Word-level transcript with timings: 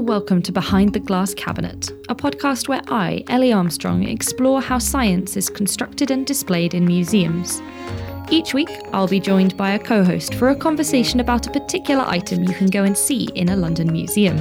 welcome 0.00 0.40
to 0.40 0.50
Behind 0.50 0.94
the 0.94 0.98
Glass 0.98 1.34
Cabinet, 1.34 1.90
a 2.08 2.14
podcast 2.14 2.68
where 2.68 2.80
I, 2.88 3.22
Ellie 3.28 3.52
Armstrong, 3.52 4.04
explore 4.04 4.62
how 4.62 4.78
science 4.78 5.36
is 5.36 5.50
constructed 5.50 6.10
and 6.10 6.26
displayed 6.26 6.72
in 6.72 6.86
museums. 6.86 7.60
Each 8.30 8.54
week, 8.54 8.70
I'll 8.94 9.08
be 9.08 9.20
joined 9.20 9.58
by 9.58 9.72
a 9.72 9.78
co 9.78 10.02
host 10.02 10.34
for 10.36 10.48
a 10.48 10.56
conversation 10.56 11.20
about 11.20 11.46
a 11.46 11.50
particular 11.50 12.04
item 12.06 12.44
you 12.44 12.54
can 12.54 12.68
go 12.68 12.82
and 12.82 12.96
see 12.96 13.24
in 13.34 13.50
a 13.50 13.56
London 13.56 13.92
museum. 13.92 14.38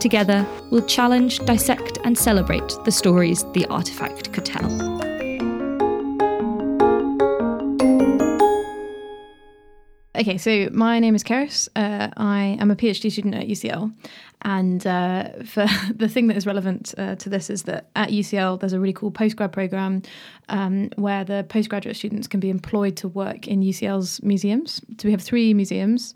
Together, 0.00 0.46
we'll 0.70 0.86
challenge, 0.86 1.40
dissect, 1.40 1.98
and 2.04 2.16
celebrate 2.16 2.72
the 2.86 2.92
stories 2.92 3.44
the 3.52 3.66
artefact 3.68 4.32
could 4.32 4.46
tell. 4.46 5.02
Okay, 10.22 10.38
so 10.38 10.68
my 10.70 11.00
name 11.00 11.16
is 11.16 11.24
Keris. 11.24 11.68
Uh, 11.74 12.08
I 12.16 12.56
am 12.60 12.70
a 12.70 12.76
PhD 12.76 13.10
student 13.10 13.34
at 13.34 13.48
UCL, 13.48 13.92
and 14.42 14.86
uh, 14.86 15.28
for 15.44 15.66
the 15.94 16.08
thing 16.08 16.26
that 16.26 16.36
is 16.36 16.46
relevant 16.46 16.94
uh, 16.98 17.14
to 17.16 17.28
this 17.28 17.48
is 17.48 17.62
that 17.64 17.88
at 17.96 18.10
UCL 18.10 18.60
there's 18.60 18.72
a 18.72 18.80
really 18.80 18.92
cool 18.92 19.10
postgrad 19.10 19.52
program 19.52 20.02
um, 20.48 20.90
where 20.96 21.24
the 21.24 21.46
postgraduate 21.48 21.96
students 21.96 22.26
can 22.26 22.40
be 22.40 22.50
employed 22.50 22.96
to 22.96 23.08
work 23.08 23.46
in 23.46 23.60
UCL's 23.60 24.22
museums. 24.22 24.80
So 24.98 25.06
we 25.06 25.12
have 25.12 25.22
three 25.22 25.54
museums, 25.54 26.14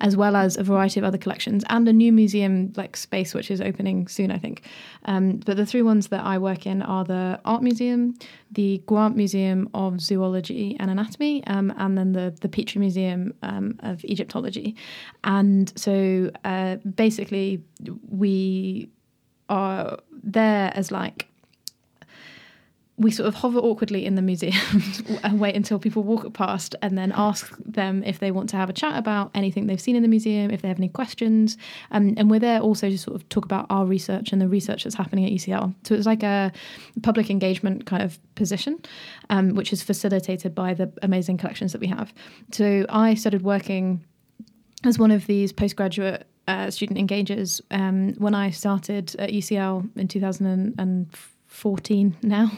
as 0.00 0.16
well 0.16 0.36
as 0.36 0.56
a 0.56 0.62
variety 0.62 1.00
of 1.00 1.04
other 1.04 1.18
collections 1.18 1.64
and 1.68 1.88
a 1.88 1.92
new 1.92 2.12
museum 2.12 2.72
like 2.76 2.96
space 2.96 3.34
which 3.34 3.50
is 3.50 3.60
opening 3.60 4.08
soon, 4.08 4.30
I 4.30 4.38
think. 4.38 4.62
Um, 5.04 5.38
but 5.38 5.56
the 5.56 5.66
three 5.66 5.82
ones 5.82 6.08
that 6.08 6.24
I 6.24 6.38
work 6.38 6.66
in 6.66 6.82
are 6.82 7.04
the 7.04 7.40
Art 7.44 7.62
Museum, 7.62 8.14
the 8.50 8.82
Grant 8.86 9.16
Museum 9.16 9.68
of 9.74 10.00
Zoology 10.00 10.76
and 10.78 10.90
Anatomy, 10.90 11.44
um, 11.46 11.72
and 11.76 11.96
then 11.96 12.12
the 12.12 12.36
the 12.40 12.48
Petrie 12.48 12.80
Museum 12.80 13.32
um, 13.42 13.78
of 13.80 14.04
Egyptology. 14.04 14.76
And 15.24 15.72
so 15.76 16.30
uh, 16.44 16.76
basically 16.76 17.62
we 18.08 18.90
are 19.48 19.98
there 20.22 20.70
as 20.74 20.90
like 20.90 21.28
we 22.98 23.12
sort 23.12 23.28
of 23.28 23.34
hover 23.34 23.60
awkwardly 23.60 24.04
in 24.04 24.16
the 24.16 24.22
museum 24.22 24.82
and 25.22 25.38
wait 25.38 25.54
until 25.54 25.78
people 25.78 26.02
walk 26.02 26.32
past 26.34 26.74
and 26.82 26.98
then 26.98 27.12
ask 27.14 27.56
them 27.64 28.02
if 28.02 28.18
they 28.18 28.32
want 28.32 28.48
to 28.48 28.56
have 28.56 28.68
a 28.68 28.72
chat 28.72 28.98
about 28.98 29.30
anything 29.34 29.68
they've 29.68 29.80
seen 29.80 29.94
in 29.94 30.02
the 30.02 30.08
museum, 30.08 30.50
if 30.50 30.62
they 30.62 30.68
have 30.68 30.78
any 30.78 30.88
questions. 30.88 31.56
Um, 31.92 32.14
and 32.16 32.28
we're 32.28 32.40
there 32.40 32.58
also 32.58 32.90
to 32.90 32.98
sort 32.98 33.14
of 33.14 33.28
talk 33.28 33.44
about 33.44 33.66
our 33.70 33.86
research 33.86 34.32
and 34.32 34.42
the 34.42 34.48
research 34.48 34.82
that's 34.82 34.96
happening 34.96 35.24
at 35.24 35.30
UCL. 35.30 35.72
So 35.84 35.94
it's 35.94 36.06
like 36.06 36.24
a 36.24 36.50
public 37.02 37.30
engagement 37.30 37.86
kind 37.86 38.02
of 38.02 38.18
position, 38.34 38.80
um, 39.30 39.54
which 39.54 39.72
is 39.72 39.80
facilitated 39.80 40.52
by 40.52 40.74
the 40.74 40.92
amazing 41.00 41.36
collections 41.36 41.70
that 41.72 41.80
we 41.80 41.86
have. 41.86 42.12
So 42.50 42.84
I 42.88 43.14
started 43.14 43.42
working 43.42 44.04
as 44.84 44.98
one 44.98 45.12
of 45.12 45.26
these 45.26 45.52
postgraduate 45.52 46.26
uh, 46.48 46.70
student 46.70 46.98
engagers 46.98 47.60
um, 47.70 48.14
when 48.14 48.34
I 48.34 48.50
started 48.50 49.14
at 49.18 49.30
UCL 49.30 49.96
in 49.96 50.08
2014 50.08 52.16
now. 52.22 52.50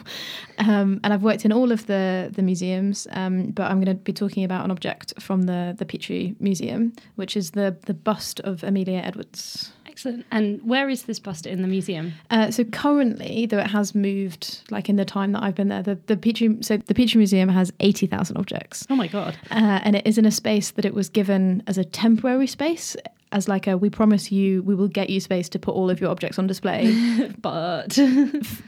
Um, 0.59 1.01
and 1.03 1.13
I've 1.13 1.23
worked 1.23 1.43
in 1.43 1.51
all 1.51 1.71
of 1.71 1.87
the, 1.87 2.29
the 2.31 2.41
museums, 2.41 3.07
um, 3.11 3.51
but 3.51 3.69
I'm 3.69 3.83
going 3.83 3.97
to 3.97 4.01
be 4.01 4.13
talking 4.13 4.43
about 4.43 4.63
an 4.63 4.71
object 4.71 5.13
from 5.19 5.43
the, 5.43 5.75
the 5.77 5.85
Petrie 5.85 6.35
Museum, 6.39 6.93
which 7.15 7.35
is 7.35 7.51
the, 7.51 7.75
the 7.85 7.93
bust 7.93 8.39
of 8.41 8.63
Amelia 8.63 8.99
Edwards. 8.99 9.73
Excellent. 9.87 10.25
And 10.31 10.61
where 10.63 10.87
is 10.87 11.03
this 11.03 11.19
bust 11.19 11.45
in 11.45 11.61
the 11.61 11.67
museum? 11.67 12.13
Uh, 12.29 12.49
so 12.49 12.63
currently, 12.63 13.45
though 13.45 13.59
it 13.59 13.67
has 13.67 13.93
moved, 13.93 14.61
like 14.71 14.87
in 14.87 14.95
the 14.95 15.03
time 15.03 15.33
that 15.33 15.43
I've 15.43 15.55
been 15.55 15.67
there, 15.67 15.83
the, 15.83 15.99
the 16.05 16.15
Petrie 16.15 16.59
so 16.61 16.77
the 16.77 16.93
Petrie 16.93 17.17
Museum 17.17 17.49
has 17.49 17.73
eighty 17.81 18.07
thousand 18.07 18.37
objects. 18.37 18.87
Oh 18.89 18.95
my 18.95 19.07
god! 19.07 19.37
Uh, 19.51 19.81
and 19.83 19.97
it 19.97 20.07
is 20.07 20.17
in 20.17 20.25
a 20.25 20.31
space 20.31 20.71
that 20.71 20.85
it 20.85 20.93
was 20.93 21.09
given 21.09 21.61
as 21.67 21.77
a 21.77 21.83
temporary 21.83 22.47
space 22.47 22.95
as 23.31 23.47
like 23.47 23.67
a 23.67 23.77
we 23.77 23.89
promise 23.89 24.31
you 24.31 24.61
we 24.63 24.75
will 24.75 24.87
get 24.87 25.09
you 25.09 25.19
space 25.19 25.47
to 25.49 25.59
put 25.59 25.73
all 25.73 25.89
of 25.89 26.01
your 26.01 26.09
objects 26.09 26.37
on 26.39 26.47
display. 26.47 26.91
But 27.41 27.97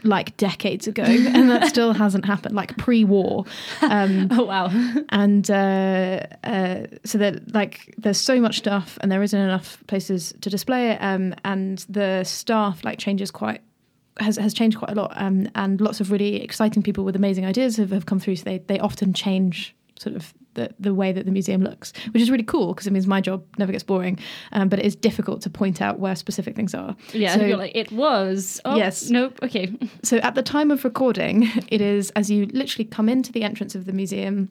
like 0.02 0.36
decades 0.36 0.86
ago 0.86 1.04
and 1.04 1.48
that 1.50 1.68
still 1.68 1.92
hasn't 1.92 2.24
happened 2.24 2.54
like 2.54 2.76
pre-war. 2.76 3.44
Um, 3.82 4.28
oh 4.32 4.44
wow. 4.44 4.70
and 5.10 5.48
uh, 5.50 6.20
uh, 6.42 6.86
so 7.04 7.18
that 7.18 7.54
like 7.54 7.94
there's 7.98 8.18
so 8.18 8.40
much 8.40 8.58
stuff 8.58 8.98
and 9.00 9.12
there 9.12 9.22
isn't 9.22 9.38
enough 9.38 9.82
places 9.86 10.34
to 10.40 10.50
display 10.50 10.90
it 10.90 10.98
um, 11.00 11.34
and 11.44 11.78
the 11.88 12.24
staff 12.24 12.84
like 12.84 12.98
changes 12.98 13.30
quite 13.30 13.60
has, 14.18 14.36
has 14.36 14.54
changed 14.54 14.78
quite 14.78 14.90
a 14.90 14.94
lot 14.94 15.12
um, 15.16 15.48
and 15.54 15.80
lots 15.80 16.00
of 16.00 16.10
really 16.10 16.42
exciting 16.42 16.82
people 16.82 17.04
with 17.04 17.16
amazing 17.16 17.44
ideas 17.44 17.76
have, 17.76 17.90
have 17.90 18.06
come 18.06 18.18
through. 18.18 18.36
So 18.36 18.44
they, 18.44 18.58
they 18.58 18.78
often 18.78 19.12
change 19.12 19.74
sort 19.98 20.16
of 20.16 20.34
the, 20.54 20.72
the 20.78 20.94
way 20.94 21.12
that 21.12 21.26
the 21.26 21.32
museum 21.32 21.62
looks, 21.62 21.92
which 22.12 22.22
is 22.22 22.30
really 22.30 22.44
cool 22.44 22.74
because 22.74 22.86
it 22.86 22.92
means 22.92 23.06
my 23.06 23.20
job 23.20 23.44
never 23.58 23.72
gets 23.72 23.84
boring. 23.84 24.18
Um, 24.52 24.68
but 24.68 24.78
it 24.78 24.84
is 24.84 24.96
difficult 24.96 25.42
to 25.42 25.50
point 25.50 25.82
out 25.82 25.98
where 25.98 26.16
specific 26.16 26.56
things 26.56 26.74
are. 26.74 26.96
Yeah, 27.12 27.34
so, 27.34 27.44
you're 27.44 27.56
like, 27.56 27.74
it 27.74 27.92
was. 27.92 28.60
Oh, 28.64 28.76
yes. 28.76 29.10
Nope. 29.10 29.38
Okay. 29.42 29.72
So 30.02 30.18
at 30.18 30.34
the 30.34 30.42
time 30.42 30.70
of 30.70 30.84
recording, 30.84 31.50
it 31.68 31.80
is 31.80 32.10
as 32.10 32.30
you 32.30 32.46
literally 32.46 32.84
come 32.84 33.08
into 33.08 33.32
the 33.32 33.42
entrance 33.42 33.74
of 33.74 33.84
the 33.84 33.92
museum 33.92 34.50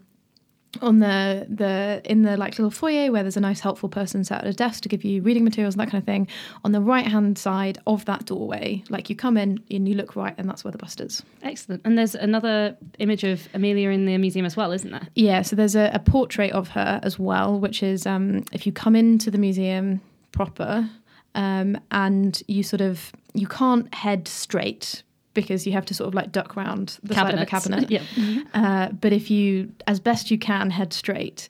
on 0.81 0.99
the 0.99 1.45
the 1.49 2.01
in 2.05 2.23
the 2.23 2.37
like 2.37 2.57
little 2.57 2.71
foyer 2.71 3.11
where 3.11 3.23
there's 3.23 3.37
a 3.37 3.41
nice 3.41 3.59
helpful 3.59 3.89
person 3.89 4.23
sat 4.23 4.41
at 4.41 4.47
a 4.47 4.53
desk 4.53 4.83
to 4.83 4.89
give 4.89 5.03
you 5.03 5.21
reading 5.21 5.43
materials 5.43 5.75
and 5.75 5.81
that 5.81 5.91
kind 5.91 6.01
of 6.01 6.05
thing. 6.05 6.27
On 6.63 6.71
the 6.71 6.81
right 6.81 7.05
hand 7.05 7.37
side 7.37 7.77
of 7.85 8.05
that 8.05 8.25
doorway 8.25 8.83
like 8.89 9.09
you 9.09 9.15
come 9.15 9.37
in 9.37 9.63
and 9.69 9.87
you 9.87 9.95
look 9.95 10.15
right 10.15 10.33
and 10.37 10.49
that's 10.49 10.63
where 10.63 10.71
the 10.71 10.77
bust 10.77 10.99
is. 11.01 11.21
Excellent. 11.41 11.81
And 11.85 11.97
there's 11.97 12.15
another 12.15 12.75
image 12.99 13.23
of 13.23 13.47
amelia 13.53 13.89
in 13.89 14.05
the 14.05 14.17
museum 14.17 14.45
as 14.45 14.57
well 14.57 14.71
isn't 14.71 14.91
there? 14.91 15.07
Yeah 15.15 15.41
so 15.41 15.55
there's 15.55 15.75
a, 15.75 15.91
a 15.93 15.99
portrait 15.99 16.51
of 16.51 16.69
her 16.69 16.99
as 17.03 17.19
well 17.19 17.59
which 17.59 17.83
is 17.83 18.05
um, 18.05 18.43
if 18.51 18.65
you 18.65 18.71
come 18.71 18.95
into 18.95 19.29
the 19.29 19.37
museum 19.37 20.01
proper 20.31 20.89
um, 21.35 21.79
and 21.91 22.41
you 22.47 22.63
sort 22.63 22.81
of 22.81 23.11
you 23.33 23.47
can't 23.47 23.93
head 23.93 24.27
straight 24.27 25.03
because 25.33 25.65
you 25.65 25.73
have 25.73 25.85
to 25.85 25.93
sort 25.93 26.07
of 26.07 26.13
like 26.13 26.31
duck 26.31 26.55
round 26.55 26.99
the 27.03 27.13
Cabinets. 27.13 27.51
side 27.51 27.73
of 27.73 27.79
a 27.79 27.85
cabinet. 27.85 27.91
yeah. 28.17 28.43
Uh, 28.53 28.89
but 28.91 29.13
if 29.13 29.29
you, 29.31 29.71
as 29.87 29.99
best 29.99 30.31
you 30.31 30.37
can, 30.37 30.69
head 30.69 30.93
straight, 30.93 31.47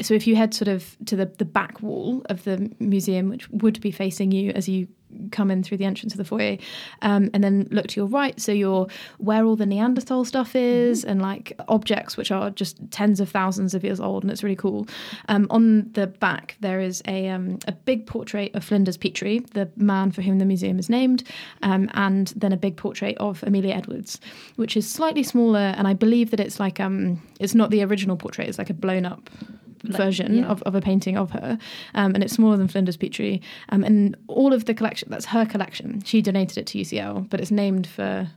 so 0.00 0.14
if 0.14 0.26
you 0.26 0.36
head 0.36 0.54
sort 0.54 0.68
of 0.68 0.96
to 1.06 1.16
the, 1.16 1.26
the 1.26 1.44
back 1.44 1.82
wall 1.82 2.22
of 2.26 2.44
the 2.44 2.70
museum, 2.78 3.28
which 3.28 3.48
would 3.50 3.80
be 3.80 3.90
facing 3.90 4.32
you 4.32 4.50
as 4.52 4.68
you 4.68 4.88
come 5.32 5.50
in 5.50 5.62
through 5.62 5.76
the 5.76 5.84
entrance 5.84 6.12
of 6.12 6.18
the 6.18 6.24
foyer, 6.24 6.56
um, 7.02 7.30
and 7.34 7.42
then 7.42 7.66
look 7.72 7.88
to 7.88 8.00
your 8.00 8.06
right, 8.06 8.40
so 8.40 8.52
you're 8.52 8.86
where 9.18 9.44
all 9.44 9.56
the 9.56 9.66
Neanderthal 9.66 10.24
stuff 10.24 10.54
is, 10.54 11.00
mm-hmm. 11.00 11.10
and 11.10 11.22
like 11.22 11.52
objects 11.68 12.16
which 12.16 12.30
are 12.30 12.50
just 12.50 12.78
tens 12.92 13.18
of 13.18 13.28
thousands 13.28 13.74
of 13.74 13.82
years 13.82 14.00
old, 14.00 14.22
and 14.22 14.30
it's 14.30 14.44
really 14.44 14.56
cool. 14.56 14.86
Um, 15.28 15.48
on 15.50 15.90
the 15.92 16.06
back, 16.06 16.56
there 16.60 16.80
is 16.80 17.02
a 17.08 17.28
um, 17.28 17.58
a 17.66 17.72
big 17.72 18.06
portrait 18.06 18.54
of 18.54 18.64
Flinders 18.64 18.96
Petrie, 18.96 19.40
the 19.40 19.68
man 19.76 20.12
for 20.12 20.22
whom 20.22 20.38
the 20.38 20.44
museum 20.44 20.78
is 20.78 20.88
named, 20.88 21.24
um, 21.62 21.90
and 21.94 22.28
then 22.36 22.52
a 22.52 22.56
big 22.56 22.76
portrait 22.76 23.16
of 23.18 23.42
Amelia 23.42 23.74
Edwards, 23.74 24.20
which 24.56 24.76
is 24.76 24.88
slightly 24.88 25.24
smaller, 25.24 25.74
and 25.76 25.88
I 25.88 25.94
believe 25.94 26.30
that 26.30 26.40
it's 26.40 26.60
like 26.60 26.78
um, 26.78 27.20
it's 27.40 27.54
not 27.54 27.70
the 27.70 27.82
original 27.82 28.16
portrait; 28.16 28.48
it's 28.48 28.58
like 28.58 28.70
a 28.70 28.74
blown 28.74 29.04
up 29.04 29.28
version 29.84 30.38
yeah. 30.38 30.46
of, 30.46 30.62
of 30.62 30.74
a 30.74 30.80
painting 30.80 31.16
of 31.16 31.30
her, 31.30 31.58
um, 31.94 32.14
and 32.14 32.22
it's 32.22 32.34
smaller 32.34 32.56
than 32.56 32.68
Flinders 32.68 32.96
Petrie. 32.96 33.42
Um, 33.70 33.84
and 33.84 34.16
all 34.28 34.52
of 34.52 34.64
the 34.64 34.74
collection, 34.74 35.08
that's 35.10 35.26
her 35.26 35.46
collection. 35.46 36.02
She 36.04 36.22
donated 36.22 36.58
it 36.58 36.66
to 36.68 36.78
UCL, 36.78 37.28
but 37.30 37.40
it's 37.40 37.50
named 37.50 37.86
for 37.86 38.30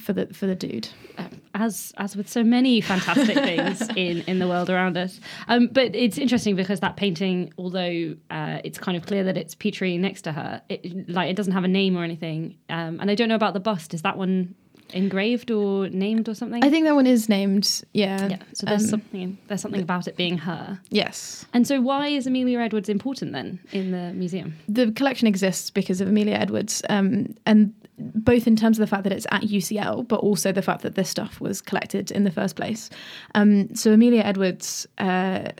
for 0.00 0.12
the 0.12 0.26
for 0.32 0.46
the 0.46 0.54
dude. 0.54 0.88
Um, 1.18 1.40
as 1.54 1.92
as 1.98 2.16
with 2.16 2.28
so 2.28 2.42
many 2.42 2.80
fantastic 2.80 3.36
things 3.44 3.82
in 3.96 4.22
in 4.22 4.38
the 4.38 4.48
world 4.48 4.70
around 4.70 4.96
us. 4.96 5.20
Um, 5.48 5.68
but 5.70 5.94
it's 5.94 6.18
interesting 6.18 6.56
because 6.56 6.80
that 6.80 6.96
painting, 6.96 7.52
although 7.58 8.16
uh, 8.30 8.58
it's 8.64 8.78
kind 8.78 8.96
of 8.96 9.06
clear 9.06 9.24
that 9.24 9.36
it's 9.36 9.54
Petrie 9.54 9.98
next 9.98 10.22
to 10.22 10.32
her, 10.32 10.62
it, 10.68 11.08
like 11.08 11.30
it 11.30 11.36
doesn't 11.36 11.52
have 11.52 11.64
a 11.64 11.68
name 11.68 11.96
or 11.96 12.04
anything. 12.04 12.56
Um, 12.68 13.00
and 13.00 13.10
I 13.10 13.14
don't 13.14 13.28
know 13.28 13.34
about 13.34 13.54
the 13.54 13.60
bust. 13.60 13.94
Is 13.94 14.02
that 14.02 14.16
one 14.16 14.54
engraved 14.92 15.50
or 15.50 15.88
named 15.88 16.28
or 16.28 16.34
something? 16.34 16.62
I 16.64 16.70
think 16.70 16.84
that 16.86 16.94
one 16.94 17.06
is 17.06 17.28
named. 17.28 17.82
Yeah. 17.92 18.28
Yeah. 18.28 18.36
So 18.54 18.66
there's 18.66 18.84
um, 18.84 18.88
something 18.88 19.38
there's 19.48 19.60
something 19.60 19.82
about 19.82 20.06
it 20.06 20.16
being 20.16 20.38
her. 20.38 20.80
Yes. 20.90 21.44
And 21.52 21.66
so 21.66 21.80
why 21.80 22.08
is 22.08 22.26
Amelia 22.26 22.58
Edwards 22.60 22.88
important 22.88 23.32
then 23.32 23.60
in 23.72 23.90
the 23.90 24.12
museum? 24.12 24.54
The 24.68 24.92
collection 24.92 25.26
exists 25.26 25.70
because 25.70 26.00
of 26.00 26.08
Amelia 26.08 26.34
Edwards, 26.34 26.82
um, 26.88 27.34
and 27.46 27.74
both 27.98 28.46
in 28.46 28.56
terms 28.56 28.78
of 28.78 28.80
the 28.80 28.86
fact 28.86 29.04
that 29.04 29.12
it's 29.12 29.26
at 29.30 29.42
UCL, 29.42 30.08
but 30.08 30.20
also 30.20 30.52
the 30.52 30.62
fact 30.62 30.82
that 30.82 30.94
this 30.94 31.08
stuff 31.08 31.40
was 31.40 31.60
collected 31.60 32.10
in 32.10 32.24
the 32.24 32.30
first 32.30 32.56
place. 32.56 32.90
Um, 33.34 33.74
so 33.74 33.92
Amelia 33.92 34.22
Edwards. 34.22 34.86
Uh, 34.98 35.50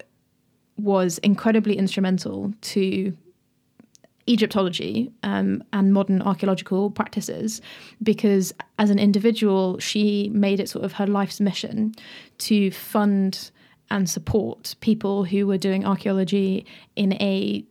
was 0.78 1.18
incredibly 1.18 1.76
instrumental 1.76 2.52
to 2.60 3.16
Egyptology 4.26 5.10
um, 5.22 5.64
and 5.72 5.92
modern 5.92 6.22
archaeological 6.22 6.90
practices 6.90 7.60
because, 8.02 8.52
as 8.78 8.90
an 8.90 8.98
individual, 8.98 9.78
she 9.78 10.30
made 10.32 10.60
it 10.60 10.68
sort 10.68 10.84
of 10.84 10.92
her 10.92 11.06
life's 11.06 11.40
mission 11.40 11.92
to 12.38 12.70
fund 12.70 13.50
and 13.90 14.08
support 14.08 14.74
people 14.80 15.24
who 15.24 15.46
were 15.46 15.58
doing 15.58 15.84
archaeology 15.84 16.64
in 16.96 17.12
a 17.14 17.64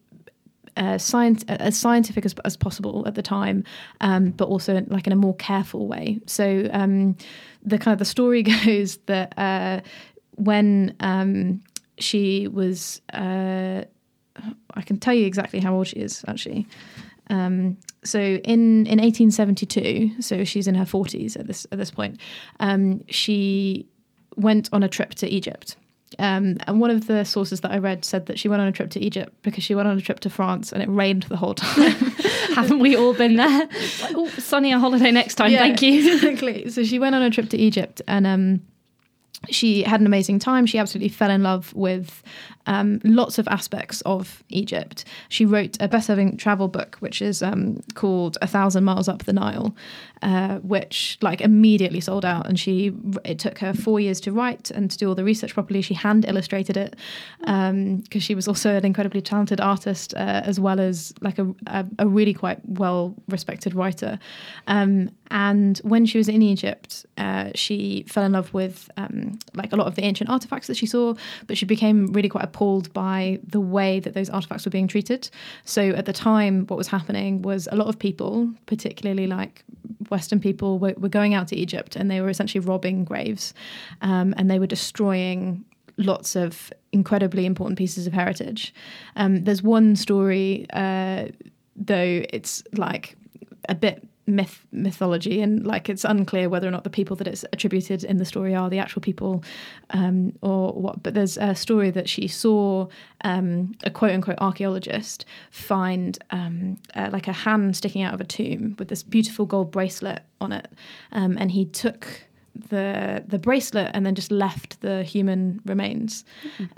uh, 0.78 0.98
science 0.98 1.44
as 1.48 1.78
scientific 1.78 2.26
as, 2.26 2.34
as 2.46 2.56
possible 2.56 3.04
at 3.08 3.16
the 3.16 3.22
time, 3.22 3.64
um, 4.02 4.32
but 4.32 4.48
also 4.48 4.86
like 4.88 5.08
in 5.08 5.14
a 5.14 5.18
more 5.18 5.36
careful 5.36 5.88
way. 5.88 6.20
So 6.28 6.70
um, 6.72 7.16
the 7.64 7.78
kind 7.78 7.94
of 7.94 8.00
the 8.00 8.06
story 8.06 8.44
goes 8.66 8.98
that 9.08 9.38
uh, 9.38 9.82
when 10.36 10.96
um, 11.00 11.62
she 11.98 12.48
was 12.48 13.02
uh, 13.14 13.84
I 14.74 14.82
can 14.82 14.98
tell 15.00 15.14
you 15.14 15.26
exactly 15.26 15.60
how 15.60 15.74
old 15.76 15.88
she 15.88 15.98
is 15.98 16.24
actually. 16.28 16.68
Um, 17.30 17.78
so 18.04 18.20
in 18.20 18.86
in 18.88 19.00
1872, 19.00 20.22
so 20.22 20.44
she's 20.44 20.68
in 20.68 20.76
her 20.76 20.86
40s 20.86 21.40
at 21.40 21.48
this 21.48 21.66
at 21.72 21.78
this 21.78 21.92
point. 21.92 22.20
Um, 22.60 23.04
she 23.10 23.86
went 24.36 24.70
on 24.74 24.84
a 24.84 24.88
trip 24.90 25.14
to 25.16 25.28
Egypt. 25.28 25.76
Um, 26.20 26.58
and 26.68 26.82
one 26.82 26.92
of 26.92 27.08
the 27.08 27.24
sources 27.24 27.62
that 27.62 27.72
I 27.72 27.78
read 27.78 28.04
said 28.04 28.26
that 28.26 28.38
she 28.38 28.50
went 28.50 28.62
on 28.62 28.68
a 28.68 28.72
trip 28.74 28.90
to 28.92 29.00
Egypt 29.00 29.34
because 29.44 29.64
she 29.64 29.76
went 29.76 29.88
on 29.88 29.98
a 29.98 30.02
trip 30.02 30.20
to 30.22 30.30
France 30.30 30.74
and 30.74 30.84
it 30.84 30.90
rained 30.90 31.24
the 31.24 31.38
whole 31.38 31.54
time. 31.54 31.94
Haven't 32.54 32.80
we 32.80 32.98
all 32.98 33.14
been 33.14 33.38
there? 33.38 33.60
Like, 34.02 34.16
oh, 34.16 34.28
sunnier 34.38 34.78
holiday 34.78 35.12
next 35.12 35.36
time, 35.36 35.52
Yeah, 35.52 35.60
thank 35.60 35.82
you. 35.82 36.14
exactly. 36.16 36.70
So 36.70 36.84
she 36.84 37.00
went 37.00 37.16
on 37.16 37.22
a 37.22 37.30
trip 37.30 37.50
to 37.52 37.58
Egypt 37.58 38.02
and 38.10 38.28
um, 38.28 38.62
she 39.50 39.84
had 39.84 40.00
an 40.00 40.06
amazing 40.06 40.40
time. 40.40 40.66
She 40.66 40.78
absolutely 40.78 41.10
fell 41.10 41.32
in 41.32 41.44
love 41.44 41.74
with 41.74 42.22
um, 42.68 43.02
lots 43.04 43.40
of 43.40 43.48
aspects 43.48 44.02
of 44.02 44.44
Egypt. 44.50 45.04
She 45.30 45.46
wrote 45.46 45.78
a 45.80 45.88
best-selling 45.88 46.38
travel 46.38 46.68
book, 46.68 46.98
which 47.00 47.22
is 47.22 47.42
um, 47.42 47.82
called 47.96 48.38
A 48.42 48.48
Thousand 48.48 48.84
Miles 48.84 49.08
Up 49.08 49.24
the 49.24 49.34
Nile, 49.34 49.76
uh, 50.22 50.60
which 50.60 51.18
like 51.22 51.42
immediately 51.42 52.02
sold 52.02 52.24
out. 52.24 52.48
And 52.48 52.60
she 52.60 52.94
it 53.26 53.40
took 53.40 53.58
her 53.60 53.74
four 53.74 54.00
years 54.00 54.22
to 54.22 54.32
write 54.32 54.70
and 54.70 54.92
to 54.92 54.98
do 54.98 55.10
all 55.10 55.16
the 55.16 55.24
research 55.24 55.54
properly. 55.54 55.82
She 55.82 55.96
hand 55.96 56.26
illustrated 56.26 56.78
it 56.78 56.96
because 57.40 58.24
she 58.24 58.36
was 58.36 58.48
also 58.48 58.76
an 58.76 58.86
incredibly 58.86 59.22
talented 59.22 59.60
artist 59.60 60.14
uh, 60.14 60.42
as 60.46 60.60
well 60.60 60.80
as 60.80 61.14
like 61.22 61.40
a, 61.40 61.54
a, 61.68 61.86
a 62.00 62.08
really 62.08 62.34
quite 62.34 62.60
well 62.66 63.16
respected 63.28 63.74
writer. 63.74 64.20
Um, 64.68 65.10
and 65.32 65.78
when 65.78 66.06
she 66.06 66.18
was 66.18 66.28
in 66.28 66.42
Egypt, 66.42 67.06
uh, 67.18 67.52
she 67.56 68.04
fell 68.10 68.26
in 68.26 68.34
love 68.34 68.54
with 68.54 68.92
um, 68.98 69.40
like 69.54 69.72
a 69.72 69.78
lot 69.78 69.88
of 69.88 69.96
the 69.96 70.04
ancient 70.04 70.30
artifacts 70.30 70.68
that 70.68 70.76
she 70.76 70.86
saw, 70.86 71.14
but 71.48 71.58
she 71.58 71.66
became 71.66 72.08
really 72.08 72.28
quite 72.28 72.44
appalled 72.44 72.92
by 72.92 73.40
the 73.48 73.62
way 73.62 74.02
that 74.02 74.14
those 74.14 74.30
artifacts 74.30 74.66
were 74.66 74.72
being 74.72 74.90
treated. 74.90 75.30
So 75.64 75.92
at 75.92 76.06
the 76.06 76.12
time, 76.12 76.68
what 76.68 76.76
was 76.76 76.90
happening 76.90 77.44
was 77.44 77.70
a 77.72 77.78
lot 77.78 77.88
of 77.88 77.98
people, 77.98 78.52
particularly 78.66 79.26
like 79.26 79.64
Western 80.10 80.42
people, 80.42 80.80
were, 80.80 80.96
were 80.98 81.08
going 81.08 81.34
out 81.34 81.48
to 81.48 81.56
Egypt 81.56 81.96
and 81.96 82.12
they 82.12 82.20
were 82.20 82.30
essentially 82.30 82.60
robbing 82.60 83.06
graves 83.06 83.54
um, 84.02 84.34
and 84.38 84.52
they 84.52 84.60
were 84.60 84.68
destroying 84.68 85.64
lots 85.96 86.36
of 86.36 86.74
incredibly 86.92 87.46
important 87.46 87.78
pieces 87.78 88.06
of 88.06 88.12
heritage. 88.12 88.74
Um, 89.16 89.46
there's 89.46 89.64
one 89.64 89.96
story, 89.96 90.66
uh, 90.74 91.28
though 91.78 92.26
it's 92.34 92.64
like 92.74 93.16
a 93.70 93.76
bit 93.76 94.06
myth 94.28 94.66
mythology 94.72 95.42
and 95.42 95.66
like 95.66 95.90
it's 95.90 96.04
unclear 96.04 96.48
whether 96.48 96.68
or 96.68 96.72
not 96.72 96.84
the 96.84 96.90
people 96.90 97.16
that 97.16 97.28
it's 97.28 97.44
attributed 97.52 98.04
in 98.04 98.18
the 98.18 98.26
story 98.26 98.56
are 98.56 98.70
the 98.70 98.80
actual 98.80 99.02
people 99.02 99.44
um, 99.92 100.34
or 100.42 100.72
what. 100.74 101.02
But 101.04 101.14
there's 101.14 101.38
a 101.38 101.56
story 101.56 101.92
that 101.92 102.08
she 102.08 102.28
saw 102.28 102.88
um, 103.24 103.74
a 103.84 103.90
quote 103.90 104.12
unquote 104.12 104.38
archaeologist 104.40 105.26
find 105.50 106.18
um, 106.32 106.78
uh, 106.96 107.10
like 107.12 107.28
a 107.28 107.34
hand 107.34 107.76
sticking 107.76 108.04
out 108.04 108.14
of 108.14 108.22
a 108.22 108.26
tomb 108.26 108.76
with 108.78 108.88
this 108.88 109.04
beautiful 109.04 109.46
gold 109.46 109.72
bracelet 109.72 110.22
on 110.40 110.52
it. 110.52 110.68
Um, 111.12 111.38
and 111.38 111.52
he 111.52 111.66
took 111.66 112.08
the 112.70 113.24
the 113.28 113.40
bracelet 113.40 113.92
and 113.94 114.06
then 114.06 114.16
just 114.16 114.32
left 114.32 114.82
the 114.82 115.04
human 115.04 115.62
remains. 115.66 116.26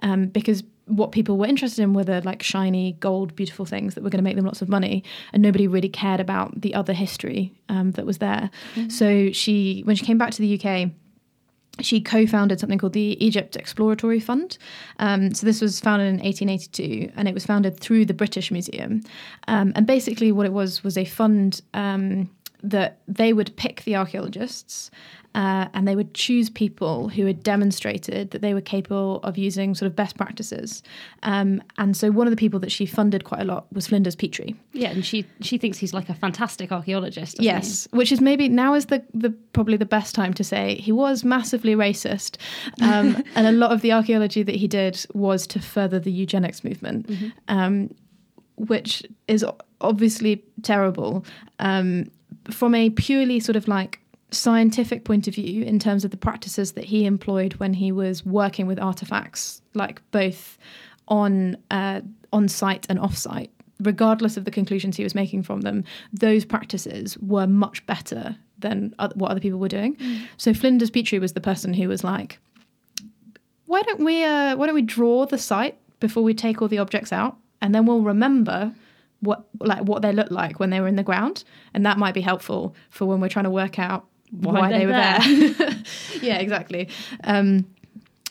Um, 0.02 0.28
because 0.28 0.64
what 0.86 1.12
people 1.12 1.38
were 1.38 1.46
interested 1.46 1.82
in 1.82 1.94
were 1.94 2.04
the 2.04 2.22
like 2.22 2.44
shiny 2.44 2.94
gold 3.00 3.36
beautiful 3.36 3.66
things 3.66 3.96
that 3.96 4.04
were 4.04 4.10
going 4.10 4.20
to 4.20 4.24
make 4.24 4.36
them 4.36 4.46
lots 4.46 4.62
of 4.62 4.68
money 4.70 5.04
and 5.32 5.42
nobody 5.42 5.68
really 5.68 5.90
cared 5.90 6.20
about 6.20 6.60
the 6.60 6.76
other 6.76 6.94
history 6.94 7.54
um, 7.70 7.92
that 7.92 8.06
was 8.06 8.18
there 8.18 8.50
so 8.90 9.32
she 9.32 9.82
when 9.86 9.96
she 9.96 10.06
came 10.06 10.18
back 10.18 10.32
to 10.32 10.42
the 10.42 10.60
uk 10.60 10.92
she 11.80 12.02
co-founded 12.02 12.60
something 12.60 12.78
called 12.78 12.94
the 12.94 13.24
Egypt 13.24 13.56
Exploratory 13.56 14.20
Fund. 14.20 14.58
Um, 15.00 15.34
so 15.34 15.46
this 15.46 15.60
was 15.60 15.80
founded 15.80 16.08
in 16.08 16.20
1882, 16.20 17.12
and 17.16 17.28
it 17.28 17.34
was 17.34 17.46
founded 17.46 17.80
through 17.80 18.06
the 18.06 18.14
British 18.14 18.52
Museum. 18.52 19.02
Um, 19.48 19.74
and 19.76 19.88
basically, 19.88 20.32
what 20.32 20.46
it 20.46 20.54
was 20.54 20.84
was 20.84 20.98
a 20.98 21.06
fund 21.06 21.62
um, 21.74 22.30
that 22.62 23.00
they 23.08 23.34
would 23.34 23.56
pick 23.58 23.84
the 23.84 23.96
archaeologists. 23.96 24.92
Uh, 25.36 25.68
and 25.74 25.88
they 25.88 25.96
would 25.96 26.14
choose 26.14 26.50
people 26.50 27.10
who 27.10 27.26
had 27.26 27.42
demonstrated 27.42 28.32
that 28.32 28.42
they 28.42 28.54
were 28.54 28.62
capable 28.62 29.20
of 29.24 29.38
using 29.38 29.74
sort 29.74 29.88
of 29.88 29.96
best 29.96 30.16
practices. 30.16 30.84
Um, 31.24 31.62
and 31.78 31.98
so 31.98 32.12
one 32.12 32.28
of 32.28 32.32
the 32.32 32.38
people 32.38 32.60
that 32.60 32.72
she 32.72 32.86
funded 32.86 33.24
quite 33.24 33.42
a 33.42 33.44
lot 33.44 33.66
was 33.74 33.88
Flinders 33.88 34.16
Petrie. 34.16 34.56
yeah, 34.74 34.90
and 34.90 35.04
she 35.04 35.26
she 35.42 35.58
thinks 35.58 35.78
he's 35.78 35.94
like 35.94 36.10
a 36.10 36.14
fantastic 36.14 36.72
archaeologist. 36.72 37.42
Yes, 37.42 37.88
which 37.92 38.12
is 38.12 38.22
maybe 38.22 38.48
now 38.48 38.76
is 38.76 38.88
the, 38.88 39.04
the 39.14 39.32
probably 39.54 39.78
the 39.78 39.86
best 39.86 40.14
time 40.14 40.34
to 40.36 40.44
say 40.44 40.76
he 40.76 40.92
was 40.92 41.24
massively 41.24 41.76
racist, 41.76 42.38
um, 42.82 43.24
and 43.36 43.48
a 43.48 43.52
lot 43.52 43.72
of 43.72 43.82
the 43.82 43.92
archaeology 43.92 44.44
that 44.44 44.56
he 44.56 44.68
did 44.68 45.04
was 45.14 45.48
to 45.48 45.60
further 45.60 46.00
the 46.00 46.12
eugenics 46.12 46.64
movement, 46.64 47.10
um, 47.48 47.94
which 48.58 49.04
is 49.28 49.44
obviously 49.82 50.44
terrible 50.62 51.26
um, 51.60 52.10
from 52.52 52.76
a 52.76 52.90
purely 52.92 53.40
sort 53.40 53.56
of 53.56 53.68
like 53.68 54.00
scientific 54.34 55.06
point 55.06 55.28
of 55.28 55.36
view 55.36 55.64
in 55.64 55.80
terms 55.80 56.04
of 56.04 56.12
the 56.12 56.18
practices 56.18 56.74
that 56.74 56.86
he 56.86 57.06
employed 57.06 57.54
when 57.56 57.74
he 57.74 57.92
was 57.92 58.26
working 58.26 58.68
with 58.68 58.80
artifacts, 58.80 59.62
like 59.74 60.02
both 60.12 60.58
on 61.08 61.58
uh, 61.72 62.02
on 62.32 62.48
site 62.48 62.86
and 62.90 63.00
off 63.00 63.16
site. 63.16 63.52
Regardless 63.80 64.38
of 64.38 64.46
the 64.46 64.52
conclusions 64.52 64.96
he 64.96 65.04
was 65.04 65.16
making 65.16 65.44
from 65.44 65.62
them, 65.62 65.84
those 66.14 66.46
practices 66.46 67.18
were 67.18 67.48
much 67.48 67.86
better 67.86 68.38
than 68.60 68.94
oth- 69.00 69.16
what 69.16 69.32
other 69.32 69.40
people 69.40 69.60
were 69.60 69.68
doing. 69.68 69.98
So 70.38 70.54
Flinders 70.54 70.90
Petrie 70.90 71.20
was 71.20 71.34
the 71.34 71.42
person 71.42 71.74
who 71.74 71.88
was 71.88 72.04
like, 72.04 72.40
"Why 73.66 73.82
don't 73.82 74.04
we 74.04 74.24
uh, 74.24 74.56
why 74.56 74.66
don't 74.66 74.76
we 74.76 74.82
draw 74.82 75.26
the 75.26 75.38
site 75.38 75.78
before 76.00 76.24
we 76.24 76.34
take 76.34 76.62
all 76.62 76.68
the 76.68 76.78
objects 76.80 77.12
out, 77.12 77.38
and 77.62 77.74
then 77.74 77.86
we'll 77.86 78.02
remember." 78.02 78.74
What 79.20 79.46
like 79.62 79.84
what 79.84 80.02
they 80.02 80.12
looked 80.12 80.34
like 80.34 80.60
when 80.60 80.70
they 80.70 80.82
were 80.82 80.88
in 80.90 80.98
the 80.98 81.04
ground, 81.04 81.46
and 81.74 81.86
that 81.86 81.98
might 81.98 82.14
be 82.14 82.20
helpful 82.20 82.76
for 82.90 83.06
when 83.06 83.22
we're 83.22 83.30
trying 83.30 83.46
to 83.46 83.50
work 83.50 83.80
out 83.80 84.06
why, 84.40 84.62
Why 84.62 84.72
they 84.72 84.86
were 84.86 84.94
there. 84.94 85.20
yeah, 86.22 86.38
exactly. 86.40 86.90
Um, 87.24 87.66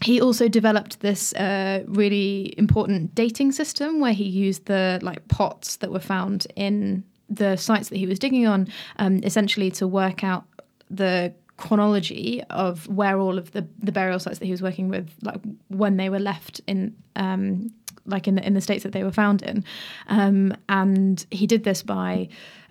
he 0.02 0.20
also 0.20 0.49
developed 0.49 1.00
this 1.00 1.32
uh, 1.34 1.84
really 1.87 2.54
important 2.58 3.14
dating 3.14 3.52
system 3.52 4.00
where 4.00 4.12
he 4.12 4.25
used 4.25 4.66
the 4.66 4.99
like 5.02 5.28
pots 5.28 5.76
that 5.76 5.93
were 5.93 6.00
found 6.00 6.46
in 6.56 7.04
the 7.28 7.56
sites 7.56 7.88
that 7.88 7.96
he 7.99 8.06
was 8.06 8.19
digging 8.19 8.46
on, 8.46 8.69
um, 8.96 9.20
essentially 9.22 9.70
to 9.70 9.87
work 9.87 10.25
out 10.25 10.44
the 10.90 11.32
chronology 11.56 12.43
of 12.50 12.88
where 12.88 13.19
all 13.20 13.38
of 13.38 13.52
the, 13.52 13.66
the 13.78 13.93
burial 13.93 14.19
sites 14.19 14.40
that 14.40 14.46
he 14.46 14.50
was 14.50 14.62
working 14.62 14.88
with, 14.88 15.08
like 15.22 15.40
when 15.69 15.96
they 15.96 16.10
were 16.10 16.19
left 16.19 16.60
in, 16.66 16.94
um, 17.14 17.72
like 18.04 18.26
in 18.26 18.34
the 18.34 18.44
in 18.44 18.54
the 18.54 18.60
states 18.60 18.82
that 18.82 18.93
they 18.93 19.04
were 19.04 19.12
found 19.12 19.43
in, 19.43 19.64
um, 20.09 20.52
and 20.68 21.25
he 21.30 21.47
did 21.47 21.62
this 21.62 21.82
by 21.82 22.28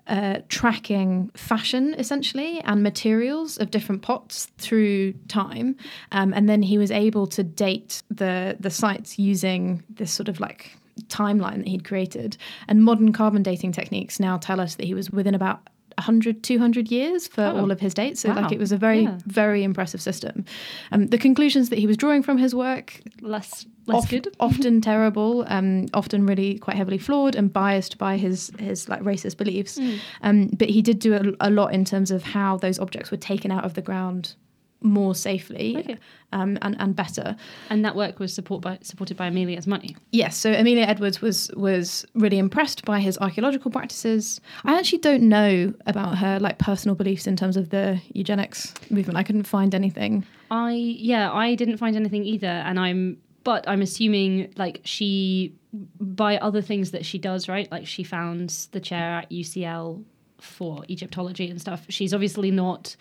uh, 0.08 0.40
tracking 0.50 1.30
fashion 1.36 1.96
essentially 1.98 2.60
and 2.62 2.84
materials 2.84 3.58
of 3.58 3.72
different 3.72 4.02
pots 4.02 4.48
through 4.58 5.14
time, 5.28 5.76
um, 6.12 6.34
and 6.34 6.50
then 6.50 6.62
he 6.62 6.78
was 6.78 6.92
able 6.92 7.28
to 7.28 7.44
date 7.44 8.04
the 8.10 8.58
the 8.60 8.70
sites 8.70 9.20
using 9.20 9.84
this 9.90 10.12
sort 10.12 10.30
of 10.30 10.40
like 10.40 10.78
timeline 11.08 11.58
that 11.58 11.68
he'd 11.68 11.84
created. 11.84 12.38
And 12.68 12.84
modern 12.84 13.14
carbon 13.14 13.44
dating 13.44 13.72
techniques 13.72 14.20
now 14.20 14.38
tell 14.38 14.60
us 14.60 14.76
that 14.76 14.86
he 14.86 14.94
was 14.94 15.12
within 15.12 15.36
about 15.36 15.68
100 15.98 16.44
200 16.44 16.92
years 16.92 17.28
for 17.28 17.44
Oh. 17.44 17.58
all 17.62 17.72
of 17.72 17.80
his 17.80 17.94
dates 17.94 18.22
so 18.22 18.30
Wow. 18.30 18.42
like 18.42 18.52
it 18.52 18.60
was 18.60 18.72
a 18.72 18.78
very 18.78 19.02
Yeah. 19.04 19.18
very 19.28 19.64
impressive 19.64 20.02
system 20.02 20.46
um, 20.92 21.08
the 21.08 21.18
conclusions 21.18 21.70
that 21.70 21.80
he 21.80 21.88
was 21.88 21.98
drawing 21.98 22.24
from 22.24 22.38
his 22.38 22.54
work 22.56 23.02
Less 23.22 23.66
less 23.88 24.08
good. 24.08 24.28
often 24.40 24.80
terrible, 24.80 25.44
um, 25.48 25.88
often 25.94 26.26
really 26.28 26.58
quite 26.60 26.78
heavily 26.78 26.98
flawed 27.00 27.36
and 27.36 27.52
biased 27.52 27.98
by 27.98 28.16
his 28.18 28.52
his 28.60 28.88
like 28.88 29.02
racist 29.02 29.38
beliefs. 29.38 29.80
Mm. 29.80 29.98
Um, 30.22 30.48
but 30.58 30.70
he 30.70 30.82
did 30.84 31.00
do 31.00 31.14
a, 31.16 31.48
a 31.48 31.50
lot 31.50 31.74
in 31.74 31.84
terms 31.84 32.12
of 32.12 32.22
how 32.24 32.58
those 32.58 32.78
objects 32.80 33.10
were 33.12 33.18
taken 33.18 33.52
out 33.52 33.66
of 33.66 33.74
the 33.74 33.82
ground 33.82 34.36
more 34.82 35.14
safely 35.14 35.78
Okay. 35.78 35.98
um, 36.34 36.58
and 36.62 36.76
and 36.80 36.96
better. 36.96 37.36
And 37.70 37.86
that 37.86 37.96
work 37.96 38.20
was 38.20 38.34
support 38.34 38.62
by, 38.62 38.80
supported 38.82 39.16
by 39.18 39.28
Amelia's 39.28 39.68
money. 39.68 39.96
Yes, 40.12 40.36
so 40.38 40.52
Amelia 40.54 40.86
Edwards 40.86 41.22
was 41.22 41.52
was 41.56 42.06
really 42.16 42.38
impressed 42.40 42.84
by 42.86 43.00
his 43.00 43.18
archaeological 43.20 43.70
practices. 43.72 44.42
I 44.66 44.78
actually 44.80 45.00
don't 45.00 45.24
know 45.24 45.74
about 45.86 46.18
her 46.18 46.40
like 46.40 46.58
personal 46.58 46.96
beliefs 46.96 47.28
in 47.28 47.36
terms 47.36 47.58
of 47.58 47.70
the 47.70 48.02
eugenics 48.14 48.74
movement. 48.90 49.18
I 49.18 49.24
couldn't 49.24 49.44
find 49.44 49.76
anything. 49.76 50.26
I 50.50 50.72
yeah, 50.74 51.32
I 51.32 51.56
didn't 51.56 51.78
find 51.78 51.96
anything 51.96 52.26
either, 52.26 52.48
and 52.48 52.80
I'm 52.80 53.18
but 53.44 53.68
I'm 53.68 53.82
assuming 53.82 54.54
like 54.58 54.82
she 54.84 55.54
by 56.00 56.38
other 56.38 56.62
things 56.62 56.92
that 56.92 57.06
she 57.06 57.18
does, 57.18 57.48
right? 57.48 57.72
Like 57.72 57.88
she 57.88 58.04
founds 58.04 58.68
the 58.68 58.80
chair 58.80 59.20
at 59.20 59.30
UCL 59.32 60.04
for 60.40 60.84
Egyptology 60.90 61.50
and 61.50 61.62
stuff. 61.62 61.86
She's 61.90 62.14
obviously 62.14 62.52
not 62.52 62.96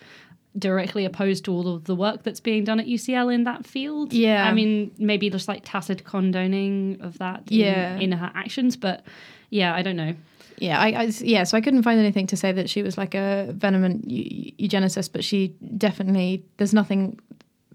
directly 0.57 1.05
opposed 1.05 1.45
to 1.45 1.51
all 1.53 1.75
of 1.75 1.85
the 1.85 1.95
work 1.95 2.23
that's 2.23 2.39
being 2.41 2.63
done 2.63 2.79
at 2.79 2.85
UCL 2.87 3.33
in 3.33 3.45
that 3.45 3.65
field. 3.65 4.11
Yeah. 4.13 4.45
I 4.45 4.53
mean, 4.53 4.91
maybe 4.97 5.29
just 5.29 5.47
like 5.47 5.61
tacit 5.63 6.03
condoning 6.03 6.97
of 7.01 7.17
that 7.19 7.43
Yeah. 7.49 7.97
in 7.97 8.11
her 8.11 8.31
actions, 8.35 8.75
but 8.75 9.05
yeah, 9.49 9.73
I 9.73 9.81
don't 9.81 9.95
know. 9.95 10.13
Yeah, 10.57 10.79
I, 10.79 10.87
I 10.89 11.03
yeah, 11.21 11.43
so 11.43 11.57
I 11.57 11.61
couldn't 11.61 11.81
find 11.83 11.99
anything 11.99 12.27
to 12.27 12.37
say 12.37 12.51
that 12.51 12.69
she 12.69 12.83
was 12.83 12.95
like 12.97 13.15
a 13.15 13.47
venomant 13.51 14.07
eugenicist, 14.07 15.11
but 15.11 15.23
she 15.23 15.55
definitely 15.77 16.43
there's 16.57 16.73
nothing 16.73 17.19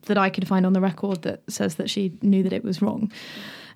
that 0.02 0.16
I 0.18 0.30
could 0.30 0.46
find 0.46 0.64
on 0.64 0.72
the 0.72 0.80
record 0.80 1.22
that 1.22 1.42
says 1.48 1.76
that 1.76 1.90
she 1.90 2.12
knew 2.22 2.44
that 2.44 2.52
it 2.52 2.62
was 2.62 2.80
wrong, 2.80 3.10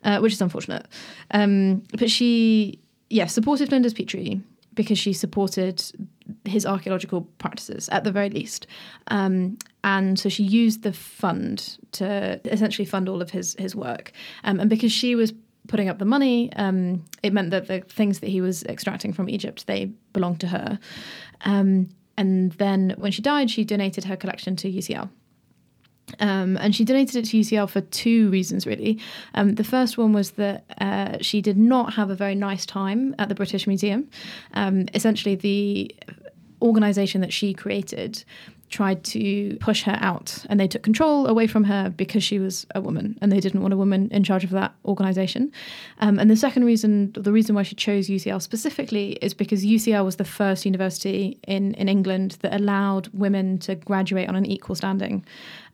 uh, 0.05 0.21
which 0.21 0.33
is 0.35 0.41
unfortunate. 0.41 0.87
Um, 1.33 1.83
but 1.99 2.09
she, 2.09 2.79
yeah, 3.09 3.27
supported 3.27 3.69
Flinders 3.69 3.95
Petrie 3.95 4.41
because 4.81 4.99
she 4.99 5.13
supported 5.13 5.85
his 6.47 6.65
archaeological 6.65 7.29
practices 7.37 7.87
at 7.91 8.03
the 8.03 8.11
very 8.11 8.31
least. 8.31 8.67
Um, 9.09 9.59
and 9.85 10.19
so 10.19 10.31
she 10.31 10.43
used 10.43 10.85
the 10.85 10.95
fund 10.95 11.77
to 11.93 12.41
essentially 12.47 12.87
fund 12.87 13.11
all 13.11 13.21
of 13.21 13.29
his 13.31 13.55
his 13.59 13.77
work. 13.77 14.13
Um, 14.43 14.59
and 14.59 14.71
because 14.71 14.91
she 14.91 15.15
was 15.15 15.35
putting 15.69 15.91
up 15.91 15.99
the 15.99 16.07
money, 16.07 16.51
um, 16.55 17.05
it 17.23 17.35
meant 17.35 17.51
that 17.51 17.69
the 17.69 17.81
things 17.81 18.21
that 18.21 18.31
he 18.31 18.41
was 18.41 18.63
extracting 18.65 19.13
from 19.13 19.29
Egypt 19.29 19.67
they 19.67 19.93
belonged 20.15 20.41
to 20.41 20.47
her. 20.47 20.79
Um, 21.45 21.91
and 22.17 22.53
then 22.53 22.95
when 22.97 23.13
she 23.13 23.21
died, 23.21 23.51
she 23.51 23.65
donated 23.65 24.05
her 24.05 24.17
collection 24.17 24.57
to 24.57 24.73
UCL. 24.73 25.11
Um, 26.19 26.57
and 26.59 26.75
she 26.75 26.85
donated 26.85 27.17
it 27.17 27.29
to 27.31 27.39
UCL 27.39 27.71
for 27.71 27.81
two 27.81 28.29
reasons, 28.31 28.67
really. 28.67 28.99
Um, 29.35 29.55
the 29.55 29.65
first 29.65 29.97
one 29.97 30.13
was 30.13 30.33
that 30.33 30.65
uh, 30.81 31.19
she 31.21 31.41
did 31.41 31.57
not 31.57 31.95
have 31.95 32.11
a 32.11 32.15
very 32.15 32.35
nice 32.35 32.67
time 32.67 33.15
at 33.19 33.29
the 33.29 33.35
British 33.35 33.67
Museum. 33.67 34.09
Um, 34.55 34.87
essentially, 34.95 35.35
the 35.35 35.95
organization 36.63 37.21
that 37.21 37.33
she 37.33 37.55
created 37.55 38.25
tried 38.71 39.03
to 39.03 39.57
push 39.61 39.83
her 39.83 39.99
out 40.01 40.45
and 40.49 40.59
they 40.59 40.69
took 40.69 40.83
control 40.83 41.27
away 41.27 41.47
from 41.47 41.65
her 41.65 41.91
because 41.91 42.23
she 42.23 42.39
was 42.39 42.67
a 42.75 42.81
woman 42.81 43.19
and 43.21 43.31
they 43.31 43.41
didn't 43.41 43.61
want 43.61 43.75
a 43.75 43.77
woman 43.77 44.09
in 44.13 44.23
charge 44.23 44.45
of 44.45 44.51
that 44.51 44.73
organization. 44.85 45.53
Um, 45.99 46.19
and 46.19 46.31
the 46.31 46.37
second 46.37 46.65
reason, 46.65 47.13
the 47.13 47.33
reason 47.33 47.55
why 47.55 47.65
she 47.65 47.75
chose 47.75 48.09
UCL 48.09 48.41
specifically 48.41 49.13
is 49.21 49.35
because 49.35 49.65
UCL 49.65 50.05
was 50.05 50.17
the 50.17 50.25
first 50.25 50.65
university 50.65 51.39
in, 51.47 51.75
in 51.75 51.89
England 51.89 52.39
that 52.43 52.55
allowed 52.55 53.09
women 53.09 53.59
to 53.59 53.75
graduate 53.75 54.29
on 54.29 54.37
an 54.37 54.47
equal 54.47 54.77
standing. 54.77 55.25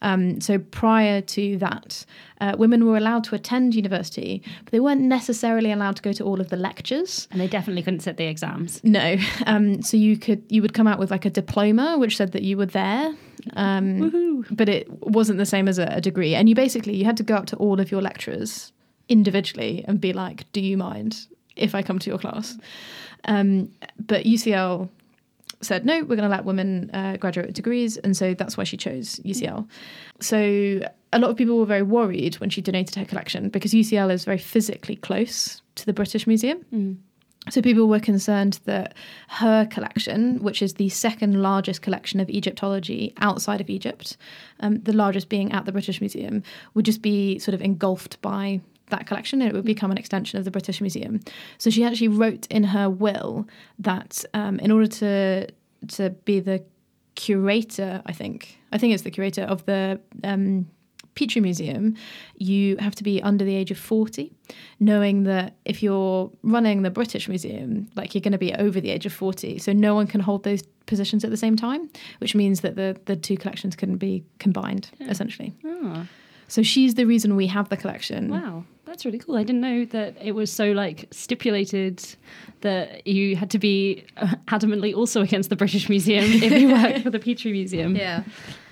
Um, 0.02 0.40
so 0.40 0.58
prior 0.58 1.20
to 1.20 1.58
that, 1.58 2.04
uh, 2.40 2.54
women 2.58 2.84
were 2.84 2.96
allowed 2.96 3.24
to 3.24 3.34
attend 3.34 3.74
university, 3.74 4.42
but 4.64 4.72
they 4.72 4.80
weren't 4.80 5.00
necessarily 5.00 5.72
allowed 5.72 5.96
to 5.96 6.02
go 6.02 6.12
to 6.12 6.24
all 6.24 6.40
of 6.40 6.50
the 6.50 6.56
lectures. 6.56 7.28
And 7.30 7.40
they 7.40 7.48
definitely 7.48 7.82
couldn't 7.82 8.00
sit 8.00 8.16
the 8.16 8.26
exams. 8.26 8.82
No. 8.84 9.16
Um, 9.46 9.80
so 9.82 9.96
you 9.96 10.16
could 10.16 10.42
you 10.48 10.60
would 10.62 10.74
come 10.74 10.88
out 10.88 10.98
with 10.98 11.10
like 11.10 11.24
a 11.24 11.30
diploma, 11.30 11.98
which 11.98 12.16
said 12.16 12.32
that 12.32 12.42
you 12.42 12.56
were 12.56 12.66
there, 12.66 12.85
um, 13.54 14.44
but 14.50 14.68
it 14.68 14.90
wasn't 15.02 15.38
the 15.38 15.46
same 15.46 15.68
as 15.68 15.78
a, 15.78 15.86
a 15.86 16.00
degree. 16.00 16.34
And 16.34 16.48
you 16.48 16.54
basically 16.54 16.96
you 16.96 17.04
had 17.04 17.16
to 17.18 17.22
go 17.22 17.34
up 17.34 17.46
to 17.46 17.56
all 17.56 17.80
of 17.80 17.90
your 17.90 18.02
lecturers 18.02 18.72
individually 19.08 19.84
and 19.86 20.00
be 20.00 20.12
like, 20.12 20.50
"Do 20.52 20.60
you 20.60 20.76
mind 20.76 21.26
if 21.54 21.74
I 21.74 21.82
come 21.82 21.98
to 21.98 22.10
your 22.10 22.18
class?" 22.18 22.58
Um, 23.24 23.70
but 23.98 24.24
UCL 24.24 24.88
said 25.62 25.86
no, 25.86 26.00
we're 26.00 26.16
going 26.16 26.20
to 26.20 26.28
let 26.28 26.44
women 26.44 26.90
uh, 26.92 27.16
graduate 27.16 27.54
degrees, 27.54 27.96
and 27.98 28.16
so 28.16 28.34
that's 28.34 28.56
why 28.56 28.64
she 28.64 28.76
chose 28.76 29.20
UCL. 29.24 29.68
So 30.20 30.80
a 31.12 31.18
lot 31.18 31.30
of 31.30 31.36
people 31.36 31.58
were 31.58 31.66
very 31.66 31.82
worried 31.82 32.34
when 32.36 32.50
she 32.50 32.60
donated 32.60 32.94
her 32.96 33.04
collection 33.04 33.48
because 33.48 33.72
UCL 33.72 34.12
is 34.12 34.24
very 34.24 34.38
physically 34.38 34.96
close 34.96 35.62
to 35.76 35.86
the 35.86 35.92
British 35.92 36.26
Museum. 36.26 36.64
Mm. 36.72 36.96
So 37.50 37.62
people 37.62 37.86
were 37.86 38.00
concerned 38.00 38.58
that 38.64 38.94
her 39.28 39.66
collection, 39.66 40.42
which 40.42 40.62
is 40.62 40.74
the 40.74 40.88
second 40.88 41.42
largest 41.42 41.80
collection 41.80 42.18
of 42.18 42.28
Egyptology 42.28 43.14
outside 43.18 43.60
of 43.60 43.70
Egypt, 43.70 44.16
um, 44.60 44.80
the 44.82 44.92
largest 44.92 45.28
being 45.28 45.52
at 45.52 45.64
the 45.64 45.72
British 45.72 46.00
Museum, 46.00 46.42
would 46.74 46.84
just 46.84 47.02
be 47.02 47.38
sort 47.38 47.54
of 47.54 47.62
engulfed 47.62 48.20
by 48.20 48.60
that 48.90 49.06
collection 49.06 49.40
and 49.40 49.50
it 49.50 49.54
would 49.54 49.64
become 49.64 49.90
an 49.90 49.98
extension 49.98 50.38
of 50.38 50.44
the 50.44 50.50
British 50.50 50.80
Museum. 50.80 51.20
So 51.58 51.70
she 51.70 51.84
actually 51.84 52.08
wrote 52.08 52.46
in 52.48 52.64
her 52.64 52.88
will 52.88 53.46
that 53.78 54.24
um, 54.34 54.58
in 54.60 54.70
order 54.70 54.86
to 54.86 55.48
to 55.88 56.10
be 56.24 56.40
the 56.40 56.64
curator, 57.14 58.02
I 58.06 58.12
think 58.12 58.58
I 58.72 58.78
think 58.78 58.94
it's 58.94 59.02
the 59.02 59.10
curator 59.10 59.42
of 59.42 59.64
the 59.66 60.00
um, 60.24 60.68
Petrie 61.16 61.40
Museum, 61.40 61.96
you 62.36 62.76
have 62.76 62.94
to 62.94 63.02
be 63.02 63.20
under 63.22 63.44
the 63.44 63.56
age 63.56 63.72
of 63.72 63.78
40, 63.78 64.32
knowing 64.78 65.24
that 65.24 65.56
if 65.64 65.82
you're 65.82 66.30
running 66.42 66.82
the 66.82 66.90
British 66.90 67.26
Museum, 67.28 67.88
like 67.96 68.14
you're 68.14 68.22
going 68.22 68.32
to 68.32 68.38
be 68.38 68.54
over 68.54 68.80
the 68.80 68.90
age 68.90 69.06
of 69.06 69.12
40. 69.12 69.58
So 69.58 69.72
no 69.72 69.94
one 69.94 70.06
can 70.06 70.20
hold 70.20 70.44
those 70.44 70.62
positions 70.86 71.24
at 71.24 71.30
the 71.30 71.36
same 71.36 71.56
time, 71.56 71.90
which 72.18 72.34
means 72.34 72.60
that 72.60 72.76
the, 72.76 72.96
the 73.06 73.16
two 73.16 73.36
collections 73.36 73.74
couldn't 73.74 73.96
be 73.96 74.24
combined, 74.38 74.90
yeah. 74.98 75.08
essentially. 75.10 75.52
Oh. 75.64 76.06
So 76.48 76.62
she's 76.62 76.94
the 76.94 77.04
reason 77.04 77.36
we 77.36 77.46
have 77.48 77.68
the 77.68 77.76
collection. 77.76 78.30
Wow. 78.30 78.64
That's 78.84 79.04
really 79.04 79.18
cool. 79.18 79.36
I 79.36 79.42
didn't 79.42 79.60
know 79.60 79.84
that 79.86 80.16
it 80.22 80.32
was 80.32 80.50
so 80.50 80.72
like 80.72 81.06
stipulated 81.10 82.02
that 82.60 83.06
you 83.06 83.36
had 83.36 83.50
to 83.50 83.58
be 83.58 84.04
adamantly 84.48 84.94
also 84.94 85.20
against 85.20 85.50
the 85.50 85.56
British 85.56 85.88
Museum 85.88 86.24
if 86.24 86.52
you 86.52 86.72
work 86.72 86.98
for 87.02 87.10
the 87.10 87.18
Petrie 87.18 87.52
Museum. 87.52 87.96
Yeah. 87.96 88.22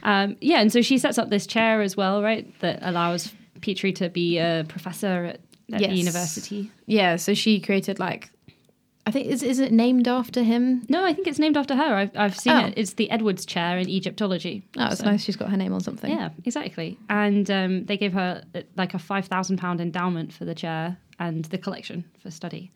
Um, 0.02 0.37
yeah, 0.40 0.61
and 0.61 0.73
so 0.73 0.83
she 0.83 0.99
sets 0.99 1.19
up 1.19 1.31
this 1.31 1.47
chair 1.47 1.83
as 1.83 1.97
well, 1.97 2.23
right, 2.23 2.47
that 2.61 2.78
allows 2.83 3.33
Petrie 3.61 3.93
to 3.95 4.09
be 4.09 4.38
a 4.38 4.64
professor 4.69 5.25
at, 5.25 5.40
at 5.73 5.81
yes. 5.81 5.90
the 5.90 5.97
university. 5.97 6.71
Yeah, 6.87 7.16
so 7.16 7.35
she 7.35 7.61
created 7.61 7.99
like 7.99 8.31
I 9.07 9.11
think 9.11 9.27
is 9.27 9.43
is 9.43 9.59
it 9.59 9.71
named 9.71 10.09
after 10.09 10.43
him? 10.43 10.83
No, 10.89 11.05
I 11.05 11.13
think 11.13 11.27
it's 11.27 11.39
named 11.39 11.57
after 11.57 11.77
her. 11.77 11.95
I've, 11.95 12.17
I've 12.17 12.39
seen 12.39 12.55
oh. 12.55 12.67
it. 12.67 12.75
It's 12.77 12.95
the 12.95 13.11
Edwards 13.11 13.45
Chair 13.45 13.79
in 13.79 13.89
Egyptology. 13.89 14.65
Oh, 14.79 14.87
it's 14.87 15.01
so. 15.01 15.05
nice. 15.05 15.23
She's 15.23 15.37
got 15.37 15.51
her 15.51 15.57
name 15.57 15.75
on 15.75 15.81
something. 15.81 16.11
Yeah, 16.11 16.31
exactly. 16.45 16.99
And 17.11 17.51
um, 17.51 17.85
they 17.85 17.99
gave 17.99 18.15
her 18.15 18.43
uh, 18.55 18.63
like 18.77 18.95
a 18.95 18.99
five 18.99 19.27
thousand 19.27 19.59
pound 19.59 19.81
endowment 19.81 20.33
for 20.33 20.47
the 20.47 20.55
chair 20.55 20.97
and 21.19 21.45
the 21.47 21.59
collection 21.59 22.05
for 22.23 22.31
study. 22.31 22.71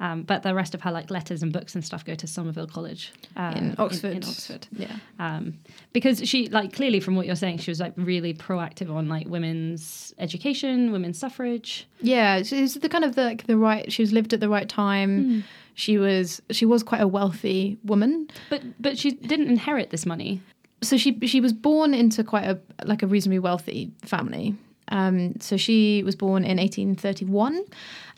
Um, 0.00 0.22
but 0.22 0.42
the 0.42 0.54
rest 0.54 0.74
of 0.74 0.80
her 0.80 0.90
like 0.90 1.10
letters 1.10 1.42
and 1.42 1.52
books 1.52 1.74
and 1.74 1.84
stuff 1.84 2.04
go 2.04 2.14
to 2.14 2.26
Somerville 2.26 2.66
College 2.66 3.12
uh, 3.36 3.52
in 3.54 3.76
Oxford. 3.78 4.10
In, 4.10 4.16
in 4.18 4.24
Oxford, 4.24 4.66
yeah. 4.72 4.96
Um, 5.18 5.58
because 5.92 6.26
she 6.28 6.48
like 6.48 6.72
clearly 6.72 6.98
from 6.98 7.14
what 7.14 7.26
you're 7.26 7.36
saying, 7.36 7.58
she 7.58 7.70
was 7.70 7.78
like 7.78 7.92
really 7.96 8.34
proactive 8.34 8.90
on 8.90 9.08
like 9.08 9.28
women's 9.28 10.12
education, 10.18 10.92
women's 10.92 11.18
suffrage. 11.18 11.86
Yeah, 12.00 12.42
she's 12.42 12.74
the 12.74 12.88
kind 12.88 13.04
of 13.04 13.14
the 13.14 13.22
like, 13.22 13.46
the 13.46 13.56
right. 13.56 13.92
She 13.92 14.02
was 14.02 14.12
lived 14.12 14.32
at 14.32 14.40
the 14.40 14.48
right 14.48 14.68
time. 14.68 15.24
Mm. 15.24 15.42
She 15.74 15.98
was 15.98 16.40
she 16.50 16.66
was 16.66 16.82
quite 16.82 17.00
a 17.00 17.08
wealthy 17.08 17.78
woman, 17.84 18.28
but 18.50 18.62
but 18.80 18.98
she 18.98 19.12
didn't 19.12 19.48
inherit 19.48 19.90
this 19.90 20.06
money. 20.06 20.40
So 20.82 20.96
she 20.96 21.18
she 21.26 21.40
was 21.40 21.52
born 21.52 21.94
into 21.94 22.22
quite 22.22 22.44
a 22.44 22.58
like 22.84 23.02
a 23.02 23.06
reasonably 23.06 23.40
wealthy 23.40 23.92
family. 24.02 24.54
Um, 24.88 25.40
so 25.40 25.56
she 25.56 26.02
was 26.02 26.14
born 26.14 26.44
in 26.44 26.58
1831. 26.58 27.64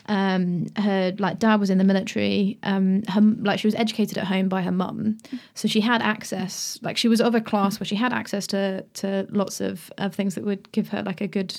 Um, 0.09 0.67
her 0.77 1.13
like 1.17 1.39
dad 1.39 1.59
was 1.59 1.69
in 1.69 1.77
the 1.77 1.83
military. 1.83 2.57
Um, 2.63 3.03
her 3.09 3.21
like 3.21 3.59
she 3.59 3.67
was 3.67 3.75
educated 3.75 4.17
at 4.17 4.25
home 4.25 4.47
by 4.47 4.61
her 4.61 4.71
mum, 4.71 5.17
so 5.53 5.67
she 5.67 5.81
had 5.81 6.01
access. 6.01 6.79
Like 6.81 6.97
she 6.97 7.07
was 7.07 7.19
of 7.19 7.35
a 7.35 7.41
class 7.41 7.79
where 7.79 7.85
she 7.85 7.95
had 7.95 8.13
access 8.13 8.47
to 8.47 8.83
to 8.95 9.27
lots 9.31 9.59
of 9.59 9.91
of 9.97 10.15
things 10.15 10.35
that 10.35 10.45
would 10.45 10.71
give 10.71 10.89
her 10.89 11.03
like 11.03 11.21
a 11.21 11.27
good 11.27 11.57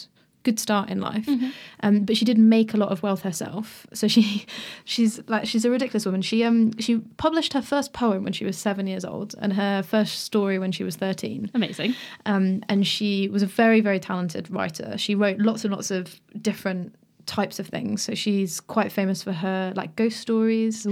good 0.49 0.59
start 0.59 0.89
in 0.89 0.99
life. 1.01 1.27
Mm-hmm. 1.27 1.51
Um, 1.81 2.05
but 2.05 2.17
she 2.17 2.25
did 2.25 2.39
make 2.39 2.73
a 2.73 2.79
lot 2.79 2.91
of 2.91 3.03
wealth 3.03 3.23
herself. 3.23 3.87
So 3.93 4.09
she 4.09 4.47
she's 4.85 5.21
like 5.29 5.47
she's 5.47 5.65
a 5.67 5.71
ridiculous 5.71 6.07
woman. 6.07 6.23
She 6.23 6.43
um 6.43 6.77
she 6.79 6.99
published 7.19 7.53
her 7.53 7.61
first 7.61 7.93
poem 7.93 8.25
when 8.25 8.33
she 8.33 8.47
was 8.47 8.57
seven 8.57 8.87
years 8.87 9.05
old 9.05 9.35
and 9.43 9.53
her 9.53 9.83
first 9.83 10.21
story 10.21 10.59
when 10.59 10.73
she 10.73 10.85
was 10.85 10.97
thirteen. 10.97 11.51
Amazing. 11.55 11.95
Um, 12.25 12.63
and 12.69 12.87
she 12.87 13.29
was 13.29 13.43
a 13.43 13.47
very 13.47 13.81
very 13.83 14.01
talented 14.01 14.51
writer. 14.51 14.97
She 14.97 15.15
wrote 15.15 15.39
lots 15.39 15.65
and 15.65 15.75
lots 15.75 15.91
of 15.91 16.19
different 16.41 16.95
types 17.29 17.61
of 17.61 17.67
things. 17.69 18.03
So 18.03 18.15
she's 18.15 18.59
quite 18.59 18.91
famous 18.91 19.23
for 19.23 19.33
her 19.33 19.73
like 19.77 19.95
ghost 19.95 20.19
stories. 20.19 20.87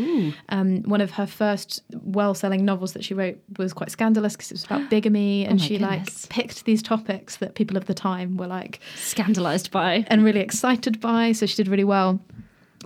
Um, 0.51 0.83
one 0.83 1.01
of 1.01 1.11
her 1.13 1.27
first 1.27 1.83
well-selling 1.93 2.65
novels 2.65 2.93
that 2.93 3.03
she 3.05 3.15
wrote 3.15 3.39
was 3.59 3.73
quite 3.73 3.91
scandalous 3.91 4.37
because 4.37 4.51
it 4.53 4.55
was 4.55 4.65
about 4.65 4.89
bigamy, 4.91 5.45
and 5.47 5.59
oh 5.59 5.63
she 5.63 5.79
goodness. 5.79 6.25
like 6.25 6.29
picked 6.31 6.65
these 6.67 6.83
topics 6.83 7.37
that 7.39 7.55
people 7.55 7.77
of 7.77 7.87
the 7.87 7.95
time 7.95 8.37
were 8.37 8.47
like 8.47 8.79
scandalized 8.97 9.71
by 9.71 10.05
and 10.09 10.23
really 10.25 10.41
excited 10.41 11.01
by. 11.01 11.33
So 11.33 11.47
she 11.47 11.57
did 11.57 11.69
really 11.69 11.85
well 11.85 12.21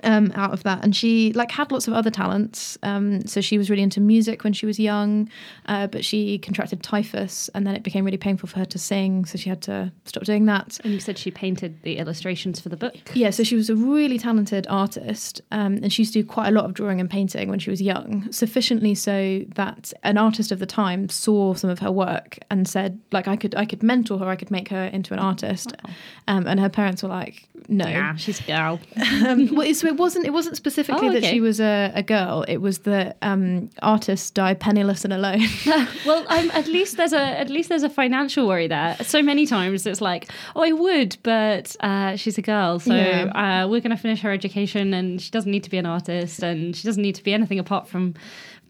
um, 0.04 0.32
out 0.34 0.52
of 0.52 0.62
that. 0.62 0.84
And 0.84 0.94
she 0.94 1.32
like 1.32 1.50
had 1.50 1.72
lots 1.72 1.88
of 1.88 1.94
other 1.94 2.10
talents. 2.10 2.78
Um, 2.82 3.26
so 3.26 3.40
she 3.40 3.58
was 3.58 3.70
really 3.70 3.82
into 3.82 4.00
music 4.00 4.44
when 4.44 4.52
she 4.52 4.66
was 4.66 4.78
young, 4.78 5.28
uh, 5.66 5.86
but 5.86 6.04
she 6.04 6.38
contracted 6.38 6.82
typhus, 6.82 7.48
and 7.54 7.66
then 7.66 7.74
it 7.74 7.82
became 7.82 8.04
really 8.04 8.16
painful 8.16 8.48
for 8.48 8.58
her 8.58 8.64
to 8.66 8.78
sing, 8.78 9.24
so 9.24 9.38
she 9.38 9.48
had 9.48 9.62
to 9.62 9.92
stop 10.04 10.24
doing 10.24 10.46
that. 10.46 10.78
And 10.84 10.92
you 10.92 11.00
said 11.00 11.18
she 11.18 11.30
painted 11.30 11.82
the 11.82 11.98
illustrations 11.98 12.60
for 12.60 12.68
the 12.68 12.76
book. 12.76 12.96
Yeah, 13.14 13.30
so 13.30 13.42
she 13.44 13.56
was 13.56 13.70
a 13.70 13.76
really 13.76 14.18
talented 14.18 14.66
artist, 14.68 15.40
um, 15.50 15.74
and 15.82 15.92
she 15.92 16.02
used 16.02 16.12
to 16.14 16.22
do 16.22 16.26
quite 16.26 16.48
a 16.48 16.52
lot 16.52 16.64
of 16.64 16.74
drawing 16.74 17.00
and 17.00 17.10
painting 17.10 17.48
when 17.48 17.58
she 17.58 17.70
was 17.70 17.80
young, 17.80 18.30
sufficiently 18.32 18.94
so 18.94 19.44
that 19.54 19.92
an 20.02 20.18
artist 20.18 20.52
of 20.52 20.58
the 20.58 20.66
time 20.66 21.08
saw 21.08 21.54
some 21.54 21.70
of 21.70 21.78
her 21.80 21.90
work 21.90 22.38
and 22.50 22.68
said, 22.68 23.00
like, 23.12 23.28
I 23.28 23.36
could 23.36 23.54
I 23.54 23.64
could 23.64 23.82
mentor 23.82 24.18
her, 24.18 24.28
I 24.28 24.36
could 24.36 24.50
make 24.50 24.68
her 24.68 24.84
into 24.86 25.12
an 25.12 25.20
artist. 25.20 25.72
Wow. 25.84 25.94
Um, 26.28 26.46
and 26.46 26.60
her 26.60 26.68
parents 26.68 27.02
were 27.02 27.08
like, 27.08 27.48
no, 27.68 27.86
yeah, 27.86 28.16
she's 28.16 28.40
a 28.40 28.42
girl. 28.44 28.80
um, 29.26 29.54
well, 29.54 29.72
so 29.74 29.89
it 29.90 29.96
wasn't 29.96 30.26
it 30.26 30.32
wasn't 30.32 30.56
specifically 30.56 31.08
Oh, 31.08 31.12
that 31.12 31.24
she 31.24 31.40
was 31.40 31.60
a, 31.60 31.92
a 31.94 32.02
girl. 32.02 32.44
It 32.48 32.58
was 32.58 32.78
that 32.80 33.16
um, 33.22 33.70
artists 33.82 34.30
die 34.30 34.54
penniless 34.54 35.04
and 35.04 35.12
alone. 35.12 35.42
well, 36.06 36.24
at 36.28 36.66
least 36.66 36.96
there's 36.96 37.12
a 37.12 37.20
at 37.20 37.50
least 37.50 37.68
there's 37.68 37.82
a 37.82 37.90
financial 37.90 38.46
worry 38.48 38.68
there. 38.68 38.96
So 39.02 39.22
many 39.22 39.46
times 39.46 39.86
it's 39.86 40.00
like, 40.00 40.30
oh, 40.56 40.62
I 40.62 40.72
would, 40.72 41.16
but 41.22 41.74
uh, 41.80 42.16
she's 42.16 42.38
a 42.38 42.42
girl, 42.42 42.78
so 42.78 42.94
Yeah. 42.94 43.62
uh, 43.64 43.68
we're 43.68 43.80
going 43.80 43.96
to 43.96 44.02
finish 44.02 44.20
her 44.22 44.32
education, 44.32 44.94
and 44.94 45.20
she 45.20 45.30
doesn't 45.30 45.50
need 45.50 45.64
to 45.64 45.70
be 45.70 45.78
an 45.78 45.86
artist, 45.86 46.42
and 46.42 46.74
she 46.76 46.86
doesn't 46.86 47.02
need 47.02 47.16
to 47.16 47.22
be 47.24 47.32
anything 47.34 47.58
apart 47.58 47.88
from 47.88 48.14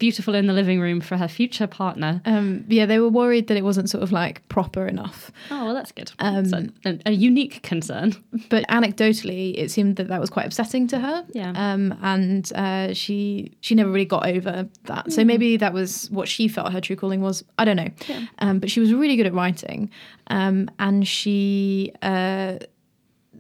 beautiful 0.00 0.35
in 0.35 0.47
the 0.47 0.52
living 0.52 0.80
room 0.80 1.00
for 1.00 1.16
her 1.16 1.28
future 1.28 1.69
partner. 1.69 2.21
Um, 2.25 2.64
yeah, 2.66 2.87
they 2.87 2.99
were 2.99 3.11
worried 3.11 3.47
that 3.47 3.57
it 3.57 3.62
wasn't 3.62 3.88
sort 3.88 4.02
of 4.02 4.11
like 4.11 4.49
proper 4.49 4.87
enough. 4.87 5.30
Oh, 5.50 5.66
well, 5.66 5.75
that's 5.75 5.92
good. 5.92 6.11
Um, 6.19 6.47
so, 6.47 6.66
a, 7.07 7.12
unique 7.12 7.62
concern. 7.62 8.16
But 8.49 8.66
anecdotally, 8.69 9.54
it 9.57 9.71
seemed 9.71 9.97
that 9.97 10.09
that 10.09 10.19
was 10.19 10.30
quite 10.30 10.47
upsetting 10.47 10.88
to 10.88 10.99
her. 10.99 11.25
Yeah. 11.33 11.52
Um, 11.54 11.97
and 12.02 12.50
uh, 12.54 12.95
she 12.95 13.52
she 13.61 13.75
never 13.75 13.90
really 13.90 14.07
got 14.07 14.26
over 14.26 14.66
that. 14.85 15.07
Mm. 15.07 15.12
So 15.12 15.25
maybe 15.25 15.57
that 15.59 15.73
was 15.73 16.11
what 16.11 16.26
she 16.26 16.49
felt 16.49 16.73
her 16.73 16.80
true 16.80 16.97
calling 16.97 17.21
was. 17.21 17.45
I 17.59 17.64
don't 17.64 17.76
know. 17.76 17.90
Yeah. 18.09 18.26
Um, 18.38 18.59
but 18.59 18.71
she 18.71 18.80
was 18.80 18.92
really 18.92 19.16
good 19.16 19.26
at 19.26 19.35
writing, 19.35 19.90
um, 20.28 20.69
and 20.78 21.07
she. 21.07 21.92
Uh, 22.02 22.59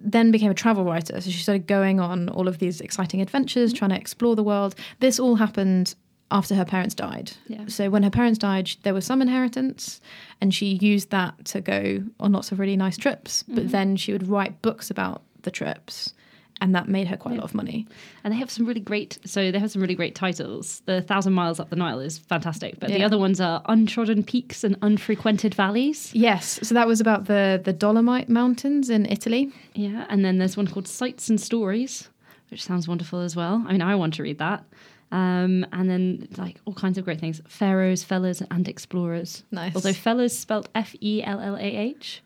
then 0.02 0.30
became 0.30 0.50
a 0.50 0.54
travel 0.54 0.82
writer. 0.82 1.20
So 1.20 1.28
she 1.30 1.42
started 1.42 1.66
going 1.66 2.00
on 2.00 2.30
all 2.30 2.48
of 2.48 2.58
these 2.58 2.80
exciting 2.80 3.20
adventures, 3.20 3.70
mm-hmm. 3.70 3.78
trying 3.78 3.90
to 3.90 3.96
explore 3.96 4.34
the 4.34 4.42
world. 4.42 4.74
This 5.00 5.20
all 5.20 5.36
happened 5.36 5.94
after 6.30 6.54
her 6.54 6.64
parents 6.64 6.94
died. 6.94 7.32
Yeah. 7.48 7.66
So 7.66 7.90
when 7.90 8.02
her 8.02 8.10
parents 8.10 8.38
died, 8.38 8.70
there 8.82 8.94
was 8.94 9.04
some 9.04 9.20
inheritance, 9.22 10.00
and 10.40 10.54
she 10.54 10.78
used 10.80 11.10
that 11.10 11.44
to 11.46 11.60
go 11.60 12.02
on 12.18 12.32
lots 12.32 12.52
of 12.52 12.58
really 12.58 12.76
nice 12.76 12.96
trips. 12.96 13.42
But 13.44 13.56
mm-hmm. 13.56 13.68
then 13.68 13.96
she 13.96 14.12
would 14.12 14.28
write 14.28 14.62
books 14.62 14.90
about 14.90 15.22
the 15.42 15.50
trips 15.50 16.12
and 16.60 16.74
that 16.74 16.88
made 16.88 17.08
her 17.08 17.16
quite 17.16 17.32
yeah. 17.32 17.38
a 17.38 17.40
lot 17.40 17.44
of 17.44 17.54
money. 17.54 17.86
And 18.22 18.32
they 18.32 18.38
have 18.38 18.50
some 18.50 18.66
really 18.66 18.80
great. 18.80 19.18
So 19.24 19.50
they 19.50 19.58
have 19.58 19.70
some 19.70 19.80
really 19.80 19.94
great 19.94 20.14
titles. 20.14 20.82
The 20.86 21.02
Thousand 21.02 21.32
Miles 21.32 21.58
Up 21.58 21.70
the 21.70 21.76
Nile 21.76 22.00
is 22.00 22.18
fantastic, 22.18 22.78
but 22.78 22.90
yeah. 22.90 22.98
the 22.98 23.04
other 23.04 23.18
ones 23.18 23.40
are 23.40 23.62
Untrodden 23.66 24.22
Peaks 24.22 24.62
and 24.62 24.76
Unfrequented 24.82 25.54
Valleys. 25.54 26.14
Yes, 26.14 26.60
so 26.62 26.74
that 26.74 26.86
was 26.86 27.00
about 27.00 27.26
the 27.26 27.60
the 27.62 27.72
Dolomite 27.72 28.28
Mountains 28.28 28.90
in 28.90 29.06
Italy. 29.06 29.52
Yeah, 29.74 30.06
and 30.08 30.24
then 30.24 30.38
there's 30.38 30.56
one 30.56 30.66
called 30.66 30.86
Sights 30.86 31.28
and 31.28 31.40
Stories, 31.40 32.08
which 32.50 32.62
sounds 32.62 32.86
wonderful 32.86 33.20
as 33.20 33.34
well. 33.34 33.64
I 33.66 33.72
mean, 33.72 33.82
I 33.82 33.94
want 33.94 34.14
to 34.14 34.22
read 34.22 34.38
that. 34.38 34.64
Um, 35.12 35.66
and 35.72 35.90
then 35.90 36.28
like 36.36 36.60
all 36.64 36.74
kinds 36.74 36.98
of 36.98 37.04
great 37.04 37.20
things: 37.20 37.40
pharaohs, 37.48 38.04
Fellahs, 38.04 38.46
and 38.50 38.68
explorers. 38.68 39.44
Nice. 39.50 39.74
Although 39.74 39.92
fellas 39.92 40.38
spelled 40.38 40.68
F 40.74 40.94
E 41.00 41.22
L 41.22 41.40
L 41.40 41.56
A 41.56 41.60
H. 41.60 42.22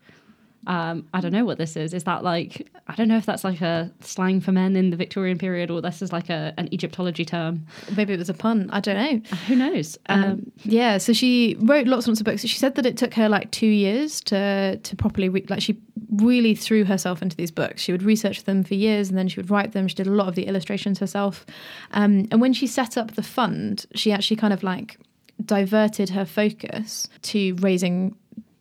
Um, 0.67 1.07
I 1.13 1.21
don't 1.21 1.31
know 1.31 1.45
what 1.45 1.57
this 1.57 1.75
is. 1.75 1.93
Is 1.93 2.03
that 2.05 2.23
like 2.23 2.67
I 2.87 2.95
don't 2.95 3.07
know 3.07 3.17
if 3.17 3.25
that's 3.25 3.43
like 3.43 3.61
a 3.61 3.91
slang 4.01 4.41
for 4.41 4.51
men 4.51 4.75
in 4.75 4.89
the 4.89 4.97
Victorian 4.97 5.37
period, 5.37 5.71
or 5.71 5.81
this 5.81 6.01
is 6.01 6.11
like 6.11 6.29
a 6.29 6.53
an 6.57 6.73
Egyptology 6.73 7.25
term. 7.25 7.65
Maybe 7.95 8.13
it 8.13 8.19
was 8.19 8.29
a 8.29 8.33
pun. 8.33 8.69
I 8.71 8.79
don't 8.79 8.95
know. 8.95 9.37
Who 9.47 9.55
knows? 9.55 9.97
Um, 10.07 10.23
um, 10.23 10.51
yeah. 10.63 10.97
So 10.97 11.13
she 11.13 11.55
wrote 11.59 11.87
lots 11.87 12.05
and 12.05 12.13
lots 12.13 12.21
of 12.21 12.25
books. 12.25 12.41
She 12.41 12.57
said 12.57 12.75
that 12.75 12.85
it 12.85 12.97
took 12.97 13.13
her 13.15 13.29
like 13.29 13.51
two 13.51 13.67
years 13.67 14.21
to 14.21 14.77
to 14.77 14.95
properly 14.95 15.29
re- 15.29 15.45
like 15.49 15.61
she 15.61 15.77
really 16.11 16.55
threw 16.55 16.83
herself 16.83 17.21
into 17.21 17.35
these 17.35 17.51
books. 17.51 17.81
She 17.81 17.91
would 17.91 18.03
research 18.03 18.43
them 18.43 18.63
for 18.63 18.73
years 18.75 19.09
and 19.09 19.17
then 19.17 19.27
she 19.27 19.39
would 19.39 19.49
write 19.49 19.73
them. 19.73 19.87
She 19.87 19.95
did 19.95 20.07
a 20.07 20.11
lot 20.11 20.27
of 20.27 20.35
the 20.35 20.47
illustrations 20.47 20.99
herself. 20.99 21.45
Um, 21.91 22.27
and 22.31 22.41
when 22.41 22.53
she 22.53 22.67
set 22.67 22.97
up 22.97 23.15
the 23.15 23.23
fund, 23.23 23.85
she 23.95 24.11
actually 24.11 24.37
kind 24.37 24.53
of 24.53 24.63
like 24.63 24.97
diverted 25.43 26.09
her 26.09 26.25
focus 26.25 27.09
to 27.23 27.55
raising 27.55 28.15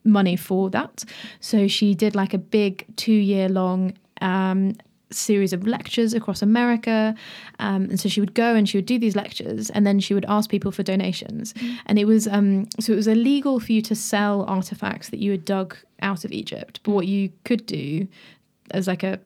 money 0.05 0.37
for 0.37 0.71
that. 0.71 1.05
So 1.41 1.67
she 1.69 1.95
did 1.95 2.15
like 2.15 2.35
a 2.35 2.39
big 2.39 2.87
two 2.97 3.13
year 3.13 3.49
long 3.49 3.95
um, 4.21 4.75
series 5.11 5.53
of 5.53 5.67
lectures 5.67 6.13
across 6.13 6.43
America. 6.43 7.15
Um, 7.59 7.85
and 7.85 8.01
so 8.01 8.09
she 8.09 8.21
would 8.21 8.35
go 8.35 8.55
and 8.55 8.69
she 8.69 8.79
would 8.79 8.87
do 8.87 8.99
these 8.99 9.17
lectures 9.17 9.71
and 9.71 9.87
then 9.87 10.01
she 10.01 10.15
would 10.15 10.25
ask 10.27 10.51
people 10.51 10.73
for 10.73 10.83
donations. 10.83 11.53
Mm. 11.55 11.79
And 11.87 11.99
it 11.99 12.05
was 12.07 12.27
um, 12.29 12.69
so 12.81 12.93
it 12.93 12.97
was 12.97 13.07
illegal 13.07 13.61
for 13.61 13.73
you 13.73 13.83
to 13.83 13.95
sell 13.95 14.43
artifacts 14.43 15.11
that 15.11 15.21
you 15.21 15.31
had 15.31 15.45
dug 15.45 15.77
out 16.01 16.25
of 16.25 16.33
Egypt. 16.33 16.81
But 16.83 16.93
what 16.93 17.07
you 17.07 17.31
could 17.45 17.67
do 17.67 18.09
as 18.71 18.87
like 18.87 19.03
a 19.03 19.21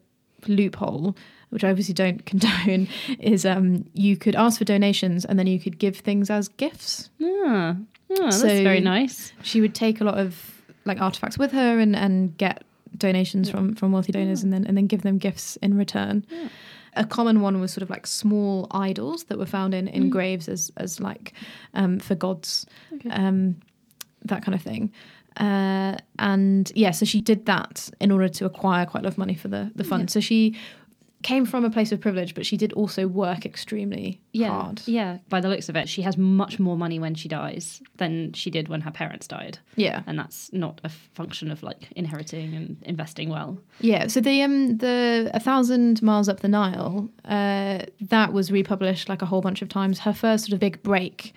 loophole 0.46 1.16
which 1.50 1.64
I 1.64 1.70
obviously 1.70 1.94
don't 1.94 2.24
condone, 2.26 2.88
is 3.18 3.46
um, 3.46 3.86
you 3.94 4.16
could 4.16 4.36
ask 4.36 4.58
for 4.58 4.64
donations 4.64 5.24
and 5.24 5.38
then 5.38 5.46
you 5.46 5.58
could 5.58 5.78
give 5.78 5.96
things 5.96 6.28
as 6.28 6.48
gifts. 6.48 7.10
Yeah, 7.18 7.74
yeah 8.08 8.16
that's 8.20 8.40
so 8.40 8.48
very 8.48 8.80
nice. 8.80 9.32
She 9.42 9.60
would 9.60 9.74
take 9.74 10.00
a 10.00 10.04
lot 10.04 10.18
of 10.18 10.57
like 10.88 11.00
artifacts 11.00 11.38
with 11.38 11.52
her 11.52 11.78
and, 11.78 11.94
and 11.94 12.36
get 12.36 12.64
donations 12.96 13.48
yeah. 13.48 13.54
from 13.54 13.74
from 13.74 13.92
wealthy 13.92 14.12
donors 14.12 14.40
yeah. 14.40 14.44
and 14.46 14.52
then 14.52 14.66
and 14.66 14.76
then 14.76 14.86
give 14.86 15.02
them 15.02 15.18
gifts 15.18 15.56
in 15.56 15.76
return. 15.76 16.24
Yeah. 16.30 16.48
A 16.94 17.04
common 17.04 17.42
one 17.42 17.60
was 17.60 17.70
sort 17.72 17.82
of 17.82 17.90
like 17.90 18.06
small 18.06 18.66
idols 18.72 19.24
that 19.24 19.38
were 19.38 19.46
found 19.46 19.74
in, 19.74 19.86
in 19.88 20.04
mm. 20.04 20.10
graves 20.10 20.48
as 20.48 20.72
as 20.76 20.98
like 20.98 21.32
um, 21.74 22.00
for 22.00 22.14
gods, 22.14 22.66
okay. 22.92 23.10
um, 23.10 23.56
that 24.24 24.42
kind 24.42 24.54
of 24.54 24.62
thing. 24.62 24.90
Uh, 25.36 25.96
and 26.18 26.72
yeah, 26.74 26.90
so 26.90 27.04
she 27.04 27.20
did 27.20 27.46
that 27.46 27.88
in 28.00 28.10
order 28.10 28.28
to 28.28 28.44
acquire 28.44 28.84
quite 28.84 29.02
a 29.02 29.04
lot 29.04 29.12
of 29.12 29.18
money 29.18 29.34
for 29.34 29.48
the 29.48 29.70
the 29.76 29.84
fund. 29.84 30.10
So 30.10 30.18
she 30.18 30.56
came 31.22 31.44
from 31.44 31.64
a 31.64 31.70
place 31.70 31.90
of 31.90 32.00
privilege, 32.00 32.34
but 32.34 32.46
she 32.46 32.56
did 32.56 32.72
also 32.74 33.08
work 33.08 33.44
extremely 33.44 34.20
yeah, 34.32 34.48
hard. 34.48 34.82
Yeah, 34.86 35.18
by 35.28 35.40
the 35.40 35.48
looks 35.48 35.68
of 35.68 35.76
it, 35.76 35.88
she 35.88 36.02
has 36.02 36.16
much 36.16 36.60
more 36.60 36.76
money 36.76 36.98
when 36.98 37.14
she 37.14 37.28
dies 37.28 37.82
than 37.96 38.32
she 38.34 38.50
did 38.50 38.68
when 38.68 38.80
her 38.82 38.90
parents 38.90 39.26
died. 39.26 39.58
Yeah, 39.74 40.02
and 40.06 40.18
that's 40.18 40.52
not 40.52 40.80
a 40.84 40.88
function 40.88 41.50
of 41.50 41.62
like 41.62 41.90
inheriting 41.96 42.54
and 42.54 42.76
investing 42.82 43.30
well. 43.30 43.58
Yeah, 43.80 44.06
so 44.06 44.20
the 44.20 44.42
um 44.42 44.78
the 44.78 45.30
a 45.34 45.40
thousand 45.40 46.02
miles 46.02 46.28
up 46.28 46.40
the 46.40 46.48
Nile, 46.48 47.08
uh, 47.24 47.80
that 48.00 48.32
was 48.32 48.52
republished 48.52 49.08
like 49.08 49.22
a 49.22 49.26
whole 49.26 49.40
bunch 49.40 49.60
of 49.60 49.68
times. 49.68 50.00
Her 50.00 50.12
first 50.12 50.44
sort 50.44 50.52
of 50.54 50.60
big 50.60 50.82
break, 50.82 51.34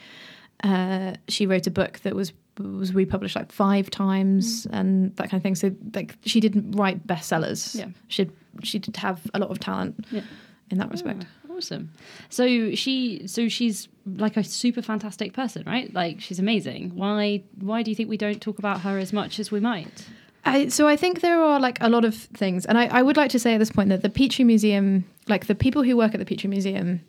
uh, 0.63 1.13
she 1.27 1.47
wrote 1.47 1.65
a 1.65 1.71
book 1.71 1.99
that 1.99 2.15
was 2.15 2.33
was 2.61 2.93
republished 2.93 3.35
like 3.35 3.51
five 3.51 3.89
times 3.89 4.65
mm. 4.65 4.69
and 4.73 5.15
that 5.17 5.29
kind 5.29 5.39
of 5.39 5.43
thing. 5.43 5.55
So 5.55 5.75
like 5.93 6.15
she 6.25 6.39
didn't 6.39 6.71
write 6.73 7.05
bestsellers. 7.05 7.75
Yeah, 7.75 7.87
she 8.07 8.29
she 8.63 8.79
did 8.79 8.97
have 8.97 9.21
a 9.33 9.39
lot 9.39 9.49
of 9.49 9.59
talent. 9.59 10.05
Yeah. 10.11 10.21
In 10.69 10.77
that 10.77 10.89
respect. 10.89 11.25
Oh, 11.49 11.57
awesome. 11.57 11.91
So 12.29 12.73
she 12.75 13.27
so 13.27 13.49
she's 13.49 13.89
like 14.05 14.37
a 14.37 14.43
super 14.43 14.81
fantastic 14.81 15.33
person, 15.33 15.63
right? 15.67 15.93
Like 15.93 16.21
she's 16.21 16.39
amazing. 16.39 16.95
Why 16.95 17.43
why 17.59 17.83
do 17.83 17.91
you 17.91 17.95
think 17.95 18.09
we 18.09 18.15
don't 18.15 18.41
talk 18.41 18.57
about 18.57 18.81
her 18.81 18.97
as 18.97 19.11
much 19.11 19.37
as 19.37 19.51
we 19.51 19.59
might? 19.59 20.07
I, 20.43 20.69
so 20.69 20.87
I 20.87 20.95
think 20.95 21.21
there 21.21 21.39
are 21.41 21.59
like 21.59 21.77
a 21.81 21.89
lot 21.89 22.03
of 22.03 22.15
things, 22.15 22.65
and 22.65 22.77
I, 22.77 22.85
I 22.87 23.01
would 23.03 23.17
like 23.17 23.29
to 23.31 23.39
say 23.39 23.53
at 23.53 23.59
this 23.59 23.71
point 23.71 23.89
that 23.89 24.01
the 24.01 24.09
Petrie 24.09 24.43
Museum, 24.45 25.05
like 25.27 25.45
the 25.45 25.55
people 25.55 25.83
who 25.83 25.95
work 25.95 26.13
at 26.13 26.19
the 26.19 26.25
Petrie 26.25 26.49
Museum, 26.49 27.01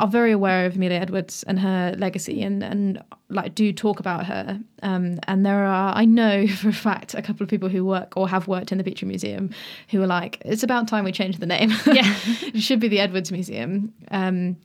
are 0.00 0.06
very 0.06 0.30
aware 0.30 0.64
of 0.64 0.76
Amelia 0.76 0.98
Edwards 0.98 1.42
and 1.44 1.58
her 1.58 1.94
legacy 1.98 2.42
and, 2.42 2.62
and 2.62 3.02
like 3.30 3.54
do 3.54 3.72
talk 3.72 3.98
about 3.98 4.26
her. 4.26 4.60
Um, 4.82 5.18
and 5.26 5.44
there 5.44 5.64
are, 5.64 5.92
I 5.94 6.04
know 6.04 6.46
for 6.60 6.68
a 6.68 6.72
fact, 6.72 7.14
a 7.14 7.22
couple 7.22 7.42
of 7.42 7.50
people 7.50 7.68
who 7.68 7.84
work 7.84 8.16
or 8.16 8.28
have 8.28 8.46
worked 8.46 8.70
in 8.70 8.78
the 8.78 8.84
Petrie 8.84 9.08
Museum 9.08 9.50
who 9.90 10.00
are 10.02 10.06
like, 10.06 10.40
it's 10.44 10.62
about 10.62 10.86
time 10.86 11.04
we 11.04 11.12
change 11.12 11.38
the 11.38 11.46
name. 11.46 11.72
Yeah. 11.86 12.14
it 12.42 12.60
should 12.60 12.80
be 12.80 12.88
the 12.88 13.00
Edwards 13.00 13.32
Museum. 13.32 13.92
Um, 14.10 14.56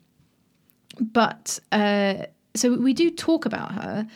but 1.00 1.60
uh, 1.72 2.26
so 2.54 2.78
we 2.78 2.93
do 2.93 3.10
talk 3.10 3.46
about 3.46 3.72
her, 3.72 4.08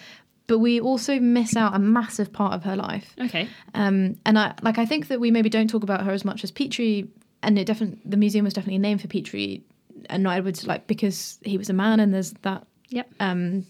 but 0.45 0.59
we 0.59 0.79
also 0.79 1.19
miss 1.19 1.55
out 1.55 1.75
a 1.75 1.79
massive 1.79 2.31
part 2.31 2.53
of 2.53 2.63
her 2.63 2.75
life. 2.75 3.15
Okay. 3.19 3.49
Um, 3.73 4.15
and 4.25 4.37
I 4.37 4.53
like 4.61 4.77
I 4.77 4.85
think 4.85 5.07
that 5.07 5.19
we 5.19 5.31
maybe 5.31 5.49
don't 5.49 5.69
talk 5.69 5.83
about 5.83 6.03
her 6.03 6.11
as 6.11 6.23
much 6.23 6.43
as 6.43 6.51
Petrie, 6.51 7.09
and 7.41 7.57
it 7.57 7.65
definitely 7.65 7.99
the 8.05 8.17
museum 8.17 8.45
was 8.45 8.53
definitely 8.53 8.77
named 8.77 9.01
for 9.01 9.07
Petrie 9.07 9.63
and 10.09 10.23
not 10.23 10.37
Edwards, 10.37 10.65
like 10.67 10.87
because 10.87 11.39
he 11.43 11.57
was 11.57 11.69
a 11.69 11.73
man, 11.73 11.99
and 11.99 12.13
there's 12.13 12.31
that 12.41 12.65
yep. 12.89 13.09
um, 13.19 13.65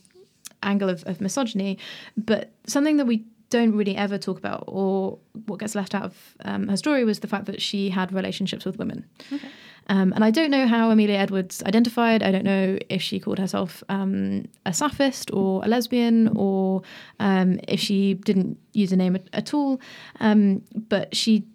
angle 0.63 0.89
of, 0.89 1.03
of 1.05 1.21
misogyny. 1.21 1.77
But 2.15 2.51
something 2.65 2.97
that 2.97 3.05
we 3.05 3.25
don't 3.49 3.75
really 3.75 3.95
ever 3.95 4.17
talk 4.17 4.37
about, 4.37 4.65
or 4.67 5.17
what 5.45 5.59
gets 5.59 5.75
left 5.75 5.95
out 5.95 6.03
of 6.03 6.35
um, 6.45 6.67
her 6.67 6.77
story, 6.77 7.03
was 7.03 7.19
the 7.19 7.27
fact 7.27 7.45
that 7.45 7.61
she 7.61 7.89
had 7.89 8.11
relationships 8.11 8.65
with 8.65 8.77
women. 8.77 9.05
Okay. 9.31 9.47
Um, 9.89 10.11
and 10.13 10.23
I 10.23 10.31
don't 10.31 10.51
know 10.51 10.67
how 10.67 10.91
Amelia 10.91 11.15
Edwards 11.15 11.63
identified. 11.63 12.21
I 12.21 12.31
don't 12.31 12.43
know 12.43 12.77
if 12.89 13.01
she 13.01 13.19
called 13.19 13.39
herself 13.39 13.83
um, 13.87 14.45
a 14.65 14.71
Sapphist 14.71 15.33
or 15.33 15.63
a 15.63 15.67
lesbian, 15.67 16.29
or 16.35 16.81
um, 17.19 17.59
if 17.67 17.79
she 17.79 18.15
didn't 18.15 18.57
use 18.73 18.91
a 18.91 18.97
name 18.97 19.15
at, 19.15 19.23
at 19.31 19.53
all. 19.53 19.79
Um, 20.19 20.61
but 20.89 21.15
she 21.15 21.47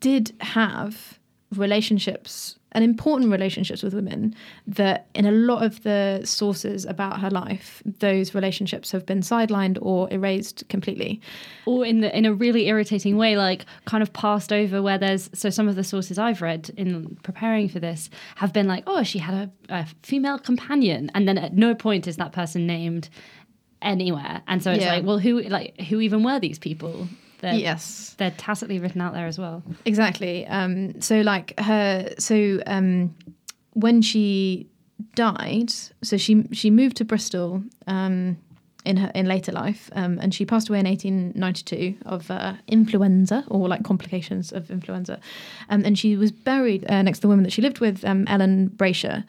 did 0.00 0.32
have 0.40 1.18
relationships 1.54 2.55
and 2.76 2.84
important 2.84 3.32
relationships 3.32 3.82
with 3.82 3.94
women 3.94 4.34
that 4.66 5.08
in 5.14 5.24
a 5.24 5.32
lot 5.32 5.64
of 5.64 5.82
the 5.82 6.20
sources 6.24 6.84
about 6.84 7.18
her 7.20 7.30
life 7.30 7.82
those 8.00 8.34
relationships 8.34 8.92
have 8.92 9.06
been 9.06 9.20
sidelined 9.20 9.78
or 9.80 10.12
erased 10.12 10.62
completely. 10.68 11.18
Or 11.64 11.86
in 11.86 12.02
the 12.02 12.16
in 12.16 12.26
a 12.26 12.34
really 12.34 12.68
irritating 12.68 13.16
way 13.16 13.38
like 13.38 13.64
kind 13.86 14.02
of 14.02 14.12
passed 14.12 14.52
over 14.52 14.82
where 14.82 14.98
there's 14.98 15.30
so 15.32 15.48
some 15.48 15.68
of 15.68 15.74
the 15.74 15.84
sources 15.84 16.18
i've 16.18 16.42
read 16.42 16.70
in 16.76 17.16
preparing 17.22 17.68
for 17.70 17.80
this 17.80 18.10
have 18.34 18.52
been 18.52 18.68
like 18.68 18.84
oh 18.86 19.02
she 19.02 19.18
had 19.18 19.34
a, 19.34 19.74
a 19.74 19.86
female 20.02 20.38
companion 20.38 21.10
and 21.14 21.26
then 21.26 21.38
at 21.38 21.54
no 21.54 21.74
point 21.74 22.06
is 22.06 22.18
that 22.18 22.32
person 22.32 22.66
named 22.66 23.08
anywhere. 23.80 24.42
And 24.46 24.62
so 24.62 24.72
it's 24.72 24.82
yeah. 24.82 24.96
like 24.96 25.04
well 25.04 25.18
who 25.18 25.40
like 25.40 25.80
who 25.80 26.00
even 26.00 26.22
were 26.22 26.38
these 26.38 26.58
people 26.58 27.08
they're, 27.46 27.54
yes, 27.54 28.14
they're 28.18 28.32
tacitly 28.32 28.80
written 28.80 29.00
out 29.00 29.12
there 29.12 29.26
as 29.26 29.38
well. 29.38 29.62
Exactly. 29.84 30.46
Um, 30.46 31.00
so 31.00 31.20
like 31.20 31.58
her, 31.60 32.12
so 32.18 32.60
um, 32.66 33.14
when 33.74 34.02
she 34.02 34.68
died, 35.14 35.70
so 36.02 36.16
she 36.16 36.44
she 36.52 36.70
moved 36.70 36.96
to 36.96 37.04
Bristol 37.04 37.62
um, 37.86 38.36
in 38.84 38.96
her 38.96 39.12
in 39.14 39.26
later 39.26 39.52
life, 39.52 39.90
um, 39.94 40.18
and 40.20 40.34
she 40.34 40.44
passed 40.44 40.68
away 40.68 40.80
in 40.80 40.86
1892 40.86 41.96
of 42.04 42.28
uh, 42.32 42.54
influenza 42.66 43.44
or 43.46 43.68
like 43.68 43.84
complications 43.84 44.52
of 44.52 44.68
influenza, 44.68 45.20
um, 45.68 45.84
and 45.84 45.96
she 45.96 46.16
was 46.16 46.32
buried 46.32 46.84
uh, 46.90 47.00
next 47.02 47.18
to 47.18 47.22
the 47.22 47.28
woman 47.28 47.44
that 47.44 47.52
she 47.52 47.62
lived 47.62 47.78
with, 47.78 48.04
um, 48.04 48.24
Ellen 48.26 48.70
Braysher, 48.70 49.24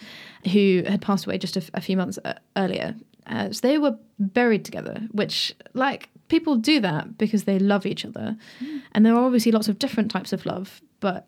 who 0.52 0.82
had 0.88 1.04
passed 1.04 1.28
away 1.28 1.38
just 1.38 1.56
a, 1.56 1.64
a 1.76 1.82
few 1.82 1.96
months 1.96 2.18
uh, 2.26 2.34
earlier. 2.56 2.96
Uh, 3.28 3.52
so 3.52 3.68
they 3.68 3.78
were 3.78 3.96
buried 4.18 4.64
together, 4.64 5.02
which 5.12 5.54
like 5.74 6.10
people 6.28 6.56
do 6.56 6.80
that 6.82 7.18
because 7.18 7.44
they 7.46 7.60
love 7.60 7.86
each 7.86 8.06
other, 8.06 8.36
and 8.94 9.06
there 9.06 9.13
are 9.16 9.26
obviously 9.26 9.52
lots 9.52 9.68
of 9.68 9.80
different 9.80 10.12
types 10.12 10.34
of 10.34 10.46
love, 10.46 10.82
but 11.00 11.28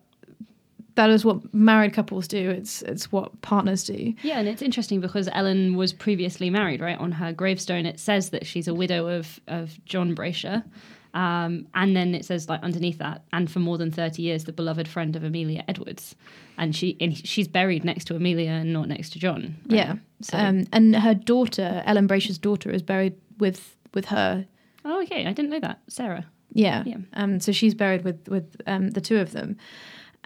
that 0.96 1.08
is 1.10 1.24
what 1.24 1.54
married 1.54 1.94
couples 1.94 2.26
do. 2.28 2.50
It's 2.50 2.82
it's 2.82 3.10
what 3.12 3.40
partners 3.42 3.84
do. 3.84 4.12
Yeah, 4.22 4.38
and 4.38 4.48
it's 4.48 4.60
interesting 4.62 5.00
because 5.00 5.28
Ellen 5.32 5.76
was 5.76 5.92
previously 5.92 6.50
married, 6.50 6.80
right? 6.80 6.98
On 6.98 7.12
her 7.12 7.32
gravestone, 7.32 7.86
it 7.86 7.98
says 8.00 8.30
that 8.30 8.44
she's 8.46 8.68
a 8.68 8.74
widow 8.74 9.06
of 9.08 9.40
of 9.46 9.82
John 9.84 10.14
Braysher. 10.14 10.64
Um, 11.12 11.66
and 11.74 11.96
then 11.96 12.14
it 12.14 12.24
says 12.24 12.48
like 12.48 12.62
underneath 12.62 12.98
that, 12.98 13.22
and 13.32 13.50
for 13.50 13.58
more 13.58 13.78
than 13.78 13.90
thirty 13.90 14.22
years, 14.22 14.44
the 14.44 14.52
beloved 14.52 14.86
friend 14.86 15.16
of 15.16 15.24
Amelia 15.24 15.64
Edwards, 15.66 16.14
and 16.56 16.74
she 16.76 16.96
and 17.00 17.16
she's 17.16 17.48
buried 17.48 17.84
next 17.84 18.04
to 18.06 18.14
Amelia 18.16 18.50
and 18.50 18.72
not 18.72 18.86
next 18.88 19.10
to 19.14 19.18
John. 19.18 19.56
right? 19.68 19.76
Yeah. 19.76 19.94
So, 20.22 20.38
Um, 20.38 20.66
and 20.72 20.94
her 20.94 21.14
daughter, 21.14 21.82
Ellen 21.86 22.06
Braysher's 22.06 22.38
daughter, 22.38 22.70
is 22.70 22.82
buried 22.82 23.14
with 23.38 23.76
with 23.94 24.06
her. 24.06 24.46
Oh, 24.84 25.02
okay, 25.02 25.26
I 25.26 25.32
didn't 25.32 25.50
know 25.50 25.60
that, 25.60 25.80
Sarah. 25.88 26.26
Yeah. 26.52 26.82
Yeah. 26.86 26.96
Um, 27.14 27.38
so 27.40 27.52
she's 27.52 27.74
buried 27.74 28.02
with 28.04 28.28
with 28.28 28.56
um, 28.66 28.90
the 28.90 29.00
two 29.00 29.18
of 29.18 29.32
them. 29.32 29.56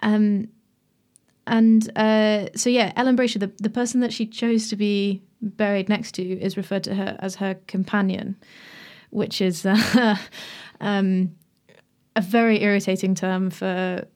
Um, 0.01 0.47
and 1.47 1.89
uh, 1.97 2.47
so 2.55 2.69
yeah, 2.69 2.91
Ellen 2.95 3.15
Braysher, 3.15 3.39
the, 3.39 3.51
the 3.61 3.69
person 3.69 3.99
that 3.99 4.11
she 4.11 4.25
chose 4.25 4.67
to 4.69 4.75
be 4.75 5.21
buried 5.41 5.89
next 5.89 6.13
to, 6.13 6.23
is 6.23 6.57
referred 6.57 6.83
to 6.85 6.95
her 6.95 7.15
as 7.19 7.35
her 7.35 7.55
companion, 7.67 8.35
which 9.11 9.41
is 9.41 9.63
uh, 9.65 10.15
um, 10.81 11.35
a 12.15 12.21
very 12.21 12.63
irritating 12.63 13.13
term 13.13 13.51
for 13.51 14.07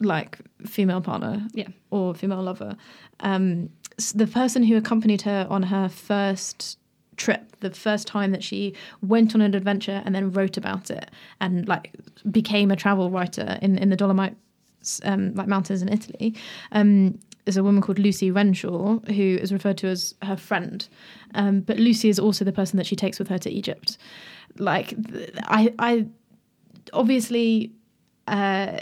like 0.00 0.38
female 0.66 1.00
partner 1.00 1.44
Yeah. 1.52 1.68
or 1.90 2.14
female 2.14 2.42
lover. 2.42 2.76
Um, 3.20 3.70
s- 3.98 4.12
the 4.12 4.26
person 4.28 4.62
who 4.62 4.76
accompanied 4.76 5.22
her 5.22 5.46
on 5.50 5.64
her 5.64 5.88
first 5.88 6.78
trip, 7.16 7.56
the 7.60 7.70
first 7.70 8.06
time 8.06 8.32
that 8.32 8.42
she 8.42 8.74
went 9.02 9.34
on 9.34 9.40
an 9.40 9.54
adventure 9.54 10.02
and 10.04 10.14
then 10.14 10.30
wrote 10.32 10.56
about 10.56 10.90
it 10.90 11.10
and 11.40 11.66
like 11.68 11.92
became 12.30 12.70
a 12.70 12.76
travel 12.76 13.10
writer 13.10 13.58
in, 13.62 13.78
in 13.78 13.90
the 13.90 13.96
Dolomites, 13.96 15.00
um, 15.04 15.34
like 15.34 15.48
mountains 15.48 15.82
in 15.82 15.88
Italy, 15.88 16.34
um, 16.72 17.18
is 17.46 17.56
a 17.56 17.62
woman 17.62 17.82
called 17.82 17.98
Lucy 17.98 18.30
Renshaw, 18.30 18.98
who 19.00 19.38
is 19.40 19.52
referred 19.52 19.78
to 19.78 19.88
as 19.88 20.14
her 20.22 20.36
friend. 20.36 20.88
Um, 21.34 21.60
but 21.60 21.78
Lucy 21.78 22.08
is 22.08 22.18
also 22.18 22.44
the 22.44 22.52
person 22.52 22.76
that 22.78 22.86
she 22.86 22.96
takes 22.96 23.18
with 23.18 23.28
her 23.28 23.38
to 23.38 23.50
Egypt. 23.50 23.98
Like, 24.58 24.94
I, 25.44 25.74
I 25.78 26.06
obviously 26.92 27.72
uh, 28.26 28.80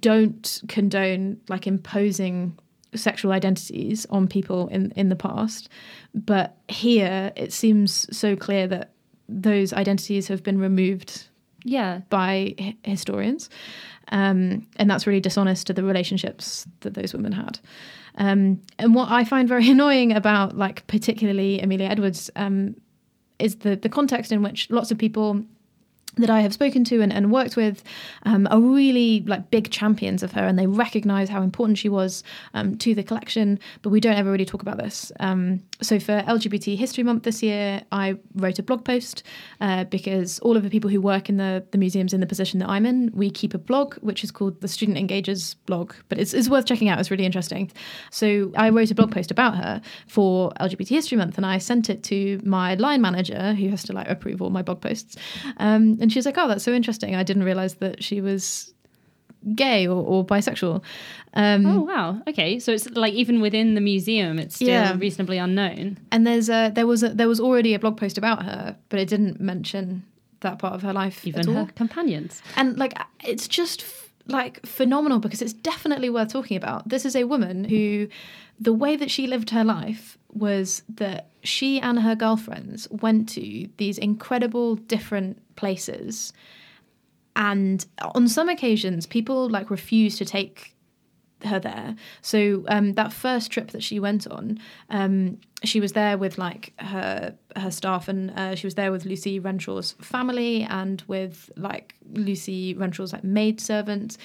don't 0.00 0.62
condone 0.68 1.40
like 1.48 1.66
imposing 1.66 2.58
sexual 2.94 3.32
identities 3.32 4.06
on 4.10 4.26
people 4.28 4.68
in 4.68 4.92
in 4.96 5.08
the 5.08 5.16
past 5.16 5.68
but 6.14 6.56
here 6.68 7.32
it 7.36 7.52
seems 7.52 8.06
so 8.16 8.36
clear 8.36 8.66
that 8.66 8.92
those 9.28 9.72
identities 9.72 10.28
have 10.28 10.42
been 10.42 10.58
removed 10.58 11.28
Yeah, 11.64 12.00
by 12.10 12.54
hi- 12.58 12.76
historians 12.84 13.48
um, 14.08 14.66
and 14.76 14.90
that's 14.90 15.06
really 15.06 15.20
dishonest 15.20 15.66
to 15.68 15.72
the 15.72 15.82
relationships 15.84 16.66
that 16.80 16.92
those 16.94 17.14
women 17.14 17.32
had. 17.32 17.58
Um, 18.18 18.60
and 18.78 18.94
what 18.94 19.10
i 19.10 19.24
find 19.24 19.48
very 19.48 19.70
annoying 19.76 20.12
about 20.12 20.56
like 20.56 20.86
particularly 20.86 21.60
amelia 21.60 21.88
edwards 21.88 22.30
um, 22.36 22.74
is 23.38 23.56
the 23.56 23.76
the 23.76 23.88
context 23.88 24.32
in 24.32 24.42
which 24.42 24.68
lots 24.70 24.90
of 24.90 24.98
people 24.98 25.42
that 26.16 26.28
I 26.28 26.40
have 26.40 26.52
spoken 26.52 26.84
to 26.84 27.00
and, 27.00 27.12
and 27.12 27.32
worked 27.32 27.56
with 27.56 27.82
um, 28.24 28.46
are 28.50 28.60
really 28.60 29.24
like 29.26 29.50
big 29.50 29.70
champions 29.70 30.22
of 30.22 30.32
her 30.32 30.46
and 30.46 30.58
they 30.58 30.66
recognize 30.66 31.30
how 31.30 31.42
important 31.42 31.78
she 31.78 31.88
was 31.88 32.22
um, 32.52 32.76
to 32.78 32.94
the 32.94 33.02
collection, 33.02 33.58
but 33.80 33.90
we 33.90 34.00
don't 34.00 34.16
ever 34.16 34.30
really 34.30 34.44
talk 34.44 34.60
about 34.60 34.76
this. 34.76 35.10
Um, 35.20 35.62
so 35.80 35.98
for 35.98 36.20
LGBT 36.22 36.76
History 36.76 37.02
Month 37.02 37.22
this 37.22 37.42
year, 37.42 37.82
I 37.92 38.16
wrote 38.34 38.58
a 38.58 38.62
blog 38.62 38.84
post 38.84 39.22
uh, 39.60 39.84
because 39.84 40.38
all 40.40 40.56
of 40.56 40.62
the 40.62 40.70
people 40.70 40.90
who 40.90 41.00
work 41.00 41.30
in 41.30 41.38
the, 41.38 41.64
the 41.70 41.78
museums 41.78 42.12
in 42.12 42.20
the 42.20 42.26
position 42.26 42.60
that 42.60 42.68
I'm 42.68 42.84
in, 42.84 43.10
we 43.14 43.30
keep 43.30 43.54
a 43.54 43.58
blog 43.58 43.94
which 43.96 44.22
is 44.22 44.30
called 44.30 44.60
the 44.60 44.68
Student 44.68 44.98
Engagers 44.98 45.56
blog, 45.64 45.94
but 46.10 46.18
it's, 46.18 46.34
it's 46.34 46.48
worth 46.48 46.66
checking 46.66 46.90
out. 46.90 47.00
It's 47.00 47.10
really 47.10 47.24
interesting. 47.24 47.72
So 48.10 48.52
I 48.54 48.68
wrote 48.68 48.90
a 48.90 48.94
blog 48.94 49.12
post 49.12 49.30
about 49.30 49.56
her 49.56 49.80
for 50.08 50.52
LGBT 50.60 50.88
History 50.88 51.16
Month 51.16 51.38
and 51.38 51.46
I 51.46 51.56
sent 51.56 51.88
it 51.88 52.02
to 52.04 52.38
my 52.44 52.74
line 52.74 53.00
manager 53.00 53.54
who 53.54 53.68
has 53.70 53.82
to 53.84 53.94
like 53.94 54.08
approve 54.10 54.42
all 54.42 54.50
my 54.50 54.62
blog 54.62 54.82
posts. 54.82 55.16
And 56.02 56.12
she's 56.12 56.26
like, 56.26 56.36
"Oh, 56.36 56.48
that's 56.48 56.64
so 56.64 56.72
interesting. 56.72 57.14
I 57.14 57.22
didn't 57.22 57.44
realize 57.44 57.74
that 57.76 58.02
she 58.04 58.20
was 58.20 58.74
gay 59.54 59.86
or, 59.86 59.96
or 60.04 60.26
bisexual." 60.26 60.82
Um, 61.34 61.66
Oh 61.66 61.80
wow. 61.82 62.20
Okay, 62.28 62.58
so 62.58 62.72
it's 62.72 62.88
like 62.90 63.14
even 63.14 63.40
within 63.40 63.74
the 63.74 63.80
museum, 63.80 64.38
it's 64.38 64.56
still 64.56 64.68
Yeah. 64.68 64.96
reasonably 64.98 65.38
unknown. 65.38 65.98
And 66.10 66.26
there's 66.26 66.50
a, 66.50 66.70
there 66.74 66.86
was 66.86 67.02
a, 67.02 67.08
there 67.10 67.28
was 67.28 67.40
already 67.40 67.72
a 67.74 67.78
blog 67.78 67.96
post 67.96 68.18
about 68.18 68.44
her, 68.44 68.76
but 68.90 68.98
it 69.00 69.08
didn't 69.08 69.40
mention 69.40 70.02
that 70.40 70.58
part 70.58 70.74
of 70.74 70.82
her 70.82 70.92
life 70.92 71.26
Even 71.26 71.48
at 71.48 71.56
all. 71.56 71.66
companions. 71.74 72.42
And 72.56 72.76
like, 72.76 72.92
it's 73.24 73.48
just 73.48 73.82
f- 73.82 74.10
like 74.26 74.64
phenomenal 74.66 75.20
because 75.20 75.40
it's 75.40 75.52
definitely 75.54 76.10
worth 76.10 76.32
talking 76.32 76.56
about. 76.56 76.88
This 76.88 77.04
is 77.06 77.14
a 77.16 77.24
woman 77.24 77.64
who, 77.64 78.08
the 78.60 78.72
way 78.72 78.96
that 78.96 79.10
she 79.10 79.26
lived 79.26 79.50
her 79.50 79.64
life 79.64 80.18
was 80.34 80.82
that 80.96 81.28
she 81.42 81.80
and 81.80 82.00
her 82.00 82.14
girlfriends 82.14 82.88
went 82.90 83.28
to 83.30 83.68
these 83.78 83.98
incredible 83.98 84.76
different 84.76 85.40
places. 85.56 86.32
And 87.34 87.84
on 88.14 88.28
some 88.28 88.48
occasions, 88.48 89.06
people 89.06 89.48
like 89.48 89.70
refused 89.70 90.18
to 90.18 90.24
take 90.24 90.74
her 91.44 91.58
there. 91.58 91.96
So 92.20 92.64
um, 92.68 92.92
that 92.94 93.12
first 93.12 93.50
trip 93.50 93.70
that 93.70 93.82
she 93.82 93.98
went 93.98 94.26
on, 94.26 94.58
um, 94.90 95.38
she 95.64 95.80
was 95.80 95.92
there 95.92 96.18
with 96.18 96.38
like 96.38 96.72
her 96.78 97.34
her 97.56 97.70
staff, 97.70 98.08
and 98.08 98.30
uh, 98.32 98.54
she 98.54 98.66
was 98.66 98.74
there 98.74 98.92
with 98.92 99.04
Lucy 99.04 99.40
Renshaw's 99.40 99.92
family 100.00 100.62
and 100.64 101.02
with 101.06 101.50
like 101.56 101.94
Lucy 102.12 102.74
Renshaw's 102.74 103.12
like 103.12 103.24
maid 103.24 103.60
servant, 103.60 104.18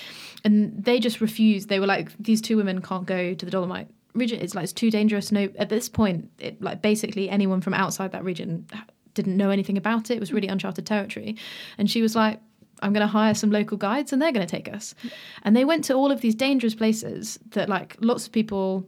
and 0.44 0.84
they 0.84 1.00
just 1.00 1.22
refused. 1.22 1.70
They 1.70 1.80
were 1.80 1.88
like, 1.88 2.12
these 2.20 2.42
two 2.42 2.58
women 2.58 2.82
can't 2.82 3.06
go 3.06 3.34
to 3.34 3.46
the 3.46 3.52
Dolomite 3.52 3.88
region. 4.14 4.40
It's 4.42 4.56
like 4.56 4.64
it's 4.64 4.74
too 4.74 4.92
dangerous. 4.92 5.32
No, 5.32 5.50
at 5.58 5.70
this 5.70 5.90
point, 5.90 6.30
it 6.40 6.62
like 6.62 6.82
basically 6.82 7.30
anyone 7.30 7.62
from 7.62 7.74
outside 7.74 8.12
that 8.12 8.24
region 8.24 8.66
didn't 9.18 9.36
know 9.36 9.50
anything 9.50 9.78
about 9.78 10.10
it. 10.10 10.14
It 10.16 10.20
was 10.22 10.32
really 10.32 10.48
uncharted 10.48 10.86
territory, 10.86 11.36
and 11.78 11.92
she 11.92 12.02
was 12.02 12.16
like. 12.16 12.40
I'm 12.84 12.94
going 12.94 13.02
to 13.02 13.08
hire 13.08 13.34
some 13.34 13.50
local 13.50 13.76
guides 13.76 14.14
and 14.14 14.22
they're 14.22 14.32
going 14.32 14.46
to 14.46 14.56
take 14.56 14.72
us. 14.72 14.94
And 15.42 15.56
they 15.56 15.66
went 15.66 15.84
to 15.86 15.96
all 15.96 16.12
of 16.12 16.22
these 16.22 16.36
dangerous 16.36 16.76
places 16.76 17.40
that, 17.56 17.68
like, 17.70 17.98
lots 18.02 18.28
of 18.28 18.32
people 18.32 18.86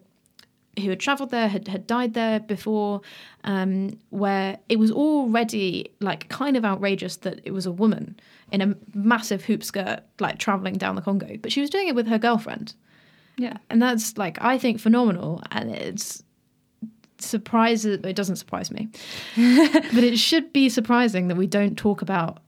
who 0.80 0.92
had 0.92 1.00
traveled 1.00 1.32
there 1.32 1.48
had, 1.48 1.68
had 1.68 1.88
died 1.88 2.13
there 2.13 2.39
before, 2.39 3.02
um, 3.46 3.98
where 4.12 4.60
it 4.70 4.78
was 4.78 4.92
already, 4.92 5.92
like, 6.02 6.30
kind 6.30 6.56
of 6.56 6.63
outrageous 6.63 7.18
that 7.18 7.39
it 7.44 7.52
was 7.52 7.65
a 7.65 7.72
woman 7.72 8.20
in 8.52 8.62
a 8.62 8.76
massive 8.94 9.46
hoop 9.46 9.63
skirt, 9.63 10.02
like, 10.20 10.38
traveling 10.38 10.78
down 10.78 10.94
the 10.94 11.02
Congo. 11.02 11.38
But 11.42 11.52
she 11.52 11.60
was 11.60 11.72
doing 11.72 11.88
it 11.88 11.96
with 11.96 12.08
her 12.10 12.20
girlfriend. 12.20 12.76
Yeah. 13.39 13.58
And 13.72 13.82
that's, 13.82 14.20
like, 14.20 14.38
I 14.39 14.60
think 14.60 14.80
phenomenal. 14.80 15.42
And 15.50 15.72
it's 15.72 16.22
surprises, 17.21 17.99
it 18.03 18.15
doesn't 18.15 18.38
surprise 18.38 18.71
me. 18.71 18.89
but 19.36 20.03
it 20.03 20.17
should 20.17 20.51
be 20.53 20.69
surprising 20.69 21.27
that 21.27 21.38
we 21.38 21.47
don't 21.47 21.77
talk 21.77 22.01
about 22.01 22.39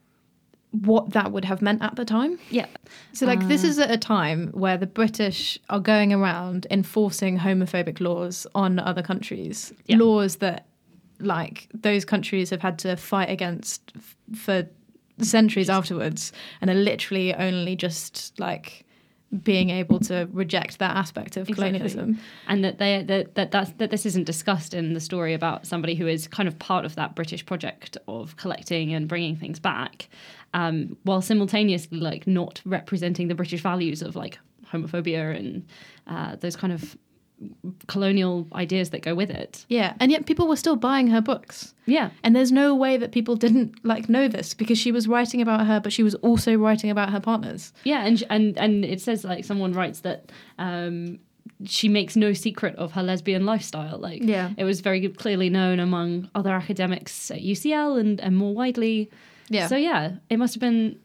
what 0.71 1.11
that 1.11 1.31
would 1.31 1.43
have 1.45 1.61
meant 1.61 1.81
at 1.81 1.95
the 1.97 2.05
time. 2.05 2.39
Yeah. 2.49 2.67
So, 3.11 3.25
like, 3.25 3.47
this 3.47 3.63
uh. 3.63 3.67
is 3.67 3.79
at 3.79 3.91
a 3.91 3.97
time 3.97 4.47
where 4.53 4.77
the 4.77 4.87
British 4.87 5.59
are 5.69 5.81
going 5.81 6.13
around 6.13 6.65
enforcing 6.71 7.37
homophobic 7.39 7.99
laws 7.99 8.47
on 8.55 8.79
other 8.79 9.01
countries, 9.03 9.73
Yeah. 9.87 9.97
laws 9.97 10.37
that, 10.37 10.65
like, 11.19 11.67
those 11.73 12.05
countries 12.05 12.49
have 12.51 12.61
had 12.61 12.79
to 12.79 12.95
fight 12.95 13.29
against 13.29 13.91
f- 13.97 14.15
for 14.33 14.67
centuries 15.19 15.69
afterwards, 15.69 16.31
and 16.61 16.69
are 16.69 16.73
literally 16.73 17.33
only 17.35 17.75
just 17.75 18.39
like 18.39 18.85
being 19.43 19.69
able 19.69 19.99
to 19.99 20.27
reject 20.33 20.79
that 20.79 20.95
aspect 20.97 21.37
of 21.37 21.47
Exactly. 21.47 21.69
colonialism. 21.79 22.19
and 22.47 22.63
that 22.65 22.79
they 22.79 23.03
that 23.03 23.35
that 23.35 23.51
that's, 23.51 23.71
that 23.73 23.89
this 23.89 24.05
isn't 24.05 24.25
discussed 24.25 24.73
in 24.73 24.93
the 24.93 24.99
story 24.99 25.33
about 25.33 25.65
somebody 25.65 25.95
who 25.95 26.05
is 26.07 26.27
kind 26.27 26.47
of 26.47 26.59
part 26.59 26.83
of 26.83 26.95
that 26.95 27.15
British 27.15 27.45
project 27.45 27.97
of 28.07 28.35
collecting 28.35 28.93
and 28.93 29.07
bringing 29.07 29.35
things 29.37 29.59
back, 29.59 30.09
um, 30.53 30.97
while 31.03 31.21
simultaneously 31.21 31.99
like 31.99 32.27
not 32.27 32.61
representing 32.65 33.29
the 33.29 33.35
British 33.35 33.61
values 33.61 34.01
of 34.01 34.15
like 34.15 34.37
homophobia 34.71 35.37
and 35.37 35.65
uh, 36.07 36.35
those 36.37 36.55
kind 36.55 36.73
of 36.73 36.97
colonial 37.87 38.47
ideas 38.53 38.89
that 38.91 39.01
go 39.01 39.15
with 39.15 39.29
it. 39.29 39.65
Yeah, 39.69 39.93
and 39.99 40.11
yet 40.11 40.25
people 40.25 40.47
were 40.47 40.55
still 40.55 40.75
buying 40.75 41.07
her 41.07 41.21
books. 41.21 41.73
Yeah, 41.85 42.11
And 42.23 42.35
there's 42.35 42.51
no 42.51 42.73
way 42.75 42.97
that 42.97 43.11
people 43.11 43.35
didn't 43.35 43.83
like 43.83 44.07
know 44.07 44.27
this 44.27 44.53
because 44.53 44.77
she 44.77 44.91
was 44.91 45.07
writing 45.07 45.41
about 45.41 45.65
her, 45.65 45.79
but 45.79 45.91
she 45.91 46.03
was 46.03 46.15
also 46.15 46.55
writing 46.55 46.89
about 46.89 47.09
her 47.11 47.19
partners. 47.19 47.73
yeah, 47.83 48.05
and 48.05 48.23
and 48.29 48.57
and 48.57 48.85
it 48.85 49.01
says 49.01 49.23
like 49.23 49.45
someone 49.45 49.73
writes 49.73 50.01
that. 50.01 50.31
Um, 50.57 51.19
she 51.65 51.89
makes 51.89 52.15
no 52.15 52.33
secret 52.33 52.75
of 52.75 52.91
her 52.93 53.03
lesbian 53.03 53.45
lifestyle. 53.45 53.97
Like, 53.99 54.23
Yeah. 54.23 54.49
it 54.57 54.63
was 54.63 54.81
very 54.81 55.07
clearly 55.09 55.49
known 55.49 55.79
among 55.79 56.27
other 56.33 56.51
academics 56.51 57.29
at 57.29 57.41
UCL 57.41 57.99
and, 57.99 58.19
and 58.19 58.35
more 58.35 58.53
widely. 58.53 59.11
Yeah. 59.49 59.67
So 59.67 59.75
yeah, 59.75 60.13
it 60.29 60.37
must 60.37 60.55
have 60.55 60.61
been. 60.61 60.97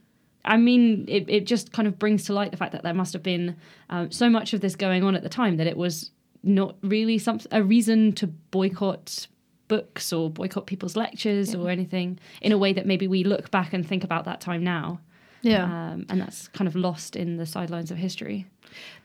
I 0.46 0.57
mean, 0.57 1.05
it, 1.09 1.29
it 1.29 1.46
just 1.46 1.72
kind 1.72 1.87
of 1.88 1.99
brings 1.99 2.25
to 2.27 2.33
light 2.33 2.53
the 2.53 2.57
fact 2.57 2.72
that 2.72 2.83
there 2.83 2.94
must 2.94 3.12
have 3.12 3.22
been 3.22 3.57
um, 3.90 4.11
so 4.11 4.31
much 4.31 4.53
of 4.55 4.61
this 4.62 4.77
going 4.77 5.03
on 5.05 5.14
at 5.14 5.22
the 5.22 5.29
time 5.29 5.57
that 5.59 5.66
it 5.66 5.77
was 5.77 6.11
not 6.46 6.76
really 6.82 7.18
some 7.18 7.40
a 7.50 7.62
reason 7.62 8.12
to 8.12 8.26
boycott 8.26 9.26
books 9.68 10.12
or 10.12 10.30
boycott 10.30 10.66
people's 10.66 10.96
lectures 10.96 11.54
or 11.54 11.68
anything 11.68 12.18
in 12.40 12.52
a 12.52 12.59
way 12.59 12.72
that 12.72 12.87
maybe 12.87 13.09
we 13.09 13.24
look 13.24 13.50
back 13.50 13.72
and 13.72 13.87
think 13.87 14.04
about 14.04 14.24
that 14.24 14.40
time 14.40 14.62
now. 14.62 15.00
Yeah. 15.42 15.64
Um, 15.64 16.06
and 16.09 16.20
that's 16.20 16.48
kind 16.48 16.68
of 16.68 16.74
lost 16.74 17.16
in 17.16 17.37
the 17.37 17.46
sidelines 17.46 17.90
of 17.90 17.96
history. 17.96 18.46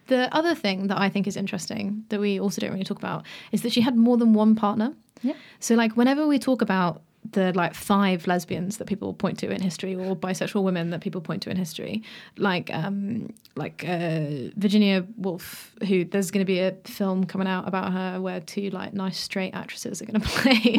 The 0.08 0.34
other 0.36 0.56
thing 0.56 0.88
that 0.88 1.00
I 1.00 1.10
think 1.10 1.28
is 1.28 1.38
interesting 1.38 2.06
that 2.10 2.20
we 2.20 2.40
also 2.40 2.62
don't 2.62 2.72
really 2.72 2.84
talk 2.84 2.98
about 2.98 3.26
is 3.52 3.62
that 3.62 3.72
she 3.72 3.82
had 3.82 3.96
more 3.96 4.18
than 4.18 4.34
one 4.34 4.56
partner. 4.56 4.94
Yeah. 5.22 5.34
So 5.60 5.76
like 5.76 5.96
whenever 5.96 6.28
we 6.28 6.40
talk 6.40 6.62
about 6.62 7.02
the 7.30 7.54
like 7.54 7.76
five 7.76 8.26
lesbians 8.26 8.78
that 8.78 8.86
people 8.86 9.14
point 9.14 9.38
to 9.40 9.50
in 9.50 9.62
history 9.62 9.96
or 9.96 10.16
bisexual 10.16 10.64
women 10.64 10.90
that 10.90 11.02
people 11.02 11.22
point 11.22 11.44
to 11.44 11.50
in 11.50 11.58
history. 11.58 12.02
Like 12.38 12.74
um 12.74 13.34
like 13.56 13.86
uh 13.88 14.50
Virginia 14.58 15.06
Woolf 15.18 15.76
who 15.88 16.04
there's 16.04 16.32
going 16.32 16.46
to 16.46 16.52
be 16.52 16.60
a 16.60 16.76
film 16.86 17.26
coming 17.26 17.48
out 17.48 17.68
about 17.68 17.94
her 17.94 18.20
where 18.20 18.40
two 18.40 18.70
like 18.72 18.94
nice 18.94 19.20
straight 19.20 19.54
actresses 19.54 20.02
are 20.02 20.06
going 20.06 20.20
to 20.22 20.28
play 20.28 20.78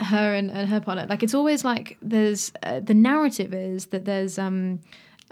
her 0.00 0.34
and, 0.34 0.50
and 0.50 0.68
her 0.68 0.80
partner. 0.80 1.06
Like 1.08 1.22
it's 1.22 1.34
always 1.34 1.64
like 1.64 1.96
there's 2.02 2.52
uh, 2.62 2.80
the 2.80 2.94
narrative 2.94 3.54
is 3.54 3.86
that 3.86 4.04
there's 4.04 4.38
um 4.38 4.80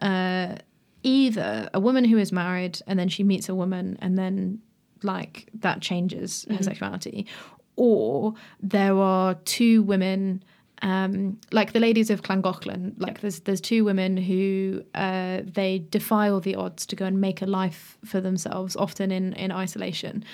uh 0.01 0.57
either 1.03 1.69
a 1.75 1.81
woman 1.81 2.05
who 2.05 2.17
is 2.17 2.33
married 2.33 2.79
and 2.87 2.99
then 2.99 3.09
she 3.09 3.23
meets 3.23 3.49
a 3.49 3.55
woman 3.55 3.99
and 4.01 4.17
then 4.17 4.61
like 5.03 5.51
that 5.55 5.81
changes 5.81 6.47
her 6.49 6.63
sexuality 6.63 7.27
or 7.77 8.35
there 8.61 8.97
are 8.97 9.35
two 9.45 9.83
women 9.83 10.43
um, 10.83 11.39
like 11.53 11.73
the 11.73 11.79
ladies 11.79 12.11
of 12.11 12.23
Llangollen, 12.23 12.95
like 12.99 13.21
there's 13.21 13.39
there's 13.41 13.61
two 13.61 13.85
women 13.85 14.17
who 14.17 14.83
uh, 14.97 15.43
they 15.45 15.85
defy 15.91 16.29
all 16.29 16.41
the 16.41 16.57
odds 16.57 16.87
to 16.87 16.97
go 16.97 17.05
and 17.05 17.21
make 17.21 17.41
a 17.41 17.47
life 17.47 17.97
for 18.05 18.21
themselves, 18.21 18.75
often 18.75 19.13
in 19.13 19.33
in 19.35 19.53
isolation. 19.53 20.25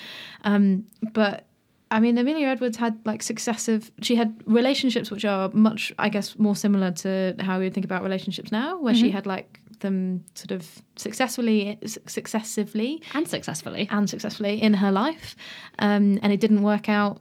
Um, 0.45 0.87
but 1.13 1.45
I 1.91 2.01
mean, 2.01 2.17
Amelia 2.17 2.47
Edwards 2.47 2.79
had 2.79 2.99
like 3.05 3.23
successive. 3.23 3.91
She 4.01 4.17
had 4.17 4.43
relationships 4.47 5.11
which 5.11 5.27
are 5.27 5.51
much, 5.53 5.93
I 5.99 6.09
guess, 6.09 6.39
more 6.39 6.57
similar 6.57 6.93
to 6.93 7.35
how 7.41 7.59
we 7.59 7.65
would 7.67 7.75
think 7.75 7.85
about 7.85 8.03
relationships 8.03 8.51
now, 8.51 8.79
where 8.81 8.95
she 8.95 9.11
had 9.11 9.27
like 9.27 9.61
them 9.81 10.25
sort 10.35 10.51
of 10.51 10.67
successfully, 10.97 11.79
successively, 12.07 13.03
And 13.15 13.29
successfully. 13.29 13.87
and 13.91 14.09
successfully 14.09 14.61
in 14.63 14.75
her 14.75 14.91
life, 14.91 15.37
um, 15.79 16.19
and 16.23 16.33
it 16.33 16.41
didn't 16.41 16.63
work 16.63 16.89
out. 16.89 17.21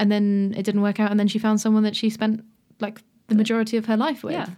And 0.00 0.10
then 0.10 0.54
it 0.56 0.64
didn't 0.64 0.82
work 0.82 0.98
out, 0.98 1.10
and 1.10 1.20
then 1.20 1.28
she 1.28 1.38
found 1.38 1.60
someone 1.60 1.84
that 1.84 1.96
she 1.96 2.10
spent 2.10 2.44
like 2.80 3.00
the 3.28 3.34
majority 3.34 3.76
of 3.76 3.86
her 3.86 3.96
life 3.96 4.22
with. 4.22 4.32
Yeah. 4.32 4.48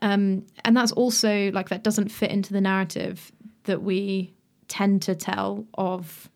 Um, 0.00 0.46
and 0.64 0.76
that's 0.76 0.92
also 0.92 1.50
like 1.52 1.68
that 1.68 1.84
doesn't 1.84 2.08
fit 2.08 2.30
into 2.30 2.52
the 2.52 2.60
narrative 2.60 3.30
that 3.64 3.82
we 3.82 4.32
tend 4.68 5.02
to 5.02 5.14
tell 5.14 5.64
of 5.74 6.28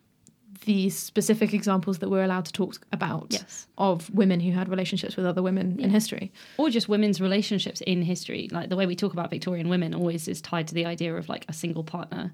these 0.67 0.95
specific 0.97 1.53
examples 1.53 1.99
that 1.99 2.09
we're 2.09 2.23
allowed 2.29 2.45
to 2.45 2.51
talk 2.51 2.71
about 2.91 3.27
Yes. 3.29 3.67
of 3.77 4.09
women 4.13 4.39
who 4.41 4.51
had 4.51 4.67
relationships 4.69 5.15
with 5.17 5.25
other 5.25 5.41
women 5.41 5.79
in 5.79 5.89
history. 5.89 6.31
or 6.57 6.69
just 6.69 6.87
women's 6.89 7.19
relationships 7.21 7.79
in 7.81 8.01
history. 8.01 8.43
Like 8.51 8.67
the 8.69 8.75
way 8.75 8.85
we 8.85 8.95
talk 9.03 9.13
about 9.13 9.29
Victorian 9.29 9.69
women 9.69 9.93
always 9.95 10.27
is 10.27 10.41
tied 10.41 10.67
to 10.67 10.73
the 10.75 10.85
idea 10.85 11.15
of 11.15 11.29
like 11.29 11.45
a 11.47 11.53
single 11.53 11.83
partner. 11.95 12.33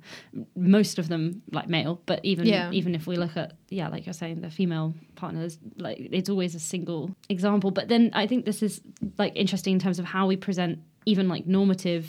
Most 0.56 0.98
of 1.00 1.08
them 1.10 1.42
like 1.52 1.68
male, 1.70 2.02
but 2.06 2.20
even 2.32 2.46
Yeah. 2.48 2.72
even 2.80 2.96
if 2.96 3.06
we 3.08 3.16
look 3.24 3.38
at 3.38 3.50
yeah, 3.70 3.88
like 3.94 4.06
you're 4.06 4.14
saying, 4.24 4.42
the 4.42 4.50
female 4.50 4.94
partners, 5.16 5.58
like 5.78 5.98
it's 6.00 6.30
always 6.30 6.56
a 6.56 6.60
single 6.74 7.12
example. 7.30 7.70
But 7.72 7.88
then 7.88 8.10
I 8.14 8.26
think 8.28 8.46
this 8.46 8.62
is 8.64 8.82
like 9.18 9.34
interesting 9.36 9.74
in 9.74 9.80
terms 9.80 10.00
of 10.00 10.06
how 10.06 10.24
we 10.28 10.36
present 10.38 10.80
even 11.06 11.28
like 11.28 11.46
normative 11.46 12.06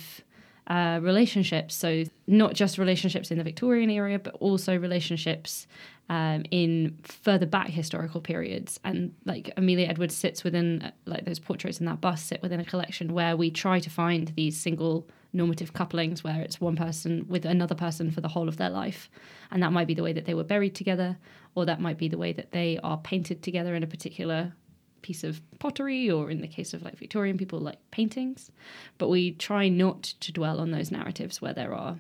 uh, 0.67 0.99
relationships. 1.03 1.75
So 1.75 2.05
not 2.27 2.55
just 2.55 2.79
relationships 2.79 3.31
in 3.31 3.37
the 3.37 3.45
Victorian 3.45 3.91
era, 3.91 4.19
but 4.19 4.35
also 4.41 4.71
relationships 4.79 5.67
um, 6.09 6.45
in 6.51 6.99
further 7.03 7.47
back 7.47 7.69
historical 7.69 8.21
periods. 8.21 8.79
And 8.85 9.15
like 9.25 9.53
Amelia 9.57 9.87
Edwards 9.87 10.15
sits 10.15 10.45
within 10.45 10.83
uh, 10.83 10.91
like 11.07 11.25
those 11.25 11.39
portraits 11.39 11.81
in 11.81 11.87
that 11.87 12.01
bust 12.01 12.27
sit 12.27 12.43
within 12.43 12.61
a 12.61 12.65
collection 12.65 13.15
where 13.15 13.37
we 13.37 13.51
try 13.51 13.81
to 13.81 13.91
find 13.91 14.33
these 14.37 14.61
single 14.61 15.09
normative 15.33 15.73
couplings 15.73 16.23
where 16.23 16.41
it's 16.41 16.61
one 16.61 16.77
person 16.77 17.27
with 17.29 17.45
another 17.45 17.75
person 17.75 18.11
for 18.11 18.21
the 18.21 18.29
whole 18.29 18.49
of 18.49 18.57
their 18.57 18.71
life. 18.71 19.11
And 19.51 19.63
that 19.63 19.73
might 19.73 19.89
be 19.89 19.95
the 19.95 20.03
way 20.03 20.13
that 20.13 20.27
they 20.27 20.35
were 20.35 20.45
buried 20.45 20.75
together, 20.75 21.19
or 21.55 21.65
that 21.67 21.81
might 21.81 21.99
be 21.99 22.09
the 22.09 22.19
way 22.19 22.33
that 22.33 22.53
they 22.53 22.79
are 22.83 22.99
painted 22.99 23.43
together 23.43 23.75
in 23.75 23.83
a 23.83 23.89
particular 23.89 24.53
piece 25.03 25.23
of 25.23 25.43
pottery 25.59 26.11
or 26.11 26.31
in 26.31 26.41
the 26.41 26.49
case 26.49 26.73
of 26.73 26.83
like 26.83 26.97
Victorian 26.97 27.37
people 27.37 27.59
like 27.59 27.77
paintings 27.91 28.51
but 28.97 29.11
we 29.11 29.33
try 29.33 29.69
not 29.69 30.03
to 30.03 30.33
dwell 30.33 30.59
on 30.59 30.71
those 30.71 30.91
narratives 30.91 31.43
where 31.43 31.53
there 31.53 31.75
are 31.75 31.99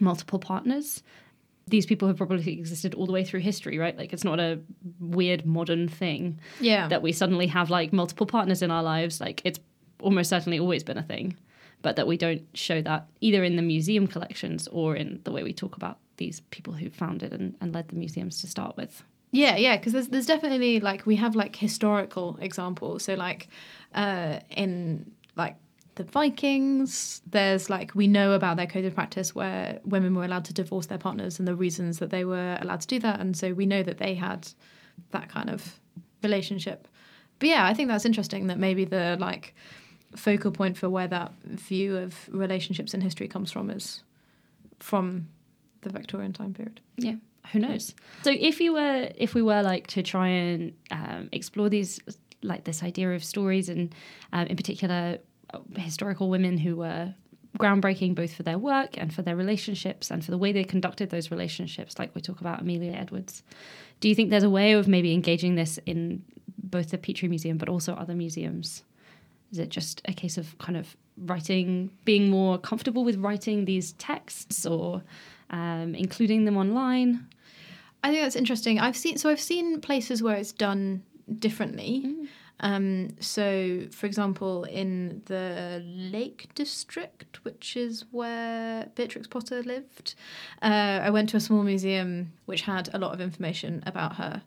multiple 0.00 0.40
partners 0.40 1.04
these 1.70 1.86
people 1.86 2.06
have 2.08 2.16
probably 2.16 2.52
existed 2.52 2.94
all 2.94 3.06
the 3.06 3.12
way 3.12 3.24
through 3.24 3.40
history 3.40 3.78
right 3.78 3.96
like 3.96 4.12
it's 4.12 4.24
not 4.24 4.38
a 4.40 4.58
weird 4.98 5.46
modern 5.46 5.88
thing 5.88 6.38
Yeah. 6.60 6.88
that 6.88 7.02
we 7.02 7.12
suddenly 7.12 7.46
have 7.46 7.70
like 7.70 7.92
multiple 7.92 8.26
partners 8.26 8.60
in 8.62 8.70
our 8.70 8.82
lives 8.82 9.20
like 9.20 9.40
it's 9.44 9.58
almost 10.00 10.30
certainly 10.30 10.58
always 10.58 10.82
been 10.84 10.98
a 10.98 11.02
thing 11.02 11.36
but 11.82 11.96
that 11.96 12.06
we 12.06 12.16
don't 12.16 12.42
show 12.54 12.82
that 12.82 13.06
either 13.20 13.42
in 13.44 13.56
the 13.56 13.62
museum 13.62 14.06
collections 14.06 14.68
or 14.68 14.94
in 14.96 15.20
the 15.24 15.32
way 15.32 15.42
we 15.42 15.52
talk 15.52 15.76
about 15.76 15.98
these 16.18 16.40
people 16.50 16.74
who 16.74 16.90
founded 16.90 17.32
and, 17.32 17.54
and 17.60 17.74
led 17.74 17.88
the 17.88 17.96
museums 17.96 18.40
to 18.40 18.46
start 18.46 18.76
with 18.76 19.02
Yeah, 19.32 19.56
yeah, 19.56 19.76
because 19.76 19.92
there's 19.94 20.08
there's 20.08 20.26
definitely 20.26 20.80
like 20.80 21.06
we 21.06 21.16
have 21.16 21.34
like 21.36 21.54
historical 21.56 22.36
examples. 22.40 23.04
So 23.04 23.14
like 23.14 23.48
uh, 23.94 24.40
in 24.50 25.12
like 25.36 25.56
the 25.96 26.04
Vikings, 26.04 27.20
there's 27.26 27.68
like 27.68 27.94
we 27.94 28.06
know 28.06 28.32
about 28.32 28.56
their 28.56 28.66
code 28.66 28.84
of 28.84 28.94
practice 28.94 29.34
where 29.34 29.80
women 29.84 30.14
were 30.14 30.24
allowed 30.24 30.44
to 30.46 30.54
divorce 30.54 30.86
their 30.86 30.98
partners 30.98 31.38
and 31.38 31.46
the 31.46 31.54
reasons 31.54 31.98
that 31.98 32.10
they 32.10 32.24
were 32.24 32.58
allowed 32.60 32.80
to 32.82 32.86
do 32.86 32.98
that, 33.00 33.20
and 33.20 33.36
so 33.36 33.52
we 33.52 33.66
know 33.66 33.82
that 33.82 33.98
they 33.98 34.14
had 34.14 34.48
that 35.10 35.28
kind 35.28 35.50
of 35.50 35.80
relationship. 36.22 36.88
But 37.38 37.48
yeah, 37.48 37.66
I 37.66 37.74
think 37.74 37.88
that's 37.88 38.04
interesting 38.04 38.46
that 38.48 38.58
maybe 38.58 38.84
the 38.84 39.16
like 39.18 39.54
focal 40.16 40.50
point 40.50 40.76
for 40.76 40.88
where 40.88 41.08
that 41.08 41.32
view 41.44 41.96
of 41.96 42.28
relationships 42.30 42.94
in 42.94 43.00
history 43.00 43.28
comes 43.28 43.50
from 43.50 43.70
is 43.70 44.02
from 44.78 45.28
the 45.82 45.90
Victorian 45.90 46.32
time 46.32 46.52
period. 46.52 46.80
Yeah, 46.96 47.16
who 47.52 47.60
knows? 47.60 47.94
So 48.22 48.30
if 48.38 48.60
you 48.60 48.72
were, 48.72 49.10
if 49.16 49.34
we 49.34 49.42
were 49.42 49.62
like 49.62 49.86
to 49.88 50.02
try 50.02 50.28
and 50.28 50.74
um, 50.90 51.28
explore 51.32 51.68
these, 51.68 52.00
like 52.42 52.64
this 52.64 52.82
idea 52.82 53.12
of 53.12 53.24
stories, 53.24 53.68
and 53.68 53.94
um, 54.32 54.46
in 54.46 54.56
particular, 54.56 55.18
historical 55.76 56.28
women 56.28 56.58
who 56.58 56.76
were 56.76 57.14
groundbreaking 57.58 58.14
both 58.14 58.32
for 58.32 58.42
their 58.42 58.58
work 58.58 58.96
and 58.96 59.12
for 59.12 59.22
their 59.22 59.36
relationships 59.36 60.10
and 60.10 60.24
for 60.24 60.30
the 60.30 60.38
way 60.38 60.52
they 60.52 60.64
conducted 60.64 61.10
those 61.10 61.30
relationships, 61.30 61.98
like 61.98 62.14
we 62.14 62.20
talk 62.20 62.40
about 62.40 62.60
Amelia 62.60 62.92
Edwards. 62.92 63.42
Do 64.00 64.08
you 64.08 64.14
think 64.14 64.30
there's 64.30 64.42
a 64.42 64.50
way 64.50 64.72
of 64.72 64.88
maybe 64.88 65.12
engaging 65.12 65.56
this 65.56 65.78
in 65.84 66.24
both 66.58 66.90
the 66.90 66.98
Petrie 66.98 67.28
Museum 67.28 67.58
but 67.58 67.68
also 67.68 67.94
other 67.94 68.14
museums? 68.14 68.84
Is 69.52 69.58
it 69.58 69.68
just 69.68 70.00
a 70.04 70.12
case 70.12 70.38
of 70.38 70.56
kind 70.58 70.76
of 70.76 70.96
writing, 71.18 71.90
being 72.04 72.30
more 72.30 72.56
comfortable 72.56 73.04
with 73.04 73.16
writing 73.16 73.64
these 73.64 73.92
texts 73.94 74.64
or 74.64 75.02
um, 75.50 75.94
including 75.94 76.44
them 76.44 76.56
online? 76.56 77.26
I 78.02 78.10
think 78.10 78.22
that's 78.22 78.36
interesting. 78.36 78.78
I've 78.78 78.96
seen 78.96 79.18
so 79.18 79.28
I've 79.28 79.40
seen 79.40 79.80
places 79.80 80.22
where 80.22 80.36
it's 80.36 80.52
done 80.52 81.02
differently. 81.38 82.28
Um, 82.60 83.08
so, 83.20 83.86
for 83.90 84.06
example, 84.06 84.64
in 84.64 85.22
the 85.26 85.82
Lake 85.84 86.48
District, 86.54 87.42
which 87.44 87.76
is 87.76 88.04
where 88.10 88.88
Beatrix 88.94 89.26
Potter 89.26 89.62
lived, 89.62 90.14
uh, 90.62 91.00
I 91.02 91.10
went 91.10 91.30
to 91.30 91.36
a 91.36 91.40
small 91.40 91.62
museum 91.62 92.32
which 92.44 92.62
had 92.62 92.90
a 92.92 92.98
lot 92.98 93.12
of 93.14 93.20
information 93.20 93.82
about 93.86 94.16
her. 94.16 94.42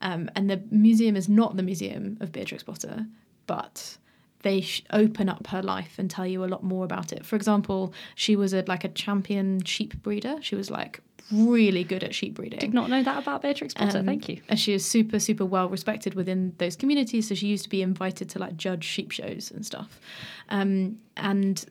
Um, 0.00 0.30
and 0.34 0.48
the 0.48 0.62
museum 0.70 1.16
is 1.16 1.28
not 1.28 1.56
the 1.56 1.62
museum 1.62 2.16
of 2.20 2.32
Beatrix 2.32 2.62
Potter, 2.62 3.06
but 3.46 3.98
they 4.42 4.60
sh- 4.60 4.82
open 4.92 5.28
up 5.28 5.48
her 5.48 5.62
life 5.62 5.94
and 5.98 6.10
tell 6.10 6.26
you 6.26 6.44
a 6.44 6.46
lot 6.46 6.62
more 6.62 6.84
about 6.84 7.12
it. 7.12 7.26
For 7.26 7.36
example, 7.36 7.92
she 8.14 8.36
was 8.36 8.52
a, 8.52 8.64
like 8.66 8.84
a 8.84 8.88
champion 8.88 9.64
sheep 9.64 10.00
breeder. 10.02 10.36
She 10.40 10.54
was 10.54 10.70
like 10.70 11.00
really 11.30 11.84
good 11.84 12.02
at 12.02 12.14
sheep 12.14 12.34
breeding. 12.34 12.58
Did 12.58 12.74
not 12.74 12.88
know 12.88 13.02
that 13.02 13.18
about 13.22 13.42
Beatrix 13.42 13.74
Potter. 13.74 13.98
Um, 13.98 14.06
Thank 14.06 14.28
you. 14.28 14.40
And 14.48 14.58
she 14.58 14.72
is 14.72 14.84
super, 14.84 15.18
super 15.18 15.44
well 15.44 15.68
respected 15.68 16.14
within 16.14 16.54
those 16.58 16.76
communities. 16.76 17.28
So 17.28 17.34
she 17.34 17.48
used 17.48 17.64
to 17.64 17.70
be 17.70 17.82
invited 17.82 18.30
to 18.30 18.38
like 18.38 18.56
judge 18.56 18.84
sheep 18.84 19.10
shows 19.10 19.50
and 19.50 19.66
stuff. 19.66 20.00
Um, 20.48 20.98
and 21.16 21.64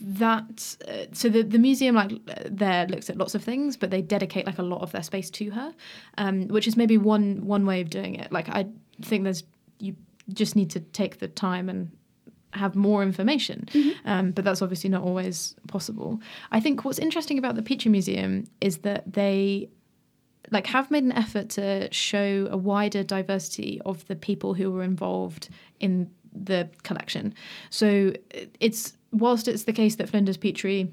that, 0.00 0.76
uh, 0.86 1.06
so 1.12 1.28
the, 1.28 1.42
the 1.42 1.58
museum 1.58 1.96
like 1.96 2.12
there 2.44 2.86
looks 2.86 3.10
at 3.10 3.16
lots 3.16 3.34
of 3.34 3.42
things, 3.42 3.76
but 3.76 3.90
they 3.90 4.02
dedicate 4.02 4.46
like 4.46 4.58
a 4.58 4.62
lot 4.62 4.82
of 4.82 4.92
their 4.92 5.02
space 5.02 5.30
to 5.30 5.50
her, 5.50 5.74
um, 6.18 6.46
which 6.48 6.68
is 6.68 6.76
maybe 6.76 6.98
one 6.98 7.46
one 7.46 7.66
way 7.66 7.80
of 7.80 7.90
doing 7.90 8.14
it. 8.14 8.30
Like 8.30 8.48
I 8.48 8.66
think 9.02 9.24
there's 9.24 9.42
you 9.80 9.96
just 10.32 10.56
need 10.56 10.70
to 10.70 10.80
take 10.80 11.18
the 11.18 11.28
time 11.28 11.68
and 11.68 11.90
have 12.52 12.74
more 12.74 13.02
information. 13.02 13.68
Um, 14.04 14.30
but 14.30 14.44
that's 14.44 14.62
obviously 14.62 14.88
not 14.88 15.02
always 15.02 15.54
possible. 15.68 16.20
I 16.50 16.60
think 16.60 16.84
what's 16.84 16.98
interesting 16.98 17.38
about 17.38 17.56
the 17.56 17.62
Petrie 17.62 17.90
Museum 17.90 18.44
is 18.60 18.78
that 18.78 19.12
they 19.12 19.68
like 20.50 20.66
have 20.68 20.90
made 20.90 21.04
an 21.04 21.12
effort 21.12 21.50
to 21.50 21.92
show 21.92 22.48
a 22.50 22.56
wider 22.56 23.02
diversity 23.02 23.80
of 23.84 24.06
the 24.06 24.16
people 24.16 24.54
who 24.54 24.70
were 24.72 24.82
involved 24.82 25.50
in 25.78 26.10
the 26.32 26.70
collection. 26.84 27.34
So 27.70 28.14
it's 28.60 28.94
whilst 29.12 29.48
it's 29.48 29.64
the 29.64 29.72
case 29.72 29.96
that 29.96 30.08
Flinders 30.08 30.36
Petrie 30.36 30.92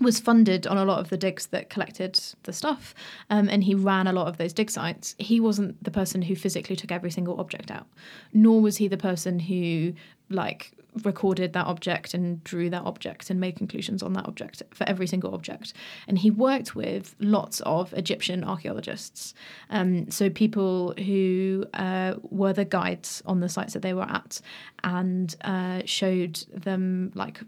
was 0.00 0.20
funded 0.20 0.66
on 0.66 0.76
a 0.76 0.84
lot 0.84 1.00
of 1.00 1.08
the 1.08 1.16
digs 1.16 1.46
that 1.48 1.70
collected 1.70 2.20
the 2.44 2.52
stuff, 2.52 2.94
um, 3.30 3.48
and 3.48 3.64
he 3.64 3.74
ran 3.74 4.06
a 4.06 4.12
lot 4.12 4.28
of 4.28 4.36
those 4.36 4.52
dig 4.52 4.70
sites. 4.70 5.14
He 5.18 5.40
wasn't 5.40 5.82
the 5.82 5.90
person 5.90 6.22
who 6.22 6.36
physically 6.36 6.76
took 6.76 6.92
every 6.92 7.10
single 7.10 7.40
object 7.40 7.70
out, 7.70 7.86
nor 8.32 8.60
was 8.60 8.76
he 8.76 8.88
the 8.88 8.96
person 8.96 9.40
who 9.40 9.94
like 10.30 10.72
recorded 11.04 11.52
that 11.52 11.66
object 11.66 12.14
and 12.14 12.42
drew 12.44 12.68
that 12.70 12.82
object 12.82 13.30
and 13.30 13.38
made 13.40 13.56
conclusions 13.56 14.02
on 14.02 14.12
that 14.14 14.26
object 14.26 14.62
for 14.74 14.88
every 14.88 15.06
single 15.06 15.34
object. 15.34 15.72
And 16.06 16.18
he 16.18 16.30
worked 16.30 16.74
with 16.74 17.14
lots 17.20 17.60
of 17.60 17.92
Egyptian 17.94 18.44
archaeologists, 18.44 19.34
um, 19.70 20.10
so 20.10 20.30
people 20.30 20.94
who 20.98 21.64
uh, 21.74 22.14
were 22.22 22.52
the 22.52 22.64
guides 22.64 23.22
on 23.26 23.40
the 23.40 23.48
sites 23.48 23.72
that 23.74 23.82
they 23.82 23.94
were 23.94 24.02
at, 24.02 24.40
and 24.84 25.34
uh, 25.42 25.82
showed 25.84 26.44
them 26.52 27.12
like 27.14 27.40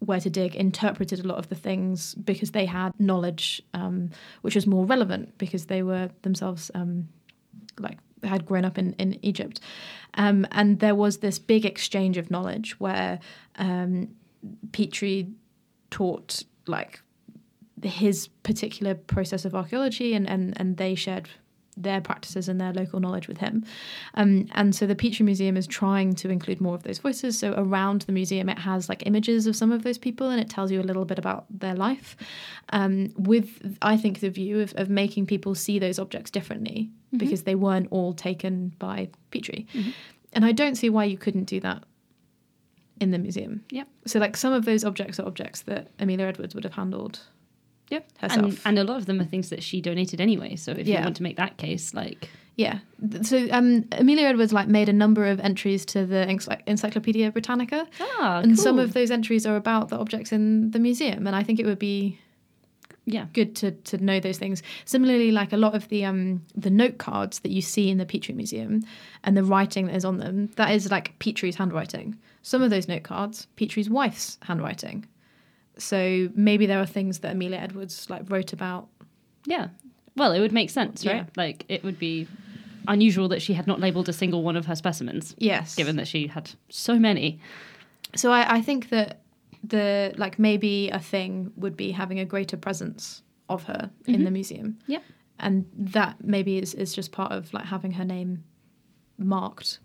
where 0.00 0.20
to 0.20 0.30
dig 0.30 0.54
interpreted 0.54 1.20
a 1.20 1.26
lot 1.26 1.38
of 1.38 1.48
the 1.48 1.54
things 1.54 2.14
because 2.14 2.50
they 2.50 2.66
had 2.66 2.92
knowledge 3.00 3.62
um, 3.74 4.10
which 4.42 4.54
was 4.54 4.66
more 4.66 4.84
relevant 4.84 5.36
because 5.38 5.66
they 5.66 5.82
were 5.82 6.10
themselves 6.22 6.70
um, 6.74 7.08
like 7.78 7.98
had 8.22 8.46
grown 8.46 8.64
up 8.64 8.78
in, 8.78 8.92
in 8.94 9.18
Egypt. 9.24 9.60
Um, 10.14 10.46
and 10.52 10.80
there 10.80 10.94
was 10.94 11.18
this 11.18 11.38
big 11.38 11.64
exchange 11.64 12.16
of 12.16 12.30
knowledge 12.30 12.78
where 12.80 13.20
um, 13.56 14.08
Petrie 14.72 15.28
taught 15.90 16.42
like 16.66 17.00
his 17.82 18.28
particular 18.42 18.94
process 18.94 19.44
of 19.44 19.54
archaeology 19.54 20.14
and, 20.14 20.28
and, 20.28 20.58
and 20.58 20.76
they 20.76 20.94
shared 20.94 21.28
their 21.76 22.00
practices 22.00 22.48
and 22.48 22.60
their 22.60 22.72
local 22.72 23.00
knowledge 23.00 23.28
with 23.28 23.38
him. 23.38 23.64
Um, 24.14 24.48
and 24.52 24.74
so 24.74 24.86
the 24.86 24.94
Petrie 24.94 25.24
Museum 25.24 25.56
is 25.56 25.66
trying 25.66 26.14
to 26.14 26.30
include 26.30 26.60
more 26.60 26.74
of 26.74 26.82
those 26.82 26.98
voices. 26.98 27.38
So 27.38 27.54
around 27.56 28.02
the 28.02 28.12
museum, 28.12 28.48
it 28.48 28.58
has 28.58 28.88
like 28.88 29.06
images 29.06 29.46
of 29.46 29.56
some 29.56 29.72
of 29.72 29.82
those 29.82 29.98
people 29.98 30.30
and 30.30 30.40
it 30.40 30.48
tells 30.48 30.70
you 30.70 30.80
a 30.80 30.82
little 30.82 31.04
bit 31.04 31.18
about 31.18 31.44
their 31.50 31.74
life. 31.74 32.16
Um, 32.70 33.12
with, 33.16 33.76
I 33.82 33.96
think, 33.96 34.20
the 34.20 34.30
view 34.30 34.60
of, 34.60 34.72
of 34.76 34.88
making 34.88 35.26
people 35.26 35.54
see 35.54 35.78
those 35.78 35.98
objects 35.98 36.30
differently 36.30 36.90
mm-hmm. 37.08 37.18
because 37.18 37.42
they 37.42 37.54
weren't 37.54 37.88
all 37.90 38.12
taken 38.12 38.72
by 38.78 39.10
Petrie. 39.30 39.66
Mm-hmm. 39.74 39.90
And 40.32 40.44
I 40.44 40.52
don't 40.52 40.76
see 40.76 40.90
why 40.90 41.04
you 41.04 41.18
couldn't 41.18 41.44
do 41.44 41.60
that 41.60 41.84
in 43.00 43.10
the 43.10 43.18
museum. 43.18 43.64
Yep. 43.70 43.88
So 44.06 44.18
like 44.18 44.36
some 44.36 44.52
of 44.52 44.64
those 44.64 44.84
objects 44.84 45.20
are 45.20 45.26
objects 45.26 45.62
that 45.62 45.88
Amelia 45.98 46.26
Edwards 46.26 46.54
would 46.54 46.64
have 46.64 46.74
handled 46.74 47.20
Yep. 47.90 48.08
And, 48.20 48.60
and, 48.64 48.78
a 48.78 48.84
lot 48.84 48.96
of 48.96 49.06
them 49.06 49.20
are 49.20 49.24
things 49.24 49.50
that 49.50 49.62
she 49.62 49.80
donated 49.80 50.20
anyway. 50.20 50.56
So 50.56 50.72
if 50.72 50.86
yeah. 50.86 50.98
you 50.98 51.04
want 51.04 51.16
to 51.16 51.22
make 51.22 51.36
that 51.36 51.56
case, 51.56 51.94
like. 51.94 52.28
Yeah. 52.56 52.78
So 53.22 53.46
um, 53.50 53.84
Amelia 53.92 54.26
Edwards 54.26 54.52
like 54.52 54.66
made 54.66 54.88
a 54.88 54.92
number 54.92 55.26
of 55.26 55.38
entries 55.40 55.84
to 55.86 56.06
the 56.06 56.26
Encyclopedia 56.66 57.30
Britannica. 57.30 57.86
Ah, 58.00 58.38
And 58.38 58.56
cool. 58.56 58.64
some 58.64 58.78
of 58.78 58.94
those 58.94 59.10
entries 59.10 59.46
are 59.46 59.56
about 59.56 59.90
the 59.90 59.98
objects 59.98 60.32
in 60.32 60.70
the 60.70 60.78
museum. 60.78 61.26
And 61.26 61.36
I 61.36 61.42
think 61.42 61.60
it 61.60 61.66
would 61.66 61.78
be 61.78 62.18
yeah 63.06 63.26
good 63.32 63.54
to, 63.54 63.70
to 63.70 64.04
know 64.04 64.18
those 64.20 64.36
things 64.36 64.62
similarly 64.84 65.30
like 65.30 65.52
a 65.52 65.56
lot 65.56 65.74
of 65.74 65.88
the 65.88 66.04
um 66.04 66.42
the 66.56 66.70
note 66.70 66.98
cards 66.98 67.38
that 67.38 67.50
you 67.50 67.62
see 67.62 67.88
in 67.88 67.98
the 67.98 68.04
petrie 68.04 68.34
museum 68.34 68.82
and 69.22 69.36
the 69.36 69.44
writing 69.44 69.86
that 69.86 69.94
is 69.94 70.04
on 70.04 70.18
them 70.18 70.48
that 70.56 70.72
is 70.72 70.90
like 70.90 71.16
petrie's 71.20 71.54
handwriting 71.54 72.18
some 72.42 72.62
of 72.62 72.70
those 72.70 72.88
note 72.88 73.04
cards 73.04 73.46
petrie's 73.54 73.88
wife's 73.88 74.38
handwriting 74.42 75.06
so 75.78 76.28
maybe 76.34 76.66
there 76.66 76.80
are 76.80 76.86
things 76.86 77.20
that 77.20 77.32
Amelia 77.32 77.58
Edwards 77.58 78.08
like 78.08 78.30
wrote 78.30 78.52
about. 78.52 78.88
Yeah. 79.46 79.68
Well, 80.16 80.32
it 80.32 80.40
would 80.40 80.52
make 80.52 80.70
sense, 80.70 81.04
right? 81.04 81.16
Yeah. 81.16 81.24
Like 81.36 81.64
it 81.68 81.84
would 81.84 81.98
be 81.98 82.26
unusual 82.88 83.28
that 83.28 83.42
she 83.42 83.52
had 83.52 83.66
not 83.66 83.80
labeled 83.80 84.08
a 84.08 84.12
single 84.12 84.42
one 84.42 84.56
of 84.56 84.66
her 84.66 84.74
specimens. 84.74 85.34
Yes. 85.38 85.74
Given 85.74 85.96
that 85.96 86.08
she 86.08 86.26
had 86.26 86.50
so 86.68 86.98
many. 86.98 87.40
So 88.14 88.32
I, 88.32 88.56
I 88.56 88.62
think 88.62 88.88
that 88.90 89.20
the 89.62 90.14
like 90.16 90.38
maybe 90.38 90.88
a 90.90 90.98
thing 90.98 91.52
would 91.56 91.76
be 91.76 91.90
having 91.90 92.20
a 92.20 92.24
greater 92.24 92.56
presence 92.56 93.22
of 93.48 93.64
her 93.64 93.90
mm-hmm. 94.02 94.14
in 94.14 94.24
the 94.24 94.30
museum. 94.30 94.78
Yeah. 94.86 95.00
And 95.38 95.66
that 95.76 96.16
maybe 96.24 96.58
is, 96.58 96.72
is 96.74 96.94
just 96.94 97.12
part 97.12 97.32
of 97.32 97.52
like 97.52 97.66
having 97.66 97.92
her 97.92 98.04
name 98.04 98.44
marked 99.18 99.80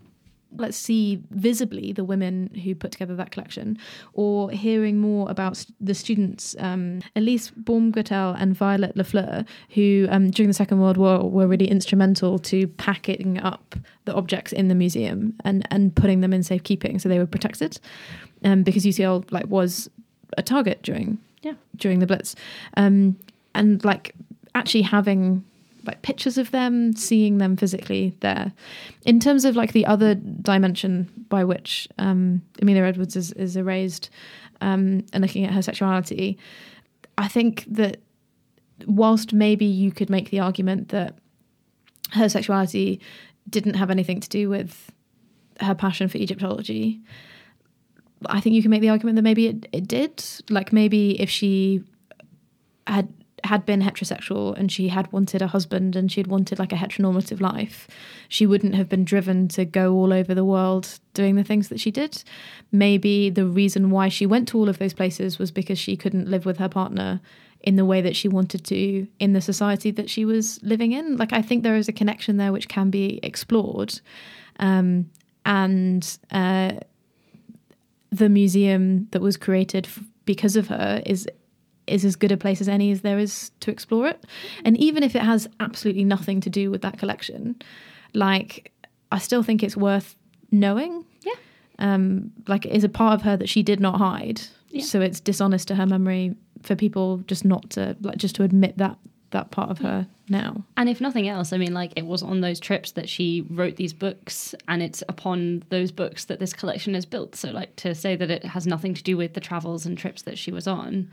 let's 0.56 0.76
see 0.76 1.22
visibly 1.30 1.92
the 1.92 2.04
women 2.04 2.50
who 2.62 2.74
put 2.74 2.92
together 2.92 3.14
that 3.16 3.30
collection, 3.30 3.78
or 4.12 4.50
hearing 4.50 4.98
more 4.98 5.30
about 5.30 5.64
the 5.80 5.94
students, 5.94 6.54
um, 6.58 7.00
Elise 7.16 7.50
Baumgartel 7.50 8.36
and 8.38 8.56
Violet 8.56 8.94
Lafleur, 8.96 9.46
who 9.70 10.06
um, 10.10 10.30
during 10.30 10.48
the 10.48 10.54
Second 10.54 10.80
World 10.80 10.96
War 10.96 11.28
were 11.28 11.46
really 11.46 11.68
instrumental 11.68 12.38
to 12.40 12.66
packing 12.66 13.40
up 13.40 13.74
the 14.04 14.14
objects 14.14 14.52
in 14.52 14.68
the 14.68 14.74
museum 14.74 15.34
and, 15.44 15.66
and 15.70 15.94
putting 15.94 16.20
them 16.20 16.32
in 16.32 16.42
safekeeping. 16.42 16.98
So 16.98 17.08
they 17.08 17.18
were 17.18 17.26
protected, 17.26 17.78
um, 18.44 18.62
because 18.62 18.84
UCL 18.84 19.30
like 19.30 19.46
was 19.46 19.88
a 20.38 20.42
target 20.42 20.82
during 20.82 21.18
yeah. 21.42 21.54
during 21.76 21.98
the 21.98 22.06
Blitz, 22.06 22.34
um, 22.76 23.16
and 23.54 23.84
like 23.84 24.14
actually 24.54 24.82
having 24.82 25.44
like 25.84 26.02
pictures 26.02 26.38
of 26.38 26.50
them, 26.50 26.94
seeing 26.94 27.38
them 27.38 27.56
physically 27.56 28.16
there. 28.20 28.52
In 29.04 29.20
terms 29.20 29.44
of 29.44 29.56
like 29.56 29.72
the 29.72 29.86
other 29.86 30.14
dimension 30.14 31.08
by 31.28 31.44
which 31.44 31.88
um, 31.98 32.42
Amelia 32.60 32.84
Edwards 32.84 33.16
is, 33.16 33.32
is 33.32 33.56
erased 33.56 34.10
um, 34.60 35.04
and 35.12 35.22
looking 35.22 35.44
at 35.44 35.52
her 35.52 35.62
sexuality, 35.62 36.38
I 37.18 37.28
think 37.28 37.64
that 37.68 37.98
whilst 38.86 39.32
maybe 39.32 39.64
you 39.64 39.92
could 39.92 40.10
make 40.10 40.30
the 40.30 40.40
argument 40.40 40.88
that 40.88 41.16
her 42.12 42.28
sexuality 42.28 43.00
didn't 43.48 43.74
have 43.74 43.90
anything 43.90 44.20
to 44.20 44.28
do 44.28 44.48
with 44.48 44.90
her 45.60 45.74
passion 45.74 46.08
for 46.08 46.18
Egyptology, 46.18 47.00
I 48.26 48.40
think 48.40 48.54
you 48.54 48.62
can 48.62 48.70
make 48.70 48.80
the 48.80 48.88
argument 48.88 49.16
that 49.16 49.22
maybe 49.22 49.48
it, 49.48 49.68
it 49.72 49.88
did. 49.88 50.24
Like 50.48 50.72
maybe 50.72 51.20
if 51.20 51.28
she 51.28 51.82
had 52.86 53.12
had 53.44 53.66
been 53.66 53.82
heterosexual 53.82 54.56
and 54.56 54.70
she 54.70 54.88
had 54.88 55.10
wanted 55.12 55.42
a 55.42 55.46
husband 55.46 55.96
and 55.96 56.10
she 56.10 56.20
had 56.20 56.26
wanted 56.26 56.58
like 56.58 56.72
a 56.72 56.76
heteronormative 56.76 57.40
life, 57.40 57.88
she 58.28 58.46
wouldn't 58.46 58.74
have 58.74 58.88
been 58.88 59.04
driven 59.04 59.48
to 59.48 59.64
go 59.64 59.92
all 59.94 60.12
over 60.12 60.34
the 60.34 60.44
world 60.44 60.98
doing 61.14 61.36
the 61.36 61.44
things 61.44 61.68
that 61.68 61.80
she 61.80 61.90
did. 61.90 62.22
Maybe 62.70 63.30
the 63.30 63.46
reason 63.46 63.90
why 63.90 64.08
she 64.08 64.26
went 64.26 64.48
to 64.48 64.58
all 64.58 64.68
of 64.68 64.78
those 64.78 64.94
places 64.94 65.38
was 65.38 65.50
because 65.50 65.78
she 65.78 65.96
couldn't 65.96 66.28
live 66.28 66.46
with 66.46 66.58
her 66.58 66.68
partner 66.68 67.20
in 67.62 67.76
the 67.76 67.84
way 67.84 68.00
that 68.00 68.16
she 68.16 68.28
wanted 68.28 68.64
to 68.64 69.06
in 69.18 69.32
the 69.32 69.40
society 69.40 69.90
that 69.92 70.10
she 70.10 70.24
was 70.24 70.60
living 70.62 70.92
in. 70.92 71.16
Like, 71.16 71.32
I 71.32 71.42
think 71.42 71.62
there 71.62 71.76
is 71.76 71.88
a 71.88 71.92
connection 71.92 72.36
there 72.36 72.52
which 72.52 72.68
can 72.68 72.90
be 72.90 73.20
explored. 73.22 74.00
Um, 74.58 75.10
and 75.44 76.18
uh, 76.30 76.72
the 78.10 78.28
museum 78.28 79.08
that 79.12 79.22
was 79.22 79.36
created 79.36 79.86
f- 79.86 80.00
because 80.24 80.56
of 80.56 80.68
her 80.68 81.02
is 81.06 81.26
is 81.86 82.04
as 82.04 82.16
good 82.16 82.32
a 82.32 82.36
place 82.36 82.60
as 82.60 82.68
any 82.68 82.90
as 82.90 83.00
there 83.00 83.18
is 83.18 83.50
to 83.60 83.70
explore 83.70 84.06
it. 84.06 84.24
And 84.64 84.76
even 84.78 85.02
if 85.02 85.16
it 85.16 85.22
has 85.22 85.48
absolutely 85.60 86.04
nothing 86.04 86.40
to 86.40 86.50
do 86.50 86.70
with 86.70 86.82
that 86.82 86.98
collection, 86.98 87.56
like 88.14 88.72
I 89.10 89.18
still 89.18 89.42
think 89.42 89.62
it's 89.62 89.76
worth 89.76 90.16
knowing. 90.50 91.04
Yeah. 91.22 91.34
Um, 91.78 92.32
like 92.46 92.66
it 92.66 92.72
is 92.72 92.84
a 92.84 92.88
part 92.88 93.14
of 93.14 93.22
her 93.22 93.36
that 93.36 93.48
she 93.48 93.62
did 93.62 93.80
not 93.80 93.98
hide. 93.98 94.42
Yeah. 94.70 94.84
So 94.84 95.00
it's 95.00 95.20
dishonest 95.20 95.68
to 95.68 95.74
her 95.74 95.86
memory 95.86 96.34
for 96.62 96.76
people 96.76 97.18
just 97.26 97.44
not 97.44 97.70
to 97.70 97.96
like 98.00 98.16
just 98.16 98.36
to 98.36 98.44
admit 98.44 98.78
that 98.78 98.96
that 99.30 99.50
part 99.50 99.70
of 99.70 99.78
her 99.78 100.06
now. 100.28 100.62
And 100.76 100.88
if 100.88 101.00
nothing 101.00 101.26
else, 101.26 101.52
I 101.52 101.56
mean, 101.56 101.74
like 101.74 101.92
it 101.96 102.06
was 102.06 102.22
on 102.22 102.42
those 102.42 102.60
trips 102.60 102.92
that 102.92 103.08
she 103.08 103.46
wrote 103.50 103.76
these 103.76 103.92
books, 103.92 104.54
and 104.68 104.82
it's 104.82 105.02
upon 105.08 105.64
those 105.70 105.90
books 105.90 106.26
that 106.26 106.38
this 106.38 106.52
collection 106.52 106.94
is 106.94 107.06
built. 107.06 107.34
So, 107.34 107.50
like 107.50 107.74
to 107.76 107.94
say 107.94 108.14
that 108.14 108.30
it 108.30 108.44
has 108.44 108.66
nothing 108.66 108.94
to 108.94 109.02
do 109.02 109.16
with 109.16 109.34
the 109.34 109.40
travels 109.40 109.84
and 109.84 109.96
trips 109.98 110.22
that 110.22 110.38
she 110.38 110.52
was 110.52 110.68
on 110.68 111.10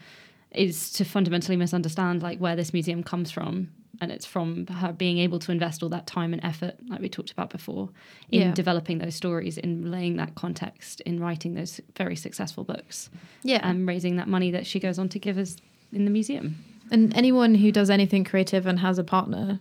is 0.52 0.92
to 0.92 1.06
fundamentally 1.06 1.56
misunderstand 1.56 2.24
like 2.24 2.40
where 2.40 2.56
this 2.56 2.74
museum 2.74 3.04
comes 3.04 3.32
from 3.32 3.70
and 4.02 4.12
it's 4.12 4.26
from 4.26 4.66
her 4.68 4.94
being 4.94 5.18
able 5.18 5.40
to 5.40 5.52
invest 5.52 5.84
all 5.84 5.90
that 5.90 6.08
time 6.08 6.34
and 6.34 6.44
effort 6.44 6.76
like 6.88 7.00
we 7.00 7.10
talked 7.10 7.32
about 7.32 7.50
before 7.50 7.90
in 8.32 8.42
yeah. 8.42 8.54
developing 8.54 8.98
those 9.00 9.16
stories 9.16 9.58
in 9.58 9.92
laying 9.92 10.16
that 10.18 10.36
context 10.36 11.02
in 11.02 11.20
writing 11.20 11.54
those 11.54 11.80
very 11.96 12.16
successful 12.16 12.64
books 12.64 13.10
yeah 13.44 13.60
and 13.64 13.88
raising 13.88 14.16
that 14.16 14.28
money 14.28 14.52
that 14.52 14.66
she 14.66 14.80
goes 14.80 14.98
on 14.98 15.10
to 15.10 15.20
give 15.20 15.38
us 15.38 15.58
in 15.92 16.06
the 16.06 16.12
museum 16.12 16.56
and 16.92 17.16
anyone 17.16 17.56
who 17.56 17.72
does 17.72 17.90
anything 17.90 18.24
creative 18.24 18.66
and 18.66 18.80
has 18.80 18.98
a 18.98 19.04
partner 19.04 19.60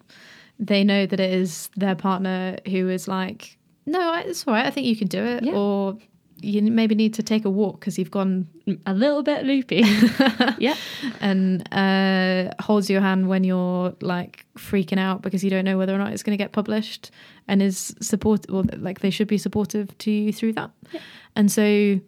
they 0.58 0.82
know 0.82 1.06
that 1.06 1.20
it 1.20 1.32
is 1.32 1.70
their 1.76 1.94
partner 1.94 2.56
who 2.66 2.88
is 2.88 3.08
like 3.08 3.56
no 3.86 4.14
it's 4.14 4.46
all 4.46 4.54
right 4.54 4.66
i 4.66 4.70
think 4.70 4.86
you 4.86 4.96
can 4.96 5.08
do 5.08 5.22
it 5.22 5.44
yeah. 5.44 5.52
or 5.52 5.96
you 6.40 6.62
maybe 6.62 6.94
need 6.94 7.14
to 7.14 7.22
take 7.22 7.44
a 7.44 7.50
walk 7.50 7.80
because 7.80 7.98
you've 7.98 8.10
gone 8.10 8.46
a 8.86 8.94
little 8.94 9.22
bit 9.22 9.44
loopy. 9.44 9.82
yeah. 10.58 10.76
And 11.20 11.66
uh, 11.72 12.52
holds 12.62 12.88
your 12.88 13.00
hand 13.00 13.28
when 13.28 13.44
you're 13.44 13.94
like 14.00 14.46
freaking 14.56 14.98
out 14.98 15.22
because 15.22 15.42
you 15.42 15.50
don't 15.50 15.64
know 15.64 15.78
whether 15.78 15.94
or 15.94 15.98
not 15.98 16.12
it's 16.12 16.22
going 16.22 16.36
to 16.36 16.42
get 16.42 16.52
published 16.52 17.10
and 17.48 17.62
is 17.62 17.94
support 18.00 18.46
or 18.50 18.62
like 18.76 19.00
they 19.00 19.10
should 19.10 19.28
be 19.28 19.38
supportive 19.38 19.96
to 19.98 20.10
you 20.10 20.32
through 20.32 20.52
that. 20.54 20.70
Yeah. 20.92 21.00
And 21.34 21.50
so, 21.50 22.00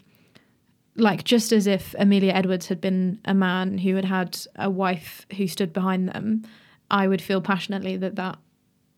like, 0.96 1.24
just 1.24 1.52
as 1.52 1.66
if 1.66 1.94
Amelia 1.98 2.32
Edwards 2.32 2.68
had 2.68 2.80
been 2.80 3.20
a 3.24 3.34
man 3.34 3.78
who 3.78 3.96
had 3.96 4.04
had 4.04 4.38
a 4.56 4.70
wife 4.70 5.26
who 5.36 5.48
stood 5.48 5.72
behind 5.72 6.08
them, 6.08 6.44
I 6.90 7.08
would 7.08 7.22
feel 7.22 7.40
passionately 7.40 7.96
that 7.96 8.16
that 8.16 8.38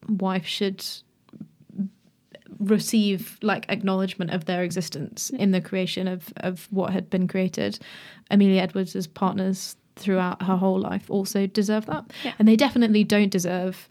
wife 0.09 0.47
should 0.47 0.85
receive 2.59 3.39
like 3.43 3.67
acknowledgement 3.69 4.31
of 4.33 4.45
their 4.47 4.63
existence 4.63 5.31
in 5.31 5.51
the 5.53 5.61
creation 5.61 6.09
of 6.09 6.33
of 6.39 6.67
what 6.71 6.93
had 6.93 7.09
been 7.11 7.29
created. 7.29 7.79
Amelia 8.31 8.63
Edwards' 8.63 9.07
partners 9.07 9.77
throughout 9.97 10.43
her 10.43 10.57
whole 10.57 10.81
life 10.81 11.11
also 11.11 11.47
deserve 11.47 11.87
that. 11.87 12.11
Yeah. 12.25 12.33
And 12.39 12.49
they 12.49 12.57
definitely 12.57 13.05
don't 13.05 13.31
deserve 13.31 13.89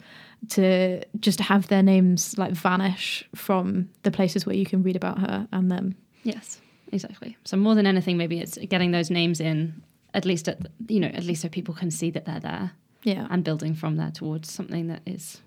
to 0.48 1.00
just 1.20 1.38
have 1.40 1.68
their 1.68 1.82
names 1.82 2.36
like 2.36 2.52
vanish 2.52 3.24
from 3.34 3.88
the 4.02 4.10
places 4.10 4.44
where 4.44 4.56
you 4.56 4.66
can 4.66 4.82
read 4.82 4.96
about 4.96 5.18
her 5.20 5.46
and 5.52 5.70
them. 5.70 5.94
Yes, 6.24 6.60
exactly. 6.90 7.36
So 7.44 7.56
more 7.56 7.76
than 7.76 7.86
anything, 7.86 8.16
maybe 8.16 8.40
it's 8.40 8.58
getting 8.68 8.90
those 8.90 9.10
names 9.10 9.40
in 9.40 9.82
at 10.14 10.24
least 10.24 10.48
at 10.48 10.58
you 10.88 11.00
know 11.00 11.08
at 11.08 11.24
least 11.24 11.42
so 11.42 11.48
people 11.48 11.74
can 11.74 11.90
see 11.90 12.10
that 12.10 12.24
they're 12.26 12.40
there 12.40 12.72
Yeah. 13.04 13.26
and 13.30 13.42
building 13.44 13.74
from 13.74 13.96
there 13.96 14.10
towards 14.10 14.50
something 14.52 14.88
that 14.88 15.00
is 15.06 15.40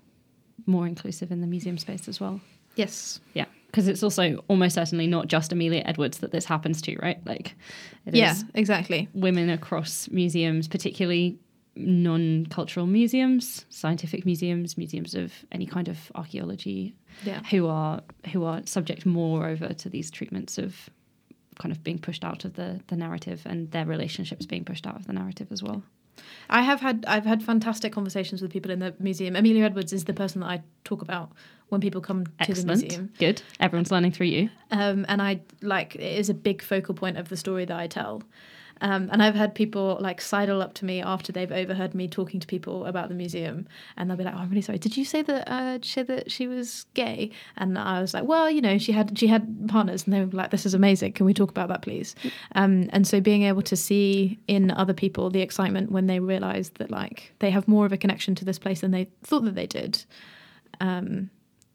more 0.66 0.88
inclusive 0.88 1.32
in 1.32 1.42
the 1.42 1.48
museum 1.48 1.78
space 1.78 2.08
as 2.08 2.20
well. 2.20 2.40
Yes. 2.76 3.20
Yeah, 3.34 3.46
because 3.68 3.88
it's 3.88 4.04
also 4.04 4.44
almost 4.48 4.76
certainly 4.76 5.08
not 5.08 5.28
just 5.28 5.52
Amelia 5.52 5.82
Edwards 5.86 6.20
that 6.20 6.32
this 6.32 6.46
happens 6.46 6.82
to, 6.84 6.96
right? 7.02 7.20
Like, 7.26 7.56
it 8.06 8.14
is 8.14 8.20
Yeah, 8.20 8.36
exactly. 8.54 9.10
women 9.14 9.50
across 9.50 10.10
museums, 10.10 10.68
particularly 10.68 11.38
non-cultural 11.78 12.86
museums, 12.88 13.66
scientific 13.70 14.26
museums, 14.26 14.78
museums 14.78 15.14
of 15.14 15.34
any 15.52 15.66
kind 15.66 15.88
of 15.88 16.12
archaeology, 16.16 16.96
Yeah. 17.26 17.42
who 17.52 17.68
are 17.68 18.02
who 18.32 18.44
are 18.46 18.62
subject 18.66 19.06
moreover 19.06 19.74
to 19.74 19.90
these 19.90 20.10
treatments 20.12 20.58
of 20.58 20.90
kind 21.60 21.72
of 21.72 21.84
being 21.84 22.00
pushed 22.00 22.24
out 22.26 22.46
of 22.46 22.54
the 22.54 22.82
the 22.88 22.96
narrative 22.96 23.42
and 23.46 23.72
their 23.72 23.86
relationships 23.86 24.46
being 24.46 24.64
pushed 24.66 24.86
out 24.88 24.96
of 24.96 25.06
the 25.08 25.14
narrative 25.14 25.48
as 25.52 25.62
well. 25.64 25.84
I 26.50 26.62
have 26.62 26.82
had 26.82 27.06
I've 27.08 27.26
had 27.26 27.44
fantastic 27.44 27.92
conversations 27.92 28.42
with 28.42 28.52
people 28.52 28.72
in 28.72 28.80
the 28.80 28.94
museum. 29.00 29.36
Amelia 29.36 29.64
Edwards 29.66 29.94
is 29.94 30.06
the 30.06 30.14
person 30.14 30.42
that 30.42 30.48
I 30.48 30.64
talk 30.84 31.02
about 31.02 31.32
when 31.70 31.82
people 31.82 32.02
come 32.02 32.26
to 32.44 32.54
the 32.54 32.66
museum. 32.66 33.12
good. 33.18 33.42
Everyone's 33.60 33.92
learning 33.92 34.12
through 34.12 34.28
you. 34.28 34.50
um, 34.72 35.06
and 35.08 35.22
I 35.22 35.42
like 35.62 35.96
it 35.96 36.02
is 36.02 36.30
a 36.30 36.34
big 36.34 36.62
focal 36.62 36.94
point 36.94 37.18
of 37.18 37.30
the 37.30 37.38
story 37.38 37.66
that 37.66 37.78
I 37.78 37.88
tell. 37.88 38.24
Um, 38.82 39.10
and 39.12 39.24
I've 39.24 39.36
had 39.36 39.56
people 39.56 39.98
like 40.00 40.20
sidle 40.20 40.62
up 40.62 40.74
to 40.76 40.86
me 40.86 41.02
after 41.02 41.32
they've 41.32 41.52
overheard 41.52 41.96
me 41.96 42.08
talking 42.08 42.40
to 42.40 42.48
people 42.48 42.86
about 42.86 43.10
the 43.10 43.16
museum, 43.16 43.68
and 43.96 44.10
they'll 44.10 44.18
be 44.18 44.24
like, 44.24 44.34
"Oh, 44.36 44.40
I'm 44.40 44.50
really 44.50 44.62
sorry. 44.62 44.78
Did 44.78 44.98
you 44.98 45.06
say 45.06 45.22
that? 45.22 45.48
Uh, 45.48 45.78
that 46.04 46.32
she 46.32 46.48
was 46.48 46.86
gay?" 46.94 47.32
And 47.56 47.78
I 47.78 48.02
was 48.02 48.14
like, 48.14 48.26
"Well, 48.26 48.50
you 48.50 48.62
know, 48.62 48.78
she 48.78 48.92
had 48.92 49.18
she 49.18 49.28
had 49.28 49.68
partners," 49.68 50.04
and 50.06 50.14
they 50.14 50.20
were 50.20 50.32
like, 50.32 50.52
"This 50.52 50.66
is 50.66 50.74
amazing. 50.74 51.14
Can 51.14 51.26
we 51.26 51.34
talk 51.34 51.50
about 51.50 51.70
that, 51.70 51.82
please?" 51.82 52.16
Um, 52.54 52.90
and 52.92 53.08
so 53.08 53.22
being 53.22 53.44
able 53.44 53.62
to 53.64 53.76
see 53.76 54.40
in 54.48 54.72
other 54.72 54.94
people 54.94 55.30
the 55.30 55.42
excitement 55.42 55.92
when 55.92 56.08
they 56.08 56.20
realise 56.20 56.70
that 56.76 56.92
like 56.92 57.34
they 57.40 57.52
have 57.52 57.68
more 57.68 57.86
of 57.86 57.94
a 57.94 57.98
connection 57.98 58.36
to 58.36 58.46
this 58.46 58.60
place 58.60 58.82
than 58.82 58.92
they 58.92 59.08
thought 59.24 59.46
that 59.46 59.56
they 59.56 59.68
did, 59.68 60.04
um, 60.82 61.30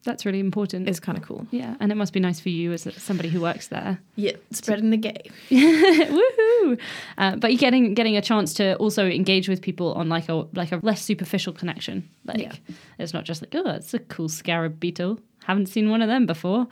That's 0.05 0.25
really 0.25 0.41
important. 0.41 0.89
It's 0.89 0.99
kind 1.01 1.19
of 1.19 1.25
cool. 1.25 1.47
yeah, 1.51 1.77
and 1.79 1.93
it 1.93 1.95
must 1.95 2.13
be 2.15 2.21
nice 2.21 2.41
for 2.41 2.49
you 2.49 2.73
as 2.73 2.89
somebody 2.97 3.29
who 3.29 3.41
works 3.43 3.69
there. 3.69 3.99
Yeah, 4.17 4.33
spreading 4.51 4.89
the 4.91 4.97
gay. 4.97 5.23
Woohoo! 5.51 6.79
Uh, 7.19 7.37
but 7.37 7.53
you're 7.53 7.59
getting 7.59 7.95
getting 7.95 8.17
a 8.17 8.23
chance 8.23 8.55
to 8.55 8.77
also 8.77 9.07
engage 9.07 9.49
with 9.49 9.61
people 9.63 9.93
on 9.95 10.09
like 10.09 10.29
a 10.29 10.47
like 10.55 10.73
a 10.73 10.81
less 10.83 11.03
superficial 11.03 11.53
connection. 11.53 12.09
Like 12.25 12.39
Yeah. 12.39 12.53
it's 12.99 13.13
not 13.13 13.25
just 13.25 13.43
like 13.43 13.55
oh, 13.55 13.71
it's 13.71 13.95
a 13.95 13.99
cool 13.99 14.29
scarab 14.29 14.81
beetle. 14.81 15.21
Haven't 15.45 15.67
seen 15.67 15.91
one 15.91 16.03
of 16.03 16.09
them 16.09 16.27
before. 16.27 16.67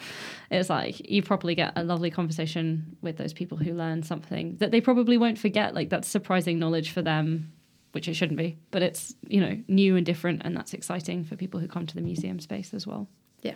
It's 0.50 0.68
like 0.70 1.08
you 1.10 1.22
probably 1.22 1.54
get 1.54 1.72
a 1.76 1.82
lovely 1.82 2.10
conversation 2.10 2.96
with 3.02 3.16
those 3.16 3.32
people 3.32 3.56
who 3.58 3.72
learn 3.72 4.02
something 4.02 4.56
that 4.58 4.70
they 4.70 4.80
probably 4.80 5.16
won't 5.16 5.38
forget. 5.38 5.74
Like 5.74 5.88
that's 5.90 6.06
surprising 6.08 6.58
knowledge 6.58 6.90
for 6.90 7.02
them, 7.02 7.52
which 7.92 8.08
it 8.08 8.14
shouldn't 8.14 8.38
be, 8.38 8.58
but 8.70 8.82
it's 8.82 9.14
you 9.26 9.40
know 9.40 9.58
new 9.68 9.96
and 9.96 10.04
different, 10.04 10.42
and 10.44 10.56
that's 10.56 10.74
exciting 10.74 11.24
for 11.24 11.36
people 11.36 11.60
who 11.60 11.68
come 11.68 11.86
to 11.86 11.94
the 11.94 12.00
museum 12.00 12.40
space 12.40 12.74
as 12.74 12.86
well. 12.86 13.08
Yeah. 13.42 13.54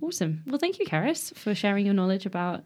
Awesome. 0.00 0.42
Well, 0.46 0.58
thank 0.58 0.78
you, 0.78 0.86
Karis, 0.86 1.34
for 1.36 1.54
sharing 1.54 1.86
your 1.86 1.94
knowledge 1.94 2.26
about 2.26 2.64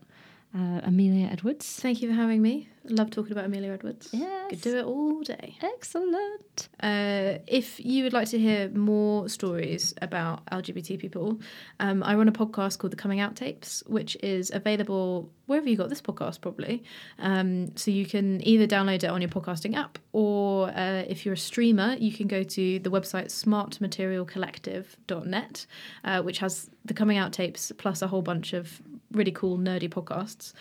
uh, 0.55 0.81
Amelia 0.83 1.29
Edwards. 1.31 1.67
Thank 1.67 2.01
you 2.01 2.09
for 2.09 2.15
having 2.15 2.41
me. 2.41 2.71
Love 2.85 3.11
talking 3.11 3.33
about 3.33 3.45
Amelia 3.45 3.73
Edwards. 3.73 4.09
Yes. 4.13 4.49
Could 4.49 4.63
do 4.63 4.79
it 4.79 4.85
all 4.87 5.21
day. 5.21 5.59
Excellent. 5.61 6.71
Uh, 6.83 7.35
if 7.47 7.79
you 7.85 8.03
would 8.05 8.15
like 8.15 8.29
to 8.29 8.39
hear 8.39 8.71
more 8.71 9.29
stories 9.29 9.93
about 10.01 10.47
LGBT 10.47 10.99
people, 10.99 11.39
um, 11.81 12.03
I 12.03 12.15
run 12.15 12.29
a 12.29 12.33
podcast 12.33 12.79
called 12.79 12.93
The 12.93 12.97
Coming 12.97 13.21
Out 13.21 13.37
Tapes, 13.37 13.83
which 13.87 14.17
is 14.23 14.51
available 14.55 15.31
wherever 15.47 15.69
you 15.69 15.77
got 15.77 15.91
this 15.91 16.01
podcast, 16.01 16.41
probably. 16.41 16.83
Um, 17.19 17.77
so 17.77 17.91
you 17.91 18.07
can 18.07 18.41
either 18.47 18.67
download 18.67 19.05
it 19.05 19.11
on 19.11 19.21
your 19.21 19.29
podcasting 19.29 19.77
app, 19.77 19.99
or 20.13 20.71
uh, 20.71 21.05
if 21.07 21.27
you're 21.27 21.35
a 21.35 21.39
streamer, 21.39 21.95
you 21.99 22.11
can 22.13 22.27
go 22.27 22.43
to 22.43 22.79
the 22.79 22.91
website 22.91 23.27
smartmaterialcollective.net, 23.27 25.67
uh, 26.05 26.23
which 26.23 26.39
has 26.39 26.71
the 26.87 26.95
Coming 26.95 27.19
Out 27.19 27.35
Tapes 27.35 27.71
plus 27.77 28.01
a 28.01 28.09
whole 28.09 28.23
bunch 28.23 28.55
of 28.55 28.81
really 29.13 29.33
cool 29.33 29.59
nerdy 29.59 29.89
podcasts. 29.89 30.53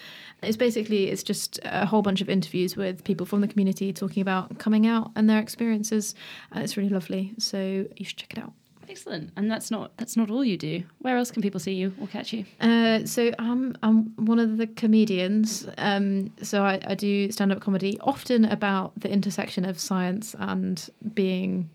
It's 0.42 0.58
basically 0.58 1.10
it's 1.10 1.24
just 1.24 1.60
a 1.64 1.86
whole 1.86 2.02
bunch 2.02 2.22
of 2.22 2.30
interviews 2.30 2.76
with 2.76 3.04
people 3.04 3.26
from 3.26 3.42
the 3.42 3.48
community 3.48 3.92
talking 3.94 4.22
about 4.22 4.58
coming 4.60 4.88
out 4.88 5.12
and 5.16 5.30
their 5.30 5.40
experiences. 5.40 6.16
And 6.52 6.64
it's 6.64 6.78
really 6.78 6.90
lovely. 6.90 7.34
So 7.38 7.86
you 7.96 8.06
should 8.06 8.18
check 8.18 8.34
it 8.34 8.40
out. 8.40 8.54
Excellent. 8.90 9.32
And 9.36 9.52
that's 9.52 9.70
not 9.70 9.92
that's 9.98 10.16
not 10.16 10.30
all 10.32 10.46
you 10.46 10.58
do. 10.58 10.84
Where 11.00 11.18
else 11.18 11.30
can 11.30 11.42
people 11.42 11.60
see 11.60 11.74
you 11.74 11.94
or 12.00 12.08
catch 12.08 12.32
you? 12.32 12.46
Uh, 12.62 13.06
so 13.06 13.32
I'm 13.38 13.76
I'm 13.84 14.14
one 14.26 14.40
of 14.40 14.58
the 14.58 14.68
comedians. 14.68 15.68
Um, 15.78 16.32
so 16.42 16.64
I, 16.64 16.80
I 16.86 16.96
do 16.96 17.32
stand 17.32 17.52
up 17.52 17.60
comedy, 17.60 17.98
often 18.00 18.46
about 18.46 18.98
the 18.98 19.10
intersection 19.10 19.66
of 19.66 19.78
science 19.80 20.36
and 20.40 20.90
being 21.14 21.70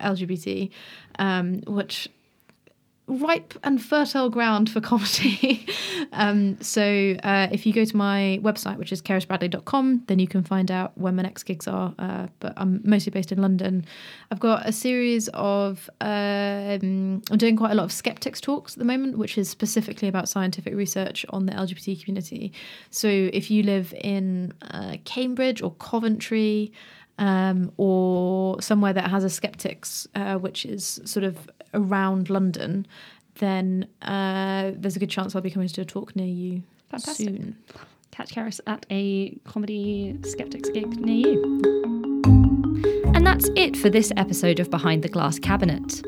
LGBT, 0.00 0.70
um, 1.18 1.62
which 1.66 2.08
ripe 3.10 3.54
and 3.64 3.82
fertile 3.82 4.30
ground 4.30 4.70
for 4.70 4.80
comedy. 4.80 5.66
um, 6.12 6.60
so 6.60 7.16
uh, 7.24 7.48
if 7.50 7.66
you 7.66 7.72
go 7.72 7.84
to 7.84 7.96
my 7.96 8.38
website, 8.42 8.78
which 8.78 8.92
is 8.92 9.02
kerisbradley.com, 9.02 10.04
then 10.06 10.20
you 10.20 10.28
can 10.28 10.44
find 10.44 10.70
out 10.70 10.96
when 10.96 11.16
my 11.16 11.22
next 11.22 11.42
gigs 11.42 11.66
are. 11.66 11.92
Uh, 11.98 12.28
but 12.38 12.52
I'm 12.56 12.80
mostly 12.84 13.10
based 13.10 13.32
in 13.32 13.42
London. 13.42 13.84
I've 14.30 14.38
got 14.38 14.66
a 14.66 14.72
series 14.72 15.28
of, 15.34 15.90
um, 16.00 17.20
I'm 17.30 17.38
doing 17.38 17.56
quite 17.56 17.72
a 17.72 17.74
lot 17.74 17.84
of 17.84 17.92
skeptics 17.92 18.40
talks 18.40 18.74
at 18.74 18.78
the 18.78 18.84
moment, 18.84 19.18
which 19.18 19.36
is 19.36 19.48
specifically 19.48 20.06
about 20.06 20.28
scientific 20.28 20.74
research 20.74 21.26
on 21.30 21.46
the 21.46 21.52
LGBT 21.52 22.04
community. 22.04 22.52
So 22.90 23.08
if 23.08 23.50
you 23.50 23.64
live 23.64 23.92
in 24.00 24.54
uh, 24.62 24.96
Cambridge 25.04 25.62
or 25.62 25.72
Coventry, 25.74 26.72
um, 27.18 27.70
or 27.76 28.60
somewhere 28.62 28.94
that 28.94 29.10
has 29.10 29.24
a 29.24 29.28
skeptics, 29.28 30.08
uh, 30.14 30.36
which 30.36 30.64
is 30.64 31.02
sort 31.04 31.22
of 31.22 31.50
around 31.74 32.30
London, 32.30 32.86
then 33.36 33.86
uh, 34.02 34.72
there's 34.74 34.96
a 34.96 34.98
good 34.98 35.10
chance 35.10 35.34
I'll 35.34 35.42
be 35.42 35.50
coming 35.50 35.68
to 35.68 35.80
a 35.80 35.84
talk 35.84 36.14
near 36.16 36.26
you 36.26 36.62
Fantastic. 36.90 37.28
soon. 37.28 37.56
Catch 38.10 38.34
Karis 38.34 38.60
at 38.66 38.84
a 38.90 39.30
comedy 39.44 40.18
skeptics 40.24 40.68
gig 40.70 40.88
near 41.00 41.28
you. 41.28 41.60
And 43.14 43.26
that's 43.26 43.48
it 43.56 43.76
for 43.76 43.88
this 43.88 44.12
episode 44.16 44.60
of 44.60 44.70
Behind 44.70 45.02
the 45.02 45.08
Glass 45.08 45.38
Cabinet. 45.38 46.02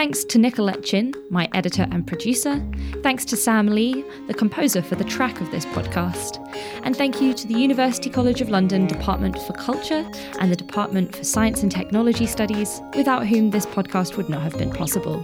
Thanks 0.00 0.24
to 0.24 0.38
Nicolette 0.38 0.82
Chin, 0.82 1.12
my 1.28 1.46
editor 1.52 1.86
and 1.90 2.06
producer. 2.06 2.66
Thanks 3.02 3.22
to 3.26 3.36
Sam 3.36 3.66
Lee, 3.66 4.02
the 4.28 4.32
composer 4.32 4.80
for 4.80 4.94
the 4.94 5.04
track 5.04 5.42
of 5.42 5.50
this 5.50 5.66
podcast. 5.66 6.38
And 6.84 6.96
thank 6.96 7.20
you 7.20 7.34
to 7.34 7.46
the 7.46 7.52
University 7.52 8.08
College 8.08 8.40
of 8.40 8.48
London 8.48 8.86
Department 8.86 9.38
for 9.40 9.52
Culture 9.52 10.10
and 10.40 10.50
the 10.50 10.56
Department 10.56 11.14
for 11.16 11.22
Science 11.22 11.62
and 11.62 11.70
Technology 11.70 12.24
Studies, 12.24 12.80
without 12.96 13.26
whom 13.26 13.50
this 13.50 13.66
podcast 13.66 14.16
would 14.16 14.30
not 14.30 14.40
have 14.40 14.56
been 14.56 14.70
possible. 14.70 15.22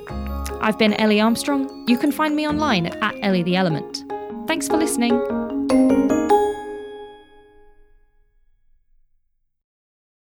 I've 0.60 0.78
been 0.78 0.92
Ellie 1.00 1.22
Armstrong. 1.22 1.88
You 1.88 1.96
can 1.96 2.12
find 2.12 2.36
me 2.36 2.46
online 2.46 2.84
at, 2.84 3.02
at 3.02 3.14
Ellie 3.22 3.42
the 3.42 3.56
Element. 3.56 4.04
Thanks 4.46 4.68
for 4.68 4.76
listening. 4.76 5.95